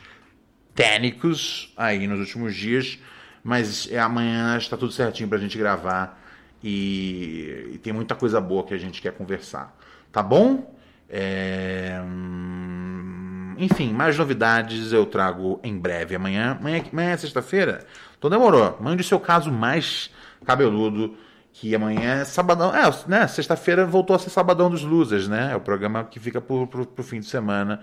técnicos 0.73 1.71
aí 1.77 2.07
nos 2.07 2.19
últimos 2.19 2.55
dias, 2.55 2.99
mas 3.43 3.91
é, 3.91 3.99
amanhã 3.99 4.57
está 4.57 4.77
tudo 4.77 4.91
certinho 4.91 5.29
pra 5.29 5.37
gente 5.37 5.57
gravar 5.57 6.21
e, 6.63 7.71
e, 7.73 7.77
tem 7.77 7.91
muita 7.91 8.15
coisa 8.15 8.39
boa 8.39 8.63
que 8.63 8.73
a 8.73 8.77
gente 8.77 9.01
quer 9.01 9.11
conversar. 9.11 9.75
Tá 10.11 10.23
bom? 10.23 10.73
É, 11.09 12.01
hum, 12.03 13.55
enfim, 13.57 13.91
mais 13.91 14.17
novidades 14.17 14.93
eu 14.93 15.05
trago 15.05 15.59
em 15.63 15.77
breve. 15.77 16.15
Amanhã, 16.15 16.57
amanhã, 16.59 16.83
amanhã 16.91 17.11
é 17.11 17.17
sexta-feira? 17.17 17.85
Então 18.17 18.29
demorou. 18.29 18.77
Mande 18.79 19.01
o 19.01 19.05
seu 19.05 19.19
caso 19.19 19.51
mais 19.51 20.09
cabeludo 20.45 21.15
que 21.51 21.75
amanhã 21.75 22.21
é 22.21 22.25
sabadão. 22.25 22.73
É, 22.75 22.83
né? 23.07 23.27
Sexta-feira 23.27 23.85
voltou 23.85 24.15
a 24.15 24.19
ser 24.19 24.29
sabadão 24.29 24.69
dos 24.69 24.83
losers, 24.83 25.27
né? 25.27 25.51
É 25.51 25.55
o 25.55 25.61
programa 25.61 26.03
que 26.03 26.19
fica 26.19 26.41
pro, 26.41 26.65
pro, 26.65 26.85
pro 26.85 27.03
fim 27.03 27.19
de 27.19 27.27
semana, 27.27 27.81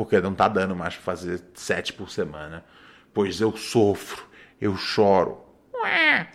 porque 0.00 0.18
não 0.18 0.34
tá 0.34 0.48
dando 0.48 0.74
mais 0.74 0.94
pra 0.94 1.02
fazer 1.02 1.42
sete 1.52 1.92
por 1.92 2.10
semana. 2.10 2.64
Pois 3.12 3.38
eu 3.38 3.54
sofro, 3.54 4.24
eu 4.58 4.74
choro. 4.74 5.36
Ué. 5.74 6.26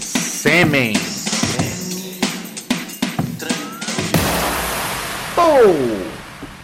Sêmen. 0.00 1.07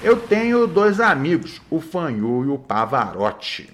Eu 0.03 0.16
tenho 0.16 0.66
dois 0.66 1.01
amigos, 1.01 1.61
o 1.70 1.80
Fanhu 1.80 2.45
e 2.45 2.49
o 2.49 2.59
Pavarotti. 2.59 3.74